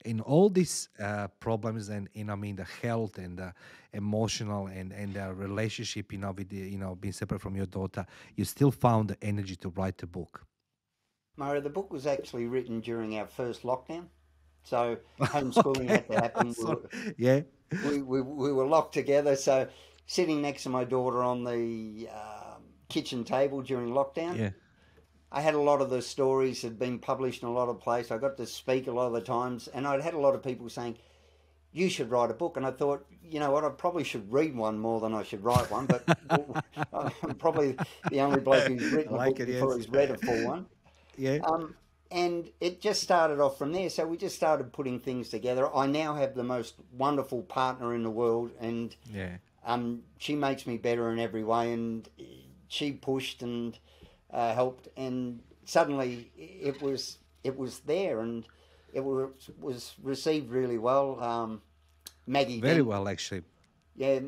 In 0.06 0.20
all 0.22 0.50
these 0.50 0.90
uh, 1.00 1.28
problems 1.40 1.90
and 1.90 2.10
in 2.14 2.30
I 2.30 2.36
mean 2.36 2.56
the 2.56 2.68
health 2.82 3.18
and 3.18 3.38
the 3.38 3.54
emotional 3.94 4.68
and 4.68 4.92
and 4.92 5.14
the 5.14 5.34
relationship, 5.34 6.12
you 6.12 6.18
know, 6.18 6.32
with 6.32 6.50
the, 6.50 6.58
you 6.58 6.78
know 6.78 6.96
being 6.96 7.14
separate 7.14 7.42
from 7.42 7.56
your 7.56 7.66
daughter, 7.66 8.06
you 8.36 8.46
still 8.46 8.72
found 8.72 9.10
the 9.10 9.18
energy 9.22 9.56
to 9.58 9.70
write 9.70 10.02
a 10.04 10.08
book. 10.08 10.46
Mario, 11.38 11.62
the 11.62 11.70
book 11.70 11.92
was 11.92 12.06
actually 12.06 12.46
written 12.46 12.80
during 12.80 13.18
our 13.18 13.26
first 13.26 13.64
lockdown, 13.64 14.06
so 14.64 14.98
homeschooling 15.20 15.90
had 15.90 16.08
to 16.08 16.16
happen. 16.16 16.54
we 16.58 16.66
were, 16.66 16.90
yeah, 17.18 17.42
we, 17.86 18.02
we, 18.02 18.22
we 18.22 18.52
were 18.52 18.68
locked 18.68 18.94
together. 18.94 19.36
So 19.36 19.68
sitting 20.06 20.42
next 20.42 20.64
to 20.64 20.70
my 20.70 20.84
daughter 20.84 21.24
on 21.24 21.44
the 21.44 22.10
uh, 22.14 22.58
kitchen 22.90 23.24
table 23.24 23.62
during 23.62 23.90
lockdown. 23.90 24.38
Yeah 24.38 24.50
I 25.34 25.42
had 25.42 25.56
a 25.56 25.60
lot 25.60 25.82
of 25.82 25.90
the 25.90 26.02
stories 26.02 26.62
had 26.62 26.78
been 26.78 27.00
published 27.00 27.42
in 27.42 27.50
a 27.50 27.52
lot 27.52 27.68
of 27.68 27.80
places. 27.80 28.12
I 28.12 28.20
got 28.20 28.38
to 28.38 28.46
speak 28.46 28.86
a 28.86 28.92
lot 28.92 29.08
of 29.08 29.14
the 29.14 29.22
times, 29.22 29.68
and 29.68 29.88
I'd 29.88 30.02
had 30.02 30.14
a 30.14 30.20
lot 30.20 30.36
of 30.36 30.44
people 30.44 30.70
saying, 30.70 30.98
"You 31.72 31.90
should 31.90 32.12
write 32.12 32.30
a 32.30 32.36
book." 32.36 32.56
And 32.56 32.66
I 32.66 32.70
thought, 32.72 33.08
you 33.24 33.40
know 33.40 33.50
what, 33.50 33.66
I 33.66 33.70
probably 33.70 34.04
should 34.04 34.32
read 34.32 34.56
one 34.56 34.78
more 34.78 35.00
than 35.02 35.16
I 35.16 35.24
should 35.24 35.44
write 35.44 35.72
one. 35.72 35.88
But 35.88 36.08
I'm 36.94 37.36
probably 37.36 37.76
the 38.12 38.22
only 38.22 38.42
bloke 38.42 38.68
who's 38.68 38.92
written 38.92 39.16
like 39.16 39.40
a 39.40 39.40
book 39.40 39.40
it, 39.42 39.46
before 39.54 39.76
yes. 39.76 39.86
he's 39.86 39.90
read 39.90 40.12
a 40.12 40.18
full 40.18 40.46
one. 40.46 40.68
Yeah. 41.18 41.40
Um, 41.44 41.76
and 42.12 42.52
it 42.62 42.80
just 42.80 43.02
started 43.02 43.40
off 43.40 43.58
from 43.58 43.72
there. 43.72 43.90
So 43.90 44.06
we 44.06 44.18
just 44.18 44.36
started 44.36 44.72
putting 44.72 45.00
things 45.00 45.30
together. 45.30 45.76
I 45.76 45.88
now 45.88 46.14
have 46.14 46.36
the 46.36 46.44
most 46.44 46.76
wonderful 46.92 47.42
partner 47.42 47.96
in 47.96 48.04
the 48.04 48.12
world, 48.12 48.52
and 48.60 48.96
yeah, 49.12 49.38
um, 49.66 50.04
she 50.20 50.36
makes 50.36 50.68
me 50.68 50.78
better 50.78 51.12
in 51.12 51.18
every 51.18 51.44
way. 51.44 51.74
And 51.74 52.08
she 52.68 52.92
pushed 52.92 53.42
and 53.42 53.76
uh, 54.34 54.54
helped, 54.54 54.88
and 54.98 55.40
suddenly 55.64 56.32
it 56.36 56.82
was 56.82 57.20
it 57.44 57.58
was 57.58 57.80
there, 57.80 58.20
and 58.20 58.46
it 58.94 59.04
was 59.04 59.50
was 59.60 59.94
received 60.02 60.50
really 60.50 60.78
well. 60.78 61.24
Um, 61.24 61.62
Maggie 62.26 62.60
very 62.60 62.82
well 62.82 63.08
actually. 63.08 63.44
Yeah, 63.96 64.20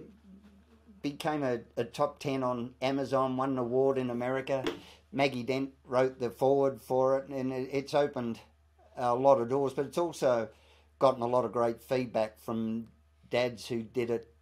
became 1.02 1.44
a, 1.44 1.60
a 1.76 1.84
top 1.84 2.20
ten 2.20 2.44
on 2.44 2.76
Amazon, 2.82 3.36
won 3.36 3.52
an 3.52 3.58
award 3.58 3.98
in 3.98 4.10
America. 4.10 4.64
Maggie 5.12 5.44
Dent 5.44 5.72
wrote 5.86 6.20
the 6.20 6.30
foreword 6.30 6.82
for 6.82 7.18
it, 7.18 7.30
and 7.30 7.52
it, 7.52 7.70
it's 7.72 7.94
opened 7.94 8.40
a 8.98 9.16
lot 9.16 9.42
of 9.42 9.50
doors. 9.50 9.74
But 9.74 9.86
it's 9.86 9.98
also 9.98 10.50
gotten 11.00 11.24
a 11.24 11.28
lot 11.28 11.46
of 11.46 11.52
great 11.52 11.82
feedback 11.82 12.40
from 12.40 12.88
dads 13.30 13.68
who 13.68 13.82
did 13.82 14.10
it, 14.10 14.34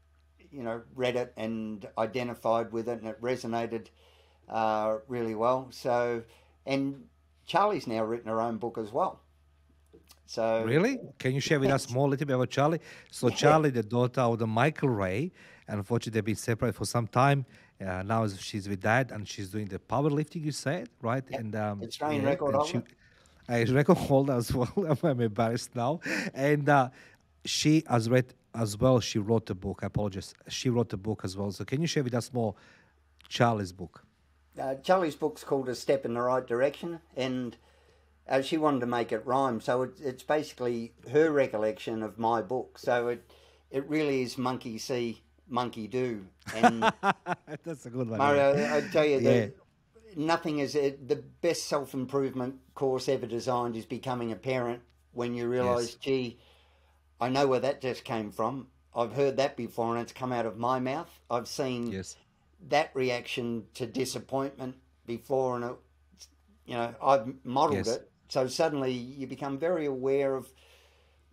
you 0.51 0.61
know, 0.63 0.81
read 0.95 1.15
it 1.15 1.33
and 1.37 1.87
identified 1.97 2.71
with 2.71 2.89
it, 2.89 2.99
and 2.99 3.07
it 3.07 3.21
resonated 3.21 3.87
uh, 4.49 4.97
really 5.07 5.35
well. 5.35 5.67
So, 5.71 6.23
and 6.65 7.03
Charlie's 7.45 7.87
now 7.87 8.03
written 8.03 8.29
her 8.29 8.41
own 8.41 8.57
book 8.57 8.77
as 8.77 8.91
well. 8.91 9.19
So 10.25 10.63
really, 10.63 10.99
can 11.19 11.33
you 11.33 11.39
share 11.39 11.59
with 11.59 11.69
us 11.69 11.89
more 11.91 12.07
a 12.07 12.09
little 12.09 12.25
bit 12.25 12.33
about 12.33 12.49
Charlie? 12.49 12.79
So 13.11 13.27
yeah. 13.27 13.35
Charlie, 13.35 13.69
the 13.69 13.83
daughter 13.83 14.21
of 14.21 14.39
the 14.39 14.47
Michael 14.47 14.89
Ray, 14.89 15.31
and 15.67 15.77
unfortunately 15.77 16.17
they've 16.17 16.25
been 16.25 16.35
separated 16.35 16.75
for 16.75 16.85
some 16.85 17.07
time. 17.07 17.45
Uh, 17.85 18.01
now 18.03 18.27
she's 18.27 18.69
with 18.69 18.81
dad, 18.81 19.11
and 19.11 19.27
she's 19.27 19.49
doing 19.49 19.67
the 19.67 19.79
powerlifting. 19.79 20.43
You 20.43 20.51
said 20.51 20.89
right, 21.01 21.23
yeah. 21.29 21.37
and 21.37 21.55
um, 21.55 21.81
Australian 21.83 22.23
yeah, 22.23 22.29
record 22.29 22.55
holder. 22.55 22.83
She, 23.47 23.71
uh, 23.71 23.73
record 23.73 23.97
holder 23.97 24.33
as 24.33 24.53
well. 24.53 24.73
I'm 25.03 25.21
embarrassed 25.21 25.75
now, 25.75 25.99
and 26.33 26.67
uh, 26.69 26.89
she 27.45 27.83
has 27.87 28.09
read 28.09 28.33
as 28.55 28.77
well. 28.77 28.99
She 28.99 29.19
wrote 29.19 29.49
a 29.49 29.55
book. 29.55 29.81
I 29.83 29.87
apologize. 29.87 30.33
She 30.47 30.69
wrote 30.69 30.93
a 30.93 30.97
book 30.97 31.21
as 31.23 31.35
well. 31.35 31.51
So 31.51 31.65
can 31.65 31.81
you 31.81 31.87
share 31.87 32.03
with 32.03 32.13
us 32.13 32.31
more 32.31 32.55
Charlie's 33.27 33.73
book? 33.73 34.03
Uh, 34.59 34.75
Charlie's 34.75 35.15
book's 35.15 35.43
called 35.43 35.69
A 35.69 35.75
Step 35.75 36.05
in 36.05 36.13
the 36.13 36.21
Right 36.21 36.45
Direction, 36.45 36.99
and 37.15 37.57
uh, 38.27 38.41
she 38.41 38.57
wanted 38.57 38.81
to 38.81 38.85
make 38.85 39.11
it 39.11 39.25
rhyme. 39.25 39.59
So 39.61 39.83
it, 39.83 39.99
it's 40.01 40.23
basically 40.23 40.93
her 41.11 41.31
recollection 41.31 42.03
of 42.03 42.17
my 42.17 42.41
book. 42.41 42.77
So 42.77 43.07
it 43.09 43.31
it 43.71 43.87
really 43.89 44.21
is 44.21 44.37
monkey 44.37 44.77
see, 44.77 45.21
monkey 45.49 45.87
do. 45.87 46.25
And 46.55 46.83
that's 47.63 47.85
a 47.85 47.89
good 47.89 48.09
one. 48.09 48.19
Mario, 48.19 48.55
yeah. 48.55 48.75
I 48.75 48.81
tell 48.81 49.05
you, 49.05 49.19
yeah. 49.19 49.47
nothing 50.15 50.59
is 50.59 50.75
it, 50.75 51.07
the 51.07 51.17
best 51.41 51.65
self 51.65 51.93
improvement 51.93 52.59
course 52.75 53.09
ever 53.09 53.25
designed 53.25 53.75
is 53.75 53.85
becoming 53.85 54.31
a 54.31 54.35
parent. 54.35 54.81
When 55.13 55.35
you 55.35 55.47
realise, 55.47 55.91
yes. 55.91 55.95
gee, 55.95 56.39
I 57.21 57.29
know 57.29 57.45
where 57.45 57.59
that 57.59 57.81
just 57.81 58.03
came 58.03 58.31
from. 58.31 58.67
I've 58.95 59.13
heard 59.13 59.37
that 59.37 59.57
before, 59.57 59.93
and 59.93 60.01
it's 60.01 60.11
come 60.11 60.31
out 60.31 60.45
of 60.45 60.57
my 60.57 60.79
mouth. 60.79 61.09
I've 61.29 61.47
seen 61.47 61.87
yes 61.91 62.15
that 62.69 62.91
reaction 62.93 63.65
to 63.75 63.85
disappointment 63.85 64.75
before, 65.05 65.55
and 65.55 65.65
it, 65.65 65.75
you 66.65 66.75
know 66.75 66.93
I've 67.01 67.33
modelled 67.43 67.87
yes. 67.87 67.95
it. 67.95 68.11
So 68.29 68.47
suddenly 68.47 68.91
you 68.91 69.27
become 69.27 69.59
very 69.59 69.85
aware 69.85 70.35
of 70.35 70.49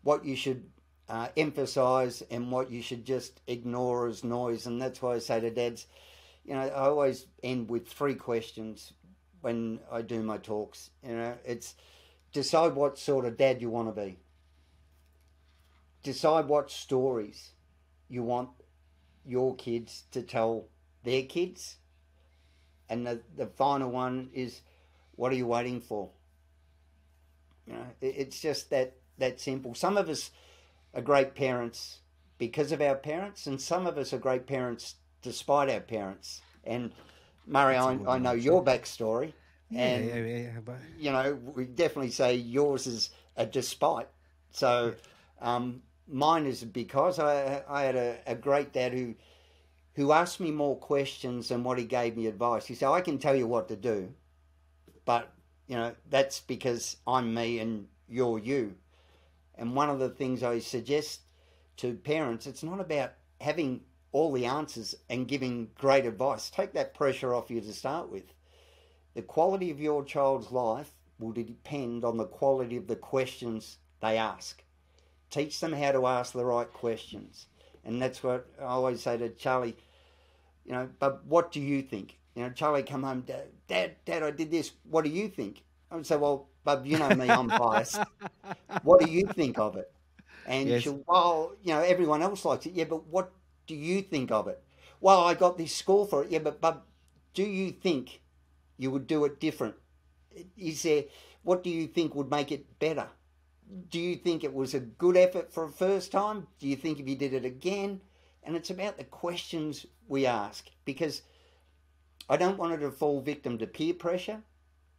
what 0.03 0.25
you 0.25 0.37
should 0.37 0.65
uh, 1.09 1.29
emphasise 1.37 2.23
and 2.31 2.51
what 2.51 2.71
you 2.71 2.83
should 2.83 3.05
just 3.05 3.41
ignore 3.47 4.07
as 4.07 4.23
noise. 4.23 4.67
And 4.67 4.81
that's 4.81 5.03
why 5.03 5.15
I 5.15 5.19
say 5.19 5.41
to 5.41 5.51
dads, 5.51 5.87
you 6.45 6.55
know, 6.55 6.61
I 6.61 6.89
always 6.89 7.27
end 7.43 7.69
with 7.69 7.89
three 7.89 8.15
questions 8.15 8.93
when 9.41 9.81
I 9.91 10.03
do 10.03 10.23
my 10.23 10.39
talks. 10.39 10.91
You 11.03 11.17
know, 11.17 11.35
it's 11.45 11.75
decide 12.33 12.75
what 12.75 12.99
sort 12.99 13.25
of 13.25 13.37
dad 13.37 13.61
you 13.61 13.71
want 13.71 13.95
to 13.95 14.01
be. 14.01 14.19
Decide 16.03 16.47
what 16.47 16.71
stories 16.71 17.51
you 18.09 18.23
want 18.23 18.51
your 19.27 19.55
kids 19.57 20.05
to 20.13 20.23
tell 20.23 20.67
their 21.05 21.23
kids. 21.23 21.77
And 22.89 23.07
the, 23.07 23.21
the 23.37 23.47
final 23.47 23.91
one 23.91 24.31
is, 24.33 24.61
what 25.17 25.33
are 25.33 25.37
you 25.37 25.47
waiting 25.47 25.81
for? 25.81 26.11
You 27.67 27.75
know, 27.75 27.87
it, 28.01 28.15
it's 28.17 28.41
just 28.41 28.71
that 28.71 28.95
that 29.19 29.41
simple. 29.41 29.75
Some 29.75 29.97
of 29.97 30.09
us 30.09 30.31
are 30.95 31.03
great 31.03 31.35
parents 31.35 31.99
because 32.39 32.73
of 32.73 32.81
our 32.81 32.97
parents, 32.97 33.47
and 33.47 33.61
some 33.61 33.87
of 33.87 33.99
us 33.99 34.13
are 34.13 34.19
great 34.19 34.47
parents 34.47 34.97
despite 35.23 35.69
our 35.71 35.81
parents. 35.81 36.41
And 36.65 36.93
Mario, 37.47 38.05
I, 38.07 38.15
I, 38.15 38.19
know 38.19 38.33
your 38.33 38.65
backstory, 38.65 39.33
and 39.75 40.07
yeah, 40.07 40.15
yeah, 40.17 40.51
yeah, 40.67 40.75
you 40.99 41.13
know 41.13 41.39
we 41.55 41.65
definitely 41.65 42.11
say 42.11 42.35
yours 42.35 42.87
is 42.87 43.11
a 43.37 43.47
despite. 43.47 44.09
So 44.51 44.95
um, 45.41 45.83
mine 46.09 46.47
is 46.47 46.65
because 46.65 47.19
I 47.19 47.63
I 47.69 47.83
had 47.83 47.97
a, 47.97 48.19
a 48.27 48.35
great 48.35 48.73
dad 48.73 48.93
who 48.93 49.15
who 50.01 50.13
asked 50.13 50.41
me 50.41 50.51
more 50.51 50.77
questions 50.77 51.49
than 51.49 51.63
what 51.63 51.79
he 51.79 51.85
gave 51.85 52.17
me 52.17 52.27
advice. 52.27 52.65
He 52.65 52.75
said, 52.75 52.89
I 52.89 53.03
can 53.03 53.19
tell 53.19 53.37
you 53.37 53.47
what 53.47 53.69
to 53.69 53.77
do, 53.77 54.15
but 55.05 55.31
you 55.67 55.77
know, 55.77 55.95
that's 56.09 56.41
because 56.41 56.97
I'm 57.07 57.35
me 57.35 57.59
and 57.59 57.87
you're 58.09 58.39
you. 58.39 58.77
And 59.57 59.77
one 59.77 59.91
of 59.91 59.99
the 59.99 60.09
things 60.09 60.43
I 60.43 60.61
suggest 60.61 61.21
to 61.77 61.93
parents, 61.93 62.47
it's 62.47 62.63
not 62.63 62.81
about 62.81 63.13
having 63.43 63.83
all 64.13 64.33
the 64.33 64.47
answers 64.47 64.95
and 65.11 65.29
giving 65.29 65.69
great 65.77 66.07
advice. 66.07 66.49
Take 66.49 66.73
that 66.73 66.95
pressure 66.95 67.35
off 67.35 67.51
you 67.51 67.61
to 67.61 67.73
start 67.73 68.11
with. 68.11 68.33
The 69.13 69.23
quality 69.23 69.71
of 69.71 69.81
your 69.81 70.03
child's 70.03 70.51
life 70.51 70.91
will 71.19 71.33
depend 71.33 72.07
on 72.07 72.17
the 72.17 72.25
quality 72.25 72.79
of 72.79 72.87
the 72.87 72.97
questions 72.97 73.77
they 74.01 74.17
ask. 74.17 74.65
Teach 75.29 75.61
them 75.61 75.75
how 75.75 75.93
to 75.93 76.07
ask 76.07 76.33
the 76.33 76.45
right 76.45 76.73
questions. 76.73 77.47
And 77.85 78.01
that's 78.01 78.23
what 78.23 78.47
I 78.59 78.65
always 78.65 79.03
say 79.03 79.19
to 79.19 79.29
Charlie, 79.29 79.77
you 80.71 80.77
know, 80.77 80.89
but 81.01 81.27
what 81.27 81.51
do 81.51 81.61
you 81.61 81.83
think? 81.83 82.17
You 82.37 82.45
know, 82.45 82.51
Charlie 82.51 82.85
come 82.85 83.03
home, 83.03 83.23
Dad, 83.23 83.49
Dad, 83.67 83.97
Dad, 84.05 84.23
I 84.23 84.31
did 84.31 84.53
this. 84.53 84.71
What 84.89 85.03
do 85.05 85.11
you 85.11 85.27
think? 85.27 85.65
I 85.91 85.97
would 85.97 86.07
say, 86.07 86.17
well, 86.17 86.47
Bub, 86.63 86.87
you 86.87 86.97
know 86.97 87.09
me, 87.09 87.29
I'm 87.29 87.49
biased. 87.59 87.99
what 88.85 89.01
do 89.01 89.11
you 89.11 89.27
think 89.27 89.59
of 89.59 89.77
it? 89.77 89.91
And 90.47 90.69
yes. 90.69 90.83
she'll, 90.83 91.03
well, 91.09 91.57
you 91.65 91.73
know, 91.75 91.81
everyone 91.81 92.23
else 92.23 92.45
likes 92.45 92.67
it. 92.67 92.75
Yeah, 92.75 92.85
but 92.85 93.05
what 93.09 93.33
do 93.67 93.75
you 93.75 94.01
think 94.01 94.31
of 94.31 94.47
it? 94.47 94.63
Well, 95.01 95.25
I 95.25 95.35
got 95.35 95.59
this 95.59 95.75
score 95.75 96.07
for 96.07 96.23
it. 96.23 96.31
Yeah, 96.31 96.39
but 96.39 96.61
Bub, 96.61 96.83
do 97.35 97.43
you 97.43 97.73
think 97.73 98.21
you 98.79 98.93
would 98.93 99.09
do 99.09 99.25
it 99.25 99.41
different? 99.41 99.75
Is 100.57 100.85
there, 100.85 101.03
what 101.43 101.65
do 101.65 101.71
you 101.71 101.89
think 101.89 102.15
would 102.15 102.31
make 102.31 102.53
it 102.53 102.79
better? 102.79 103.09
Do 103.91 103.99
you 103.99 104.15
think 104.15 104.45
it 104.45 104.55
was 104.55 104.73
a 104.75 104.79
good 104.79 105.17
effort 105.17 105.53
for 105.53 105.65
a 105.65 105.73
first 105.73 106.13
time? 106.13 106.47
Do 106.61 106.69
you 106.69 106.77
think 106.77 107.01
if 107.01 107.09
you 107.09 107.17
did 107.17 107.35
it 107.35 107.45
again? 107.45 108.03
And 108.43 108.57
it's 108.57 108.71
about 108.71 108.97
the 108.97 109.05
questions 109.05 109.87
we 110.09 110.27
ask 110.27 110.67
because 110.85 111.23
I 112.29 112.37
don't 112.37 112.59
want 112.59 112.73
her 112.73 112.79
to 112.79 112.91
fall 112.91 113.21
victim 113.21 113.59
to 113.59 113.67
peer 113.67 113.95
pressure 113.95 114.43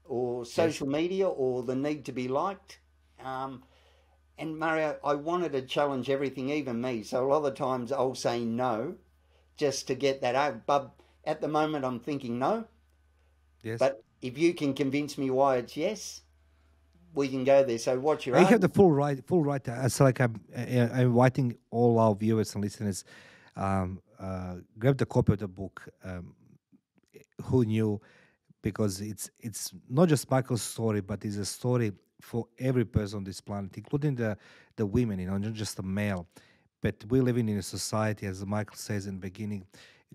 or 0.06 0.46
social 0.46 0.88
yes. 0.88 0.94
media 0.94 1.28
or 1.28 1.64
the 1.64 1.76
need 1.76 2.06
to 2.06 2.12
be 2.12 2.28
liked. 2.28 2.80
Um, 3.24 3.64
and 4.38 4.58
Mario, 4.58 4.98
I 5.04 5.16
wanted 5.16 5.52
to 5.54 5.62
challenge 5.62 6.10
everything, 6.10 6.50
even 6.50 6.82
me. 6.82 7.04
So 7.04 7.26
a 7.26 7.28
lot 7.28 7.46
of 7.46 7.56
times 7.56 7.92
I'll 7.92 8.16
say 8.16 8.44
no 8.44 8.96
just 9.58 9.88
to 9.88 9.96
get 9.96 10.22
that 10.22 10.36
out. 10.36 10.66
But 10.66 10.92
at 11.26 11.42
the 11.42 11.48
moment, 11.48 11.86
I'm 11.86 12.00
thinking 12.00 12.39
no. 12.39 12.66
Yes. 13.64 13.80
But 13.80 14.04
if 14.22 14.38
you 14.38 14.54
can 14.54 14.74
convince 14.74 15.18
me 15.18 15.30
why 15.30 15.58
it's 15.58 15.78
yes, 15.78 16.22
we 17.14 17.28
can 17.28 17.44
go 17.44 17.64
there. 17.64 17.78
So 17.78 18.00
what's 18.00 18.26
your? 18.26 18.39
You 18.39 18.46
have 18.46 18.62
the 18.62 18.70
full 18.70 18.92
right, 18.92 19.26
full 19.28 19.44
right. 19.44 19.64
To, 19.64 19.86
it's 19.86 20.00
like 20.00 20.20
I'm, 20.20 20.42
I'm 20.56 21.08
inviting 21.08 21.58
all 21.70 22.00
our 22.00 22.16
viewers 22.16 22.56
and 22.56 22.64
listeners. 22.64 23.04
Um, 23.56 24.02
uh, 24.20 24.56
grab 24.78 24.97
the 24.97 25.06
copy 25.06 25.34
of 25.34 25.39
the 25.39 25.47
book. 25.47 25.88
Um, 26.04 26.36
who 27.43 27.66
knew? 27.66 27.99
Because 28.62 29.02
it's 29.02 29.30
it's 29.39 29.74
not 29.89 30.08
just 30.08 30.30
Michael's 30.30 30.62
story, 30.62 31.02
but 31.02 31.26
it's 31.26 31.38
a 31.38 31.45
story 31.45 31.91
for 32.22 32.45
every 32.60 32.86
person 32.86 33.18
on 33.18 33.24
this 33.24 33.41
planet, 33.41 33.76
including 33.76 34.16
the 34.16 34.38
the 34.76 34.86
women. 34.86 35.20
You 35.20 35.28
know, 35.28 35.38
not 35.38 35.54
just 35.54 35.78
the 35.78 35.84
male. 35.84 36.28
But 36.82 36.95
we're 37.10 37.22
living 37.24 37.47
in 37.47 37.58
a 37.58 37.62
society, 37.62 38.26
as 38.26 38.43
Michael 38.45 38.76
says 38.76 39.06
in 39.06 39.16
the 39.16 39.20
beginning, 39.20 39.66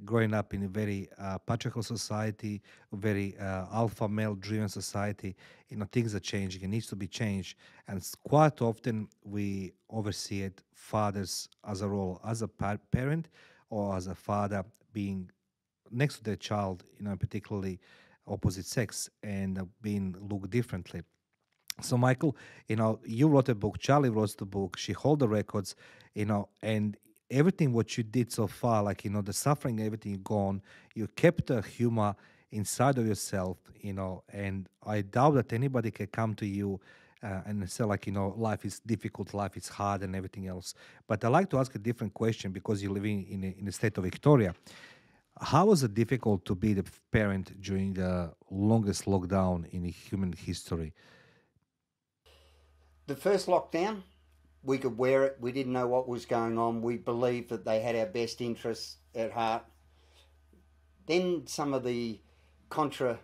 growing 0.04 0.34
up 0.34 0.52
in 0.52 0.64
a 0.64 0.68
very 0.68 1.08
uh, 1.18 1.38
patriarchal 1.38 1.82
society, 1.82 2.60
very 2.92 3.36
uh, 3.38 3.66
alpha 3.72 4.08
male 4.08 4.34
driven 4.34 4.68
society, 4.68 5.36
you 5.68 5.76
know, 5.76 5.86
things 5.90 6.14
are 6.14 6.20
changing. 6.20 6.62
It 6.62 6.68
needs 6.68 6.86
to 6.88 6.96
be 6.96 7.06
changed. 7.06 7.56
And 7.88 8.04
quite 8.24 8.60
often 8.60 9.08
we 9.24 9.72
oversee 9.88 10.42
it, 10.42 10.62
fathers 10.76 11.48
as 11.66 11.80
a 11.82 11.88
role, 11.88 12.20
as 12.24 12.42
a 12.42 12.48
par- 12.48 12.80
parent 12.92 13.28
or 13.70 13.96
as 13.96 14.06
a 14.06 14.14
father 14.14 14.64
being 14.92 15.30
next 15.90 16.18
to 16.18 16.24
their 16.24 16.36
child, 16.36 16.84
you 16.98 17.04
know, 17.04 17.16
particularly 17.16 17.80
opposite 18.26 18.66
sex 18.66 19.08
and 19.22 19.58
uh, 19.58 19.64
being 19.82 20.14
looked 20.30 20.50
differently. 20.50 21.02
So, 21.80 21.96
Michael, 21.98 22.36
you 22.68 22.76
know, 22.76 23.00
you 23.04 23.28
wrote 23.28 23.48
a 23.48 23.54
book, 23.54 23.78
Charlie 23.78 24.08
wrote 24.10 24.36
the 24.36 24.46
book, 24.46 24.78
she 24.78 24.92
hold 24.92 25.18
the 25.18 25.28
records, 25.28 25.74
you 26.14 26.24
know, 26.24 26.48
and 26.62 26.96
everything 27.30 27.72
what 27.72 27.96
you 27.96 28.04
did 28.04 28.32
so 28.32 28.46
far, 28.46 28.82
like 28.82 29.04
you 29.04 29.10
know, 29.10 29.22
the 29.22 29.32
suffering, 29.32 29.80
everything 29.80 30.20
gone, 30.22 30.62
you 30.94 31.06
kept 31.08 31.46
the 31.46 31.60
humor 31.62 32.14
inside 32.52 32.98
of 32.98 33.06
yourself, 33.06 33.58
you 33.80 33.92
know, 33.92 34.22
and 34.32 34.68
I 34.86 35.02
doubt 35.02 35.34
that 35.34 35.52
anybody 35.52 35.90
can 35.90 36.06
come 36.06 36.34
to 36.36 36.46
you 36.46 36.80
uh, 37.26 37.48
and 37.48 37.54
say 37.70 37.84
like 37.84 38.06
you 38.08 38.12
know 38.12 38.28
life 38.48 38.62
is 38.64 38.80
difficult 38.94 39.26
life 39.34 39.56
is 39.56 39.68
hard 39.68 40.00
and 40.04 40.12
everything 40.20 40.46
else 40.54 40.68
but 41.08 41.18
i 41.24 41.28
like 41.28 41.48
to 41.52 41.58
ask 41.58 41.74
a 41.74 41.82
different 41.88 42.12
question 42.22 42.52
because 42.58 42.76
you're 42.82 42.96
living 43.00 43.18
in 43.34 43.40
in 43.60 43.64
the 43.64 43.72
state 43.80 43.96
of 43.98 44.04
victoria 44.04 44.52
how 45.52 45.64
was 45.66 45.82
it 45.82 45.92
difficult 46.02 46.44
to 46.44 46.54
be 46.54 46.70
the 46.80 46.84
parent 47.10 47.46
during 47.60 47.88
the 47.92 48.12
longest 48.50 49.02
lockdown 49.12 49.58
in 49.76 49.82
human 49.84 50.32
history 50.32 50.90
the 53.06 53.16
first 53.26 53.46
lockdown 53.54 54.02
we 54.66 54.78
could 54.78 54.98
wear 54.98 55.24
it. 55.24 55.36
We 55.40 55.52
didn't 55.52 55.72
know 55.72 55.86
what 55.86 56.08
was 56.08 56.26
going 56.26 56.58
on. 56.58 56.82
We 56.82 56.96
believed 56.96 57.50
that 57.50 57.64
they 57.64 57.80
had 57.80 57.94
our 57.94 58.06
best 58.06 58.40
interests 58.40 58.96
at 59.14 59.30
heart. 59.30 59.64
Then 61.06 61.46
some 61.46 61.72
of 61.72 61.84
the 61.84 62.20
contra 62.68 63.18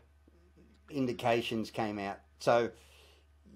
indications 0.88 1.70
came 1.70 1.98
out. 1.98 2.20
So 2.38 2.70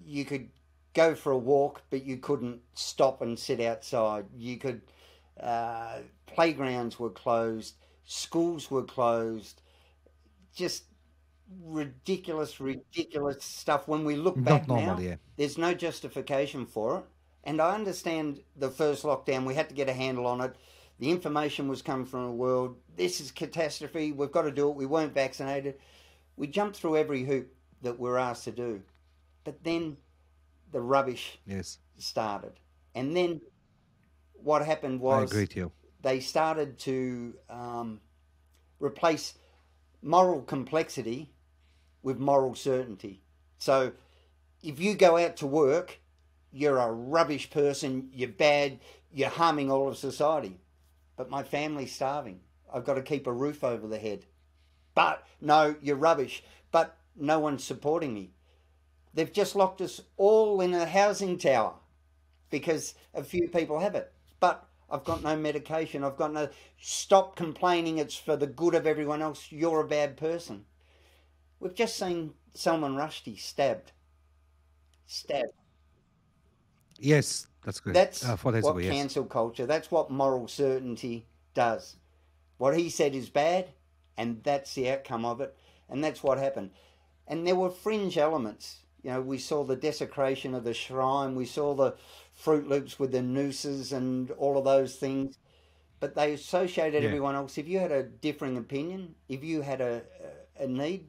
you 0.07 0.25
could 0.25 0.49
go 0.95 1.15
for 1.15 1.33
a 1.33 1.39
walk, 1.39 1.83
but 1.91 2.05
you 2.05 2.17
couldn't 2.17 2.61
stop 2.75 3.21
and 3.21 3.39
sit 3.39 3.61
outside. 3.61 4.27
You 4.37 4.57
could, 4.57 4.81
uh, 5.41 5.99
playgrounds 6.27 6.99
were 6.99 7.11
closed, 7.11 7.75
schools 8.05 8.71
were 8.71 8.85
closed, 8.85 9.61
just 10.55 10.85
ridiculous, 11.65 12.61
ridiculous 12.61 13.45
stuff. 13.45 13.89
When 13.89 14.05
we 14.05 14.17
look 14.17 14.43
back 14.43 14.69
normal, 14.69 14.97
now, 14.97 15.01
yeah. 15.01 15.17
there's 15.37 15.59
no 15.59 15.75
justification 15.75 16.67
for 16.67 16.99
it. 16.99 17.05
And 17.45 17.61
I 17.61 17.75
understand 17.75 18.41
the 18.57 18.71
first 18.71 19.05
lockdown, 19.05 19.45
we 19.45 19.55
had 19.55 19.69
to 19.69 19.75
get 19.75 19.89
a 19.89 19.93
handle 19.93 20.27
on 20.27 20.41
it. 20.41 20.57
The 20.99 21.11
information 21.11 21.69
was 21.69 21.83
coming 21.83 22.07
from 22.07 22.25
the 22.25 22.33
world. 22.33 22.77
This 22.97 23.21
is 23.21 23.31
catastrophe. 23.31 24.13
We've 24.13 24.33
got 24.33 24.43
to 24.43 24.51
do 24.51 24.71
it. 24.71 24.77
We 24.77 24.87
weren't 24.87 25.15
vaccinated. 25.15 25.75
We 26.37 26.47
jumped 26.47 26.77
through 26.77 26.97
every 26.97 27.23
hoop 27.23 27.53
that 27.83 27.99
we're 27.99 28.17
asked 28.17 28.45
to 28.45 28.51
do. 28.51 28.83
But 29.47 29.65
then 29.65 29.97
the 30.73 30.81
rubbish 30.81 31.39
yes. 31.47 31.79
started. 31.97 32.53
And 32.95 33.17
then 33.17 33.41
what 34.35 34.67
happened 34.67 35.01
was 35.01 35.33
I 35.33 35.35
agree 35.35 35.47
to 35.47 35.61
you. 35.61 35.73
they 36.03 36.21
started 36.21 36.79
to 36.81 37.35
um, 37.49 38.01
replace 38.81 39.35
moral 40.03 40.43
complexity 40.43 41.33
with 42.03 42.19
moral 42.19 42.55
certainty. 42.55 43.23
So 43.59 43.93
if 44.63 44.81
you 44.81 44.95
go 44.95 45.17
out 45.17 45.39
to 45.39 45.47
work 45.47 46.01
you're 46.57 46.79
a 46.79 46.91
rubbish 46.91 47.51
person, 47.51 48.09
you're 48.15 48.31
bad, 48.31 48.81
you're 49.13 49.29
harming 49.29 49.71
all 49.71 49.89
of 49.89 49.99
society. 49.99 50.59
But 51.17 51.29
my 51.29 51.43
family's 51.43 51.95
starving. 51.95 52.41
I've 52.73 52.85
got 52.85 52.95
to 52.95 53.03
keep 53.03 53.27
a 53.27 53.33
roof 53.33 53.63
over 53.63 53.87
the 53.87 53.99
head. 53.99 54.25
But 54.95 55.23
no, 55.41 55.77
you're 55.83 55.97
rubbish. 55.97 56.43
But 56.73 56.97
no 57.15 57.39
one's 57.39 57.63
supporting 57.63 58.15
me. 58.15 58.31
They've 59.17 59.33
just 59.33 59.57
locked 59.57 59.81
us 59.81 60.03
all 60.19 60.61
in 60.61 60.75
a 60.75 60.85
housing 60.85 61.39
tower 61.39 61.73
because 62.51 62.95
a 63.15 63.25
few 63.25 63.49
people 63.49 63.81
have 63.81 63.95
it. 63.95 64.13
But 64.41 64.69
I've 64.91 65.05
got 65.05 65.23
no 65.23 65.35
medication. 65.35 66.05
I've 66.05 66.19
got 66.19 66.35
no. 66.35 66.51
Stop 66.79 67.35
complaining. 67.35 67.97
It's 67.97 68.15
for 68.15 68.37
the 68.37 68.47
good 68.47 68.75
of 68.75 68.87
everyone 68.87 69.23
else. 69.23 69.47
You're 69.51 69.81
a 69.81 69.89
bad 69.89 70.19
person. 70.19 70.67
We've 71.61 71.75
just 71.75 71.97
seen 71.97 72.35
Salman 72.53 72.95
Rushdie 72.95 73.41
stabbed. 73.41 73.93
Stabbed. 75.07 75.55
Yes, 76.99 77.47
that's 77.65 77.81
good. 77.81 77.95
That's 77.95 78.23
uh, 78.23 78.37
what 78.37 78.83
yes. 78.85 78.93
cancel 78.93 79.25
culture. 79.25 79.65
That's 79.65 79.91
what 79.91 80.11
moral 80.11 80.47
certainty 80.47 81.27
does. 81.55 81.97
What 82.59 82.77
he 82.77 82.91
said 82.91 83.15
is 83.15 83.31
bad, 83.31 83.71
and 84.19 84.43
that's 84.45 84.75
the 84.75 84.91
outcome 84.91 85.25
of 85.25 85.41
it, 85.41 85.57
and 85.89 86.05
that's 86.05 86.23
what 86.23 86.37
happened. 86.37 86.73
And 87.27 87.47
there 87.47 87.57
were 87.57 87.71
fringe 87.71 88.19
elements. 88.19 88.83
You 89.07 89.13
know, 89.13 89.21
we 89.21 89.39
saw 89.39 89.63
the 89.63 89.77
desecration 89.77 90.53
of 90.53 90.65
the 90.65 90.75
shrine. 90.75 91.37
We 91.37 91.45
saw 91.45 91.75
the 91.75 91.95
Fruit 92.35 92.69
Loops 92.69 92.99
with 92.99 93.13
the 93.13 93.23
nooses 93.23 93.93
and 93.93 94.33
all 94.33 94.59
of 94.59 94.65
those 94.65 94.97
things. 94.97 95.39
but 96.01 96.17
they 96.17 96.33
associated 96.33 97.05
yeah. 97.05 97.09
everyone 97.11 97.37
else. 97.37 97.57
If 97.57 97.69
you 97.69 97.79
had 97.79 97.93
a 97.93 98.03
differing 98.03 98.57
opinion, 98.57 99.15
if 99.29 99.45
you 99.45 99.63
had 99.63 99.81
a, 99.81 100.03
a, 100.59 100.67
need, 100.67 101.07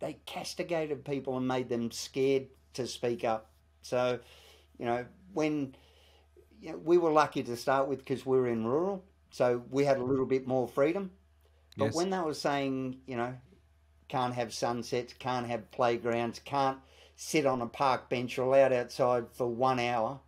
they 0.00 0.16
castigated 0.24 1.04
people 1.04 1.36
and 1.36 1.46
made 1.46 1.68
them 1.68 1.90
scared 1.90 2.46
to 2.72 2.86
speak 2.86 3.22
up. 3.22 3.50
So, 3.82 4.18
you 4.78 4.86
know, 4.86 5.04
when 5.34 5.76
you 6.62 6.70
know, 6.70 6.78
we 6.78 6.96
were 6.96 7.12
lucky 7.12 7.42
to 7.42 7.54
start 7.54 7.86
with 7.86 7.98
because 7.98 8.24
we 8.24 8.38
were 8.38 8.48
in 8.48 8.64
rural, 8.64 9.04
so 9.30 9.62
we 9.68 9.84
had 9.84 9.98
a 9.98 10.02
little 10.02 10.24
bit 10.24 10.46
more 10.46 10.66
freedom. 10.66 11.10
But 11.76 11.84
yes. 11.84 11.94
when 11.94 12.08
they 12.08 12.20
were 12.20 12.32
saying, 12.32 13.00
you 13.06 13.18
know, 13.18 13.34
can't 14.08 14.32
have 14.32 14.54
sunsets, 14.54 15.12
can't 15.12 15.46
have 15.46 15.70
playgrounds, 15.70 16.38
can't 16.38 16.78
sit 17.16 17.46
on 17.46 17.62
a 17.62 17.66
park 17.66 18.08
bench 18.08 18.38
or 18.38 18.42
allowed 18.42 18.72
outside 18.72 19.26
for 19.32 19.46
one 19.46 19.78
hour, 19.78 20.20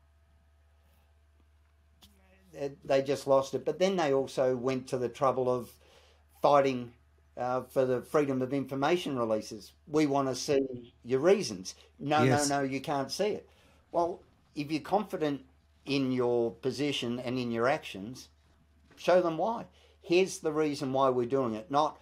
they 2.84 3.03
just 3.03 3.26
lost 3.26 3.55
it. 3.55 3.64
But 3.64 3.78
then 3.78 3.97
they 3.97 4.12
also 4.12 4.57
went 4.57 4.89
to 4.89 4.99
the 4.99 5.09
trouble 5.09 5.51
of 5.51 5.70
fighting 6.41 6.93
uh, 7.37 7.62
for 7.62 7.84
the 7.84 8.01
freedom 8.01 8.41
of 8.41 8.53
information 8.55 9.18
releases. 9.18 9.72
We 9.87 10.07
want 10.07 10.28
to 10.28 10.34
see 10.34 10.95
your 11.05 11.20
reasons. 11.20 11.74
No, 11.99 12.22
yes. 12.22 12.49
no, 12.49 12.59
no, 12.59 12.64
you 12.64 12.80
can't 12.80 13.11
see 13.11 13.28
it. 13.28 13.49
Well, 13.93 14.20
if 14.55 14.70
you're 14.70 14.80
confident 14.80 15.43
in 15.84 16.12
your 16.12 16.51
position 16.51 17.20
and 17.20 17.39
in 17.39 17.51
your 17.51 17.68
actions, 17.68 18.28
show 18.97 19.20
them 19.20 19.39
why. 19.39 19.66
Here's 20.01 20.39
the 20.39 20.53
reason 20.53 20.93
why 20.93 21.11
we're 21.11 21.26
doing 21.26 21.55
it. 21.55 21.70
Not 21.70 21.99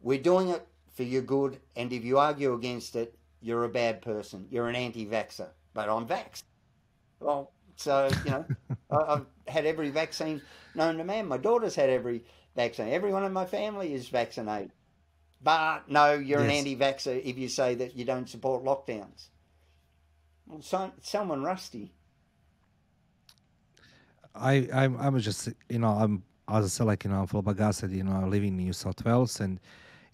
we're 0.00 0.18
doing 0.18 0.48
it 0.48 0.66
for 0.94 1.02
your 1.02 1.22
good, 1.22 1.58
and 1.76 1.92
if 1.92 2.04
you 2.04 2.18
argue 2.18 2.54
against 2.54 2.96
it, 2.96 3.17
you're 3.40 3.64
a 3.64 3.68
bad 3.68 4.02
person. 4.02 4.46
You're 4.50 4.68
an 4.68 4.76
anti-vaxxer. 4.76 5.48
But 5.74 5.88
I'm 5.88 6.06
vaxxed. 6.06 6.44
Well, 7.20 7.52
so 7.76 8.08
you 8.24 8.30
know, 8.30 8.44
I've 8.90 9.26
had 9.46 9.66
every 9.66 9.90
vaccine 9.90 10.42
known 10.74 10.98
to 10.98 11.04
man. 11.04 11.26
My 11.26 11.38
daughter's 11.38 11.74
had 11.74 11.90
every 11.90 12.24
vaccine. 12.56 12.88
Everyone 12.88 13.24
in 13.24 13.32
my 13.32 13.44
family 13.44 13.94
is 13.94 14.08
vaccinated. 14.08 14.72
But 15.42 15.88
no, 15.88 16.14
you're 16.14 16.40
yes. 16.40 16.48
an 16.48 16.50
anti-vaxxer 16.50 17.24
if 17.24 17.38
you 17.38 17.48
say 17.48 17.76
that 17.76 17.96
you 17.96 18.04
don't 18.04 18.28
support 18.28 18.64
lockdowns. 18.64 19.28
Well, 20.46 20.62
so, 20.62 20.90
someone 21.00 21.42
rusty. 21.42 21.92
I 24.34 24.68
I'm, 24.72 24.96
I'm 24.98 25.18
just 25.18 25.48
you 25.68 25.78
know 25.78 25.88
I'm 25.88 26.22
as 26.48 26.64
I 26.64 26.68
said 26.68 26.86
like 26.86 27.04
you 27.04 27.10
know 27.10 27.26
for 27.26 27.42
Bagasa 27.42 27.92
you 27.92 28.04
know 28.04 28.26
living 28.26 28.50
in 28.50 28.56
New 28.56 28.72
South 28.72 29.04
Wales 29.04 29.40
and 29.40 29.60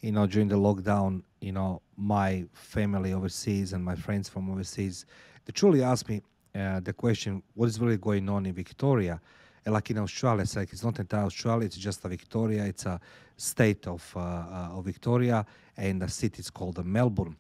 you 0.05 0.13
know 0.13 0.27
during 0.27 0.49
the 0.49 0.61
lockdown 0.69 1.23
you 1.41 1.53
know 1.53 1.81
my 1.97 2.45
family 2.53 3.13
overseas 3.13 3.73
and 3.73 3.83
my 3.83 3.97
friends 3.97 4.29
from 4.29 4.51
overseas 4.51 5.07
they 5.45 5.53
truly 5.53 5.83
asked 5.83 6.09
me 6.09 6.21
uh, 6.55 6.79
the 6.81 6.93
question 6.93 7.43
what 7.55 7.67
is 7.67 7.81
really 7.81 7.97
going 7.97 8.29
on 8.29 8.47
in 8.47 8.55
Victoria? 8.55 9.21
And 9.65 9.73
like 9.73 9.91
in 9.91 9.99
Australia 9.99 10.43
it's 10.43 10.57
like 10.57 10.73
it's 10.73 10.85
not 10.85 10.99
entire 10.99 11.25
Australia 11.25 11.67
it's 11.67 11.77
just 11.77 12.05
a 12.05 12.09
Victoria 12.09 12.65
it's 12.65 12.87
a 12.87 13.01
state 13.37 13.87
of 13.87 14.03
uh, 14.15 14.21
uh, 14.21 14.77
of 14.77 14.85
Victoria 14.85 15.45
and 15.77 16.01
the 16.03 16.09
city 16.09 16.41
is 16.41 16.51
called 16.51 16.85
Melbourne. 16.85 17.37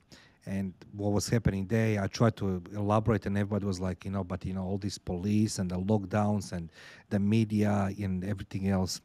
And 0.46 0.74
what 0.92 1.12
was 1.12 1.28
happening 1.28 1.66
there 1.66 2.02
i 2.02 2.06
tried 2.06 2.36
to 2.36 2.62
elaborate 2.74 3.24
and 3.26 3.38
everybody 3.38 3.64
was 3.64 3.80
like 3.80 4.04
you 4.04 4.10
know 4.10 4.24
but 4.24 4.44
you 4.44 4.52
know 4.52 4.64
all 4.64 4.78
these 4.78 4.98
police 4.98 5.58
and 5.58 5.70
the 5.70 5.78
lockdowns 5.78 6.52
and 6.52 6.70
the 7.08 7.18
media 7.18 7.90
and 7.98 8.24
everything 8.24 8.68
else 8.68 9.00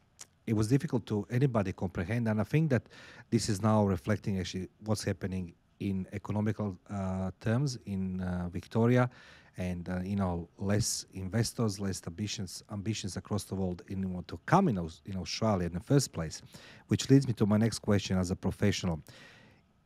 it 0.50 0.56
was 0.56 0.66
difficult 0.68 1.04
to 1.06 1.16
anybody 1.30 1.72
comprehend 1.72 2.28
and 2.28 2.40
i 2.40 2.44
think 2.52 2.70
that 2.74 2.82
this 3.30 3.48
is 3.48 3.58
now 3.70 3.78
reflecting 3.84 4.38
actually 4.40 4.68
what's 4.86 5.04
happening 5.04 5.44
in 5.88 6.06
economical 6.12 6.76
uh, 6.90 7.30
terms 7.40 7.78
in 7.86 8.20
uh, 8.20 8.48
victoria 8.58 9.08
and 9.56 9.88
uh, 9.88 10.00
you 10.12 10.16
know 10.16 10.48
less 10.58 11.06
investors 11.14 11.72
less 11.80 12.02
ambitions 12.06 12.62
ambitions 12.72 13.16
across 13.16 13.44
the 13.44 13.54
world 13.54 13.82
in 13.88 14.00
to 14.26 14.38
come 14.46 14.68
in, 14.68 14.76
in 15.06 15.16
australia 15.16 15.66
in 15.66 15.72
the 15.72 15.86
first 15.92 16.12
place 16.12 16.42
which 16.88 17.08
leads 17.10 17.26
me 17.26 17.32
to 17.32 17.46
my 17.46 17.56
next 17.56 17.78
question 17.78 18.18
as 18.18 18.30
a 18.30 18.36
professional 18.36 19.00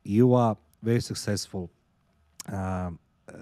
you 0.02 0.34
are 0.34 0.56
very 0.82 1.00
successful 1.00 1.70
um, 2.52 2.98
uh, 3.28 3.34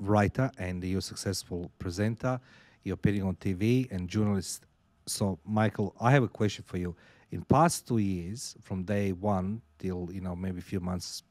writer 0.00 0.50
and 0.58 0.82
you're 0.82 1.00
successful 1.00 1.70
presenter. 1.78 2.40
You're 2.84 2.94
appearing 2.94 3.22
on 3.22 3.36
TV 3.36 3.90
and 3.90 4.08
journalist. 4.08 4.64
So, 5.10 5.38
Michael, 5.44 5.94
I 6.00 6.12
have 6.12 6.22
a 6.22 6.28
question 6.28 6.64
for 6.66 6.78
you. 6.78 6.94
In 7.32 7.42
past 7.42 7.86
two 7.86 7.98
years, 7.98 8.56
from 8.62 8.84
day 8.84 9.12
one 9.12 9.60
till 9.78 10.08
you 10.12 10.20
know 10.20 10.36
maybe 10.36 10.58
a 10.58 10.62
few 10.62 10.80
months 10.80 11.22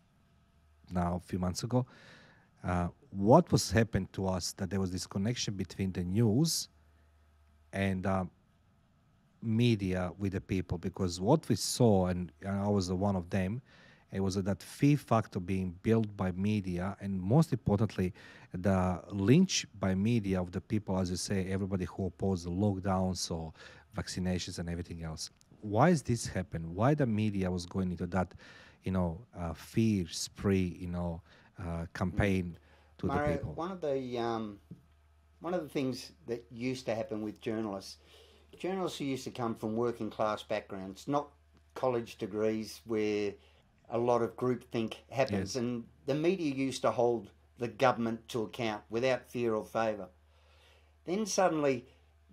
now, 0.91 1.21
a 1.23 1.27
few 1.27 1.39
months 1.39 1.63
ago, 1.63 1.85
uh, 2.63 2.87
what 3.11 3.51
was 3.51 3.71
happened 3.71 4.11
to 4.13 4.27
us 4.27 4.53
that 4.53 4.69
there 4.69 4.79
was 4.79 4.91
this 4.91 5.07
connection 5.07 5.53
between 5.53 5.91
the 5.91 6.03
news 6.03 6.67
and 7.73 8.05
uh, 8.05 8.25
media 9.41 10.11
with 10.17 10.33
the 10.33 10.41
people? 10.41 10.77
Because 10.77 11.21
what 11.21 11.47
we 11.47 11.55
saw, 11.55 12.07
and, 12.07 12.31
and 12.41 12.59
I 12.59 12.67
was 12.67 12.91
one 12.91 13.15
of 13.15 13.29
them, 13.29 13.61
it 14.11 14.21
was 14.21 14.35
that 14.35 14.63
fear 14.63 14.97
factor 14.97 15.39
being 15.39 15.75
built 15.83 16.15
by 16.17 16.31
media, 16.31 16.97
and 16.99 17.21
most 17.21 17.53
importantly, 17.53 18.13
the 18.53 19.01
lynch 19.11 19.67
by 19.79 19.93
media 19.93 20.41
of 20.41 20.51
the 20.51 20.61
people, 20.61 20.97
as 20.99 21.11
you 21.11 21.17
say, 21.17 21.47
everybody 21.49 21.85
who 21.85 22.07
opposed 22.07 22.45
the 22.45 22.49
lockdowns 22.49 23.29
or 23.29 23.53
vaccinations 23.95 24.57
and 24.57 24.69
everything 24.69 25.03
else. 25.03 25.29
Why 25.61 25.89
is 25.89 26.01
this 26.01 26.25
happen? 26.25 26.73
Why 26.73 26.93
the 26.95 27.05
media 27.05 27.51
was 27.51 27.65
going 27.65 27.91
into 27.91 28.07
that, 28.07 28.33
you 28.83 28.91
know, 28.91 29.21
uh, 29.37 29.53
fear 29.53 30.07
spree, 30.09 30.77
you 30.79 30.87
know, 30.87 31.21
uh, 31.59 31.85
campaign 31.93 32.57
to 32.99 33.07
Mario, 33.07 33.27
the 33.27 33.37
people? 33.37 33.53
One 33.53 33.71
of 33.71 33.81
the 33.81 34.17
um, 34.17 34.57
one 35.41 35.53
of 35.53 35.61
the 35.61 35.69
things 35.69 36.13
that 36.27 36.43
used 36.49 36.85
to 36.87 36.95
happen 36.95 37.21
with 37.21 37.41
journalists, 37.41 37.97
journalists 38.57 38.97
who 38.97 39.05
used 39.05 39.25
to 39.25 39.31
come 39.31 39.53
from 39.53 39.75
working 39.75 40.09
class 40.09 40.41
backgrounds, 40.41 41.07
not 41.07 41.27
college 41.75 42.17
degrees 42.17 42.81
where 42.85 43.33
a 43.89 43.97
lot 43.97 44.21
of 44.21 44.35
groupthink 44.35 44.95
happens. 45.09 45.55
Yes. 45.55 45.61
And 45.61 45.85
the 46.05 46.15
media 46.15 46.53
used 46.53 46.81
to 46.83 46.91
hold 46.91 47.31
the 47.57 47.67
government 47.67 48.27
to 48.29 48.43
account 48.43 48.83
without 48.89 49.29
fear 49.29 49.53
or 49.53 49.65
favour. 49.65 50.07
Then 51.05 51.25
suddenly 51.25 51.85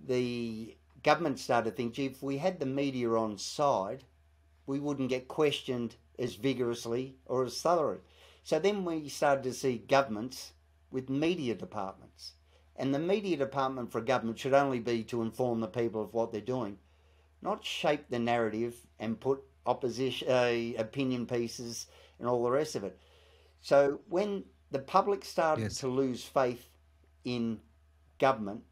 the 0.06 0.76
government 1.02 1.38
started 1.38 1.70
to 1.70 1.76
think, 1.76 1.94
gee, 1.94 2.06
if 2.06 2.22
we 2.22 2.38
had 2.38 2.60
the 2.60 2.66
media 2.66 3.10
on 3.10 3.38
side, 3.38 4.04
we 4.66 4.80
wouldn't 4.80 5.08
get 5.08 5.28
questioned 5.28 5.96
as 6.18 6.34
vigorously 6.34 7.16
or 7.26 7.44
as 7.44 7.60
thoroughly. 7.60 7.98
So 8.44 8.58
then 8.58 8.84
we 8.84 9.08
started 9.08 9.44
to 9.44 9.52
see 9.52 9.78
governments 9.78 10.52
with 10.90 11.10
media 11.10 11.54
departments. 11.54 12.32
And 12.76 12.94
the 12.94 12.98
media 12.98 13.36
department 13.36 13.90
for 13.90 13.98
a 13.98 14.04
government 14.04 14.38
should 14.38 14.52
only 14.52 14.80
be 14.80 15.02
to 15.04 15.22
inform 15.22 15.60
the 15.60 15.66
people 15.66 16.02
of 16.02 16.12
what 16.12 16.30
they're 16.30 16.40
doing, 16.40 16.78
not 17.40 17.64
shape 17.64 18.04
the 18.08 18.18
narrative 18.18 18.74
and 18.98 19.18
put 19.18 19.42
opposition 19.66 20.28
uh, 20.28 20.80
opinion 20.80 21.26
pieces 21.26 21.86
and 22.18 22.28
all 22.28 22.42
the 22.42 22.50
rest 22.50 22.76
of 22.76 22.84
it. 22.84 22.98
So 23.60 24.00
when 24.08 24.44
the 24.70 24.78
public 24.78 25.24
started 25.24 25.62
yes. 25.62 25.78
to 25.78 25.88
lose 25.88 26.24
faith 26.24 26.68
in 27.24 27.60
government, 28.18 28.62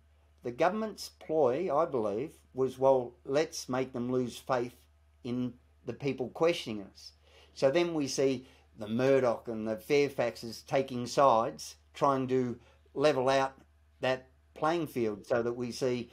the 0.43 0.53
government's 0.53 1.09
ploy, 1.09 1.75
I 1.75 1.87
believe, 1.87 2.33
was 2.53 2.79
well, 2.79 3.15
let's 3.25 3.69
make 3.69 3.93
them 3.93 4.13
lose 4.13 4.37
faith 4.37 4.77
in 5.25 5.55
the 5.87 5.93
people 5.93 6.29
questioning 6.31 6.87
us. 6.93 7.13
So 7.55 7.71
then 7.71 7.95
we 7.95 8.09
see 8.09 8.47
the 8.79 8.89
Murdoch 8.89 9.49
and 9.49 9.67
the 9.67 9.77
Fairfaxes 9.77 10.67
taking 10.67 11.07
sides, 11.07 11.77
trying 11.95 12.29
to 12.29 12.59
level 12.95 13.29
out 13.29 13.55
that 14.01 14.27
playing 14.55 14.87
field 14.87 15.27
so 15.27 15.43
that 15.43 15.53
we 15.53 15.73
see 15.73 16.11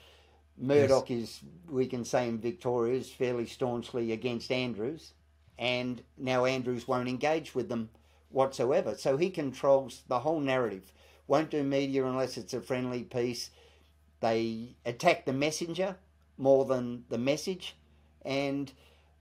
Murdoch 0.61 1.09
yes. 1.09 1.19
is, 1.19 1.41
we 1.69 1.87
can 1.87 2.05
say 2.05 2.29
in 2.29 2.39
Victoria, 2.39 2.93
is 2.93 3.09
fairly 3.09 3.47
staunchly 3.47 4.11
against 4.11 4.51
Andrews, 4.51 5.13
and 5.57 6.03
now 6.17 6.45
Andrews 6.45 6.87
won't 6.87 7.09
engage 7.09 7.55
with 7.55 7.67
them 7.67 7.89
whatsoever. 8.29 8.95
So 8.95 9.17
he 9.17 9.31
controls 9.31 10.03
the 10.07 10.19
whole 10.19 10.39
narrative. 10.39 10.93
Won't 11.27 11.49
do 11.49 11.63
media 11.63 12.05
unless 12.05 12.37
it's 12.37 12.53
a 12.53 12.61
friendly 12.61 13.03
piece. 13.03 13.49
They 14.19 14.75
attack 14.85 15.25
the 15.25 15.33
messenger 15.33 15.95
more 16.37 16.65
than 16.65 17.05
the 17.09 17.17
message. 17.17 17.75
And 18.23 18.71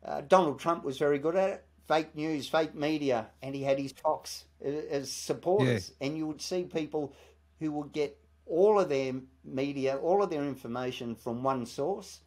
uh, 0.04 0.20
Donald 0.22 0.60
Trump 0.60 0.84
was 0.84 0.98
very 0.98 1.18
good 1.18 1.36
at 1.36 1.50
it. 1.50 1.64
Fake 1.88 2.14
news, 2.14 2.48
fake 2.48 2.74
media, 2.74 3.28
and 3.42 3.54
he 3.54 3.62
had 3.62 3.78
his 3.78 3.92
Fox 3.92 4.44
as 4.62 5.10
supporters. 5.10 5.92
Yeah. 6.00 6.06
And 6.06 6.16
you 6.18 6.26
would 6.26 6.42
see 6.42 6.64
people 6.64 7.14
who 7.58 7.72
would 7.72 7.92
get 7.92 8.16
all 8.50 8.80
of 8.80 8.88
their 8.88 9.14
media, 9.44 9.96
all 9.96 10.22
of 10.22 10.28
their 10.28 10.44
information 10.44 11.14
from 11.14 11.42
one 11.42 11.64
source. 11.64 12.20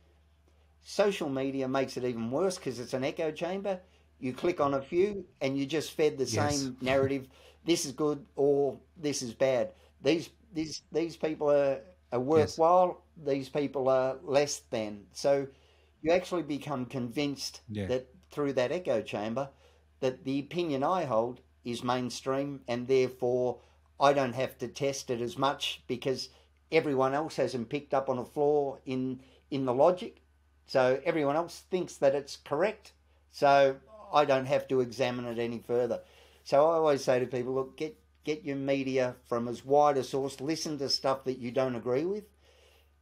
Social 0.82 1.30
media 1.30 1.68
makes 1.68 1.98
it 1.98 2.04
even 2.04 2.32
worse 2.32 2.58
because 2.58 2.80
it's 2.80 2.94
an 2.94 3.04
echo 3.04 3.32
chamber. 3.32 3.80
You 4.20 4.34
click 4.34 4.60
on 4.60 4.74
a 4.74 4.82
few 4.82 5.26
and 5.42 5.58
you 5.58 5.66
just 5.66 5.92
fed 5.92 6.18
the 6.18 6.26
yes. 6.26 6.60
same 6.60 6.78
narrative. 6.82 7.28
This 7.66 7.86
is 7.86 7.92
good 7.92 8.26
or 8.36 8.78
this 8.98 9.22
is 9.22 9.34
bad. 9.34 9.72
These 10.02 10.30
these 10.54 10.82
these 10.92 11.18
people 11.18 11.52
are, 11.52 11.80
are 12.12 12.20
worthwhile. 12.20 13.04
Yes. 13.18 13.36
These 13.36 13.50
people 13.50 13.90
are 13.90 14.18
less 14.24 14.62
than. 14.70 15.06
So 15.12 15.48
you 16.02 16.12
actually 16.12 16.44
become 16.44 16.86
convinced 16.86 17.62
yeah. 17.70 17.88
that 17.88 18.08
through 18.32 18.54
that 18.54 18.72
echo 18.72 19.02
chamber 19.02 19.50
that 20.00 20.24
the 20.24 20.40
opinion 20.40 20.84
I 20.84 21.06
hold 21.06 21.40
is 21.64 21.84
mainstream 21.84 22.62
and 22.68 22.88
therefore 22.88 23.60
I 24.00 24.14
don't 24.14 24.34
have 24.34 24.58
to 24.60 24.68
test 24.68 25.10
it 25.10 25.22
as 25.22 25.38
much 25.38 25.82
because 25.88 26.30
everyone 26.72 27.14
else 27.14 27.36
hasn't 27.36 27.70
picked 27.70 27.94
up 27.94 28.10
on 28.10 28.18
a 28.18 28.26
flaw 28.26 28.78
in 28.86 29.22
in 29.52 29.66
the 29.66 29.74
logic. 29.74 30.22
So 30.66 31.00
everyone 31.06 31.36
else 31.36 31.64
thinks 31.70 31.98
that 31.98 32.16
it's 32.16 32.38
correct. 32.38 32.94
So 33.32 33.78
I 34.14 34.26
don't 34.26 34.46
have 34.46 34.68
to 34.70 34.82
examine 34.82 35.26
it 35.26 35.40
any 35.40 35.60
further. 35.60 36.02
So 36.44 36.58
I 36.70 36.76
always 36.76 37.04
say 37.04 37.20
to 37.20 37.26
people, 37.26 37.54
look, 37.54 37.78
get 37.78 37.98
get 38.24 38.44
your 38.44 38.56
media 38.56 39.16
from 39.28 39.48
as 39.48 39.66
wide 39.66 39.98
a 39.98 40.04
source. 40.04 40.42
Listen 40.42 40.78
to 40.80 40.90
stuff 40.90 41.24
that 41.26 41.40
you 41.40 41.52
don't 41.52 41.76
agree 41.76 42.06
with, 42.06 42.24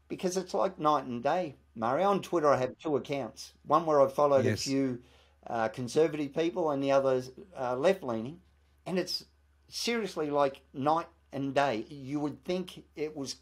because 0.09 0.37
it's 0.37 0.53
like 0.53 0.79
night 0.79 1.05
and 1.05 1.23
day. 1.23 1.55
Mario 1.75 2.09
on 2.09 2.21
Twitter, 2.21 2.49
I 2.49 2.57
have 2.57 2.77
two 2.77 2.97
accounts. 2.97 3.53
One 3.65 3.85
where 3.85 4.01
I 4.01 4.07
followed 4.09 4.45
yes. 4.45 4.59
a 4.59 4.69
few 4.69 4.99
uh, 5.47 5.69
conservative 5.69 6.33
people, 6.35 6.71
and 6.71 6.83
the 6.83 6.91
other 6.91 7.23
uh, 7.57 7.75
left 7.77 8.03
leaning, 8.03 8.39
and 8.85 8.99
it's 8.99 9.23
seriously 9.71 10.29
like 10.29 10.61
night 10.73 11.07
and 11.33 11.55
day. 11.55 11.85
You 11.89 12.19
would 12.19 12.43
think 12.43 12.83
it 12.95 13.15
was 13.15 13.37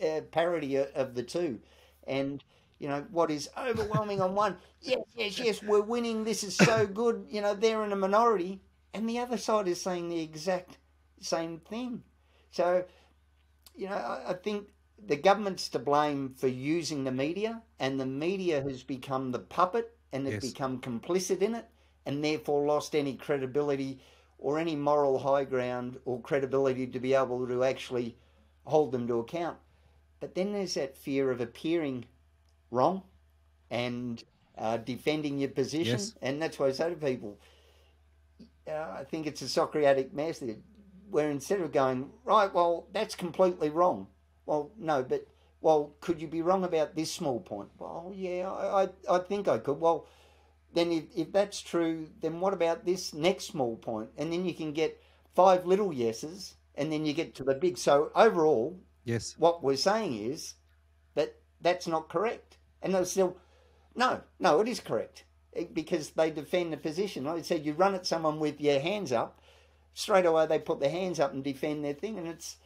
a 0.00 0.20
parody 0.20 0.76
of 0.76 1.14
the 1.14 1.22
two, 1.22 1.60
and 2.06 2.42
you 2.78 2.88
know 2.88 3.06
what 3.10 3.30
is 3.30 3.48
overwhelming 3.56 4.20
on 4.20 4.34
one. 4.34 4.56
Yes, 4.80 5.00
yes, 5.16 5.38
yes, 5.38 5.62
we're 5.62 5.80
winning. 5.80 6.24
This 6.24 6.44
is 6.44 6.54
so 6.54 6.86
good. 7.00 7.26
You 7.30 7.40
know 7.40 7.54
they're 7.54 7.84
in 7.84 7.92
a 7.92 7.96
minority, 7.96 8.60
and 8.92 9.08
the 9.08 9.18
other 9.18 9.38
side 9.38 9.66
is 9.68 9.80
saying 9.80 10.10
the 10.10 10.20
exact 10.20 10.76
same 11.20 11.60
thing. 11.60 12.02
So, 12.50 12.84
you 13.74 13.88
know, 13.88 13.94
I, 13.96 14.30
I 14.30 14.34
think 14.34 14.68
the 15.06 15.16
government's 15.16 15.68
to 15.70 15.78
blame 15.78 16.34
for 16.36 16.48
using 16.48 17.04
the 17.04 17.12
media, 17.12 17.62
and 17.78 17.98
the 17.98 18.06
media 18.06 18.62
has 18.62 18.82
become 18.82 19.32
the 19.32 19.38
puppet 19.38 19.96
and 20.12 20.26
has 20.26 20.34
yes. 20.34 20.52
become 20.52 20.80
complicit 20.80 21.40
in 21.40 21.54
it, 21.54 21.66
and 22.04 22.22
therefore 22.22 22.66
lost 22.66 22.94
any 22.94 23.14
credibility 23.16 24.00
or 24.38 24.58
any 24.58 24.76
moral 24.76 25.18
high 25.18 25.44
ground 25.44 25.98
or 26.04 26.20
credibility 26.20 26.86
to 26.86 26.98
be 26.98 27.14
able 27.14 27.46
to 27.46 27.64
actually 27.64 28.16
hold 28.64 28.92
them 28.92 29.06
to 29.08 29.20
account. 29.20 29.56
But 30.20 30.34
then 30.34 30.52
there's 30.52 30.74
that 30.74 30.96
fear 30.96 31.30
of 31.30 31.40
appearing 31.40 32.06
wrong 32.70 33.02
and 33.70 34.22
uh, 34.56 34.78
defending 34.78 35.38
your 35.38 35.50
position. 35.50 35.98
Yes. 35.98 36.14
And 36.22 36.40
that's 36.40 36.58
why 36.58 36.66
I 36.66 36.72
say 36.72 36.90
to 36.90 36.96
people, 36.96 37.38
uh, 38.66 38.72
I 38.72 39.04
think 39.04 39.26
it's 39.26 39.42
a 39.42 39.48
Socratic 39.48 40.14
method 40.14 40.62
where 41.10 41.30
instead 41.30 41.60
of 41.60 41.72
going, 41.72 42.10
right, 42.24 42.52
well, 42.52 42.86
that's 42.92 43.14
completely 43.14 43.70
wrong. 43.70 44.06
Well, 44.46 44.70
no, 44.78 45.02
but, 45.02 45.26
well, 45.60 45.94
could 46.00 46.20
you 46.20 46.28
be 46.28 46.42
wrong 46.42 46.64
about 46.64 46.94
this 46.94 47.12
small 47.12 47.40
point? 47.40 47.68
Well, 47.78 48.12
yeah, 48.14 48.50
I, 48.50 48.84
I, 48.84 49.16
I 49.16 49.18
think 49.18 49.48
I 49.48 49.58
could. 49.58 49.80
Well, 49.80 50.06
then 50.74 50.92
if, 50.92 51.04
if 51.16 51.32
that's 51.32 51.60
true, 51.60 52.08
then 52.20 52.40
what 52.40 52.52
about 52.52 52.84
this 52.84 53.14
next 53.14 53.46
small 53.46 53.76
point? 53.76 54.10
And 54.18 54.32
then 54.32 54.44
you 54.44 54.54
can 54.54 54.72
get 54.72 55.00
five 55.34 55.66
little 55.66 55.92
yeses 55.92 56.54
and 56.74 56.92
then 56.92 57.06
you 57.06 57.12
get 57.12 57.34
to 57.36 57.44
the 57.44 57.54
big. 57.54 57.78
So 57.78 58.10
overall, 58.14 58.78
yes, 59.04 59.34
what 59.38 59.62
we're 59.62 59.76
saying 59.76 60.16
is 60.16 60.54
that 61.14 61.36
that's 61.60 61.86
not 61.86 62.08
correct. 62.08 62.58
And 62.82 62.94
they're 62.94 63.04
still, 63.04 63.36
no, 63.94 64.20
no, 64.38 64.60
it 64.60 64.68
is 64.68 64.80
correct 64.80 65.24
because 65.72 66.10
they 66.10 66.30
defend 66.30 66.72
the 66.72 66.76
position. 66.76 67.24
Like 67.24 67.38
I 67.38 67.42
said, 67.42 67.64
you 67.64 67.72
run 67.72 67.94
at 67.94 68.06
someone 68.06 68.40
with 68.40 68.60
your 68.60 68.80
hands 68.80 69.12
up, 69.12 69.40
straight 69.94 70.26
away 70.26 70.46
they 70.46 70.58
put 70.58 70.80
their 70.80 70.90
hands 70.90 71.20
up 71.20 71.32
and 71.32 71.44
defend 71.44 71.84
their 71.84 71.94
thing. 71.94 72.18
And 72.18 72.26
it's, 72.26 72.56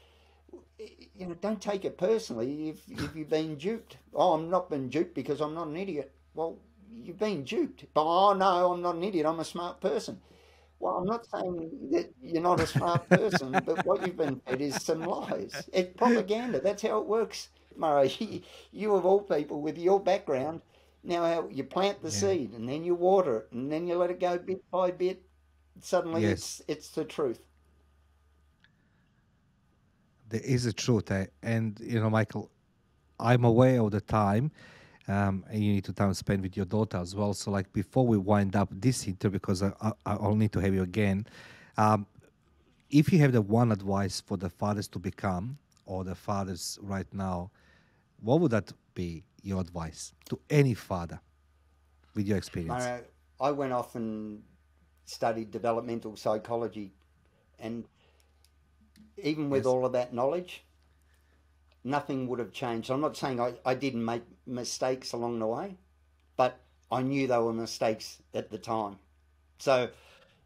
you 1.14 1.26
know, 1.26 1.34
don't 1.34 1.60
take 1.60 1.84
it 1.84 1.98
personally 1.98 2.70
if, 2.70 2.80
if 2.88 3.14
you've 3.14 3.28
been 3.28 3.56
duped. 3.56 3.98
Oh, 4.14 4.32
I'm 4.32 4.48
not 4.48 4.70
been 4.70 4.88
duped 4.88 5.14
because 5.14 5.40
I'm 5.40 5.54
not 5.54 5.68
an 5.68 5.76
idiot. 5.76 6.12
Well, 6.34 6.58
you've 6.92 7.18
been 7.18 7.44
duped. 7.44 7.84
But, 7.94 8.04
oh, 8.04 8.32
no, 8.34 8.72
I'm 8.72 8.82
not 8.82 8.96
an 8.96 9.04
idiot. 9.04 9.26
I'm 9.26 9.40
a 9.40 9.44
smart 9.44 9.80
person. 9.80 10.20
Well, 10.80 10.96
I'm 10.96 11.06
not 11.06 11.26
saying 11.26 11.70
that 11.90 12.12
you're 12.22 12.42
not 12.42 12.60
a 12.60 12.66
smart 12.66 13.08
person, 13.10 13.52
but 13.52 13.84
what 13.84 14.06
you've 14.06 14.16
been 14.16 14.40
fed 14.46 14.60
is 14.60 14.82
some 14.82 15.02
lies. 15.02 15.68
It's 15.72 15.96
propaganda. 15.96 16.60
That's 16.60 16.82
how 16.82 16.98
it 16.98 17.06
works. 17.06 17.48
Mario, 17.76 18.10
you 18.72 18.94
of 18.94 19.04
all 19.04 19.20
people, 19.20 19.60
with 19.60 19.78
your 19.78 20.00
background, 20.00 20.60
now 21.04 21.48
you 21.50 21.64
plant 21.64 22.02
the 22.02 22.10
yeah. 22.10 22.14
seed 22.14 22.52
and 22.52 22.68
then 22.68 22.84
you 22.84 22.94
water 22.94 23.38
it 23.38 23.48
and 23.52 23.70
then 23.70 23.86
you 23.86 23.96
let 23.96 24.10
it 24.10 24.20
go 24.20 24.38
bit 24.38 24.62
by 24.70 24.90
bit. 24.90 25.22
Suddenly, 25.80 26.22
yes. 26.22 26.32
it's 26.32 26.62
it's 26.68 26.88
the 26.90 27.04
truth. 27.04 27.40
There 30.28 30.40
is 30.40 30.66
a 30.66 30.72
truth, 30.72 31.10
eh? 31.10 31.26
and 31.42 31.78
you 31.80 32.00
know, 32.00 32.10
Michael, 32.10 32.50
I'm 33.18 33.44
aware 33.44 33.80
of 33.80 33.92
the 33.92 34.00
time 34.00 34.50
um, 35.08 35.44
and 35.50 35.64
you 35.64 35.72
need 35.72 35.84
to 35.84 35.92
time 35.92 36.12
spend 36.14 36.42
with 36.42 36.56
your 36.56 36.66
daughter 36.66 36.98
as 36.98 37.16
well. 37.16 37.32
So, 37.32 37.50
like 37.50 37.72
before 37.72 38.06
we 38.06 38.18
wind 38.18 38.54
up 38.54 38.68
this 38.70 39.06
interview, 39.06 39.38
because 39.38 39.62
I, 39.62 39.72
I, 40.04 40.16
will 40.16 40.36
need 40.36 40.52
to 40.52 40.60
have 40.60 40.74
you 40.74 40.82
again. 40.82 41.26
Um, 41.76 42.06
if 42.90 43.12
you 43.12 43.18
have 43.20 43.32
the 43.32 43.42
one 43.42 43.72
advice 43.72 44.20
for 44.20 44.36
the 44.36 44.50
fathers 44.50 44.86
to 44.88 44.98
become, 44.98 45.58
or 45.86 46.04
the 46.04 46.14
fathers 46.14 46.78
right 46.82 47.06
now, 47.12 47.50
what 48.20 48.40
would 48.40 48.50
that 48.52 48.72
be? 48.94 49.24
Your 49.42 49.60
advice 49.60 50.12
to 50.28 50.38
any 50.50 50.74
father, 50.74 51.20
with 52.14 52.26
your 52.26 52.36
experience. 52.36 52.82
I, 52.82 53.00
I 53.40 53.50
went 53.52 53.72
off 53.72 53.94
and 53.94 54.42
studied 55.06 55.50
developmental 55.50 56.16
psychology, 56.16 56.92
and 57.58 57.84
even 59.16 59.48
with 59.48 59.60
yes. 59.60 59.66
all 59.66 59.86
of 59.86 59.92
that 59.92 60.12
knowledge, 60.12 60.64
nothing 61.88 62.28
would 62.28 62.38
have 62.38 62.52
changed. 62.52 62.90
I'm 62.90 63.00
not 63.00 63.16
saying 63.16 63.40
I, 63.40 63.54
I 63.64 63.74
didn't 63.74 64.04
make 64.04 64.22
mistakes 64.46 65.12
along 65.12 65.38
the 65.38 65.46
way, 65.46 65.76
but 66.36 66.60
I 66.90 67.02
knew 67.02 67.26
they 67.26 67.38
were 67.38 67.52
mistakes 67.52 68.22
at 68.34 68.50
the 68.50 68.58
time. 68.58 68.98
So 69.58 69.90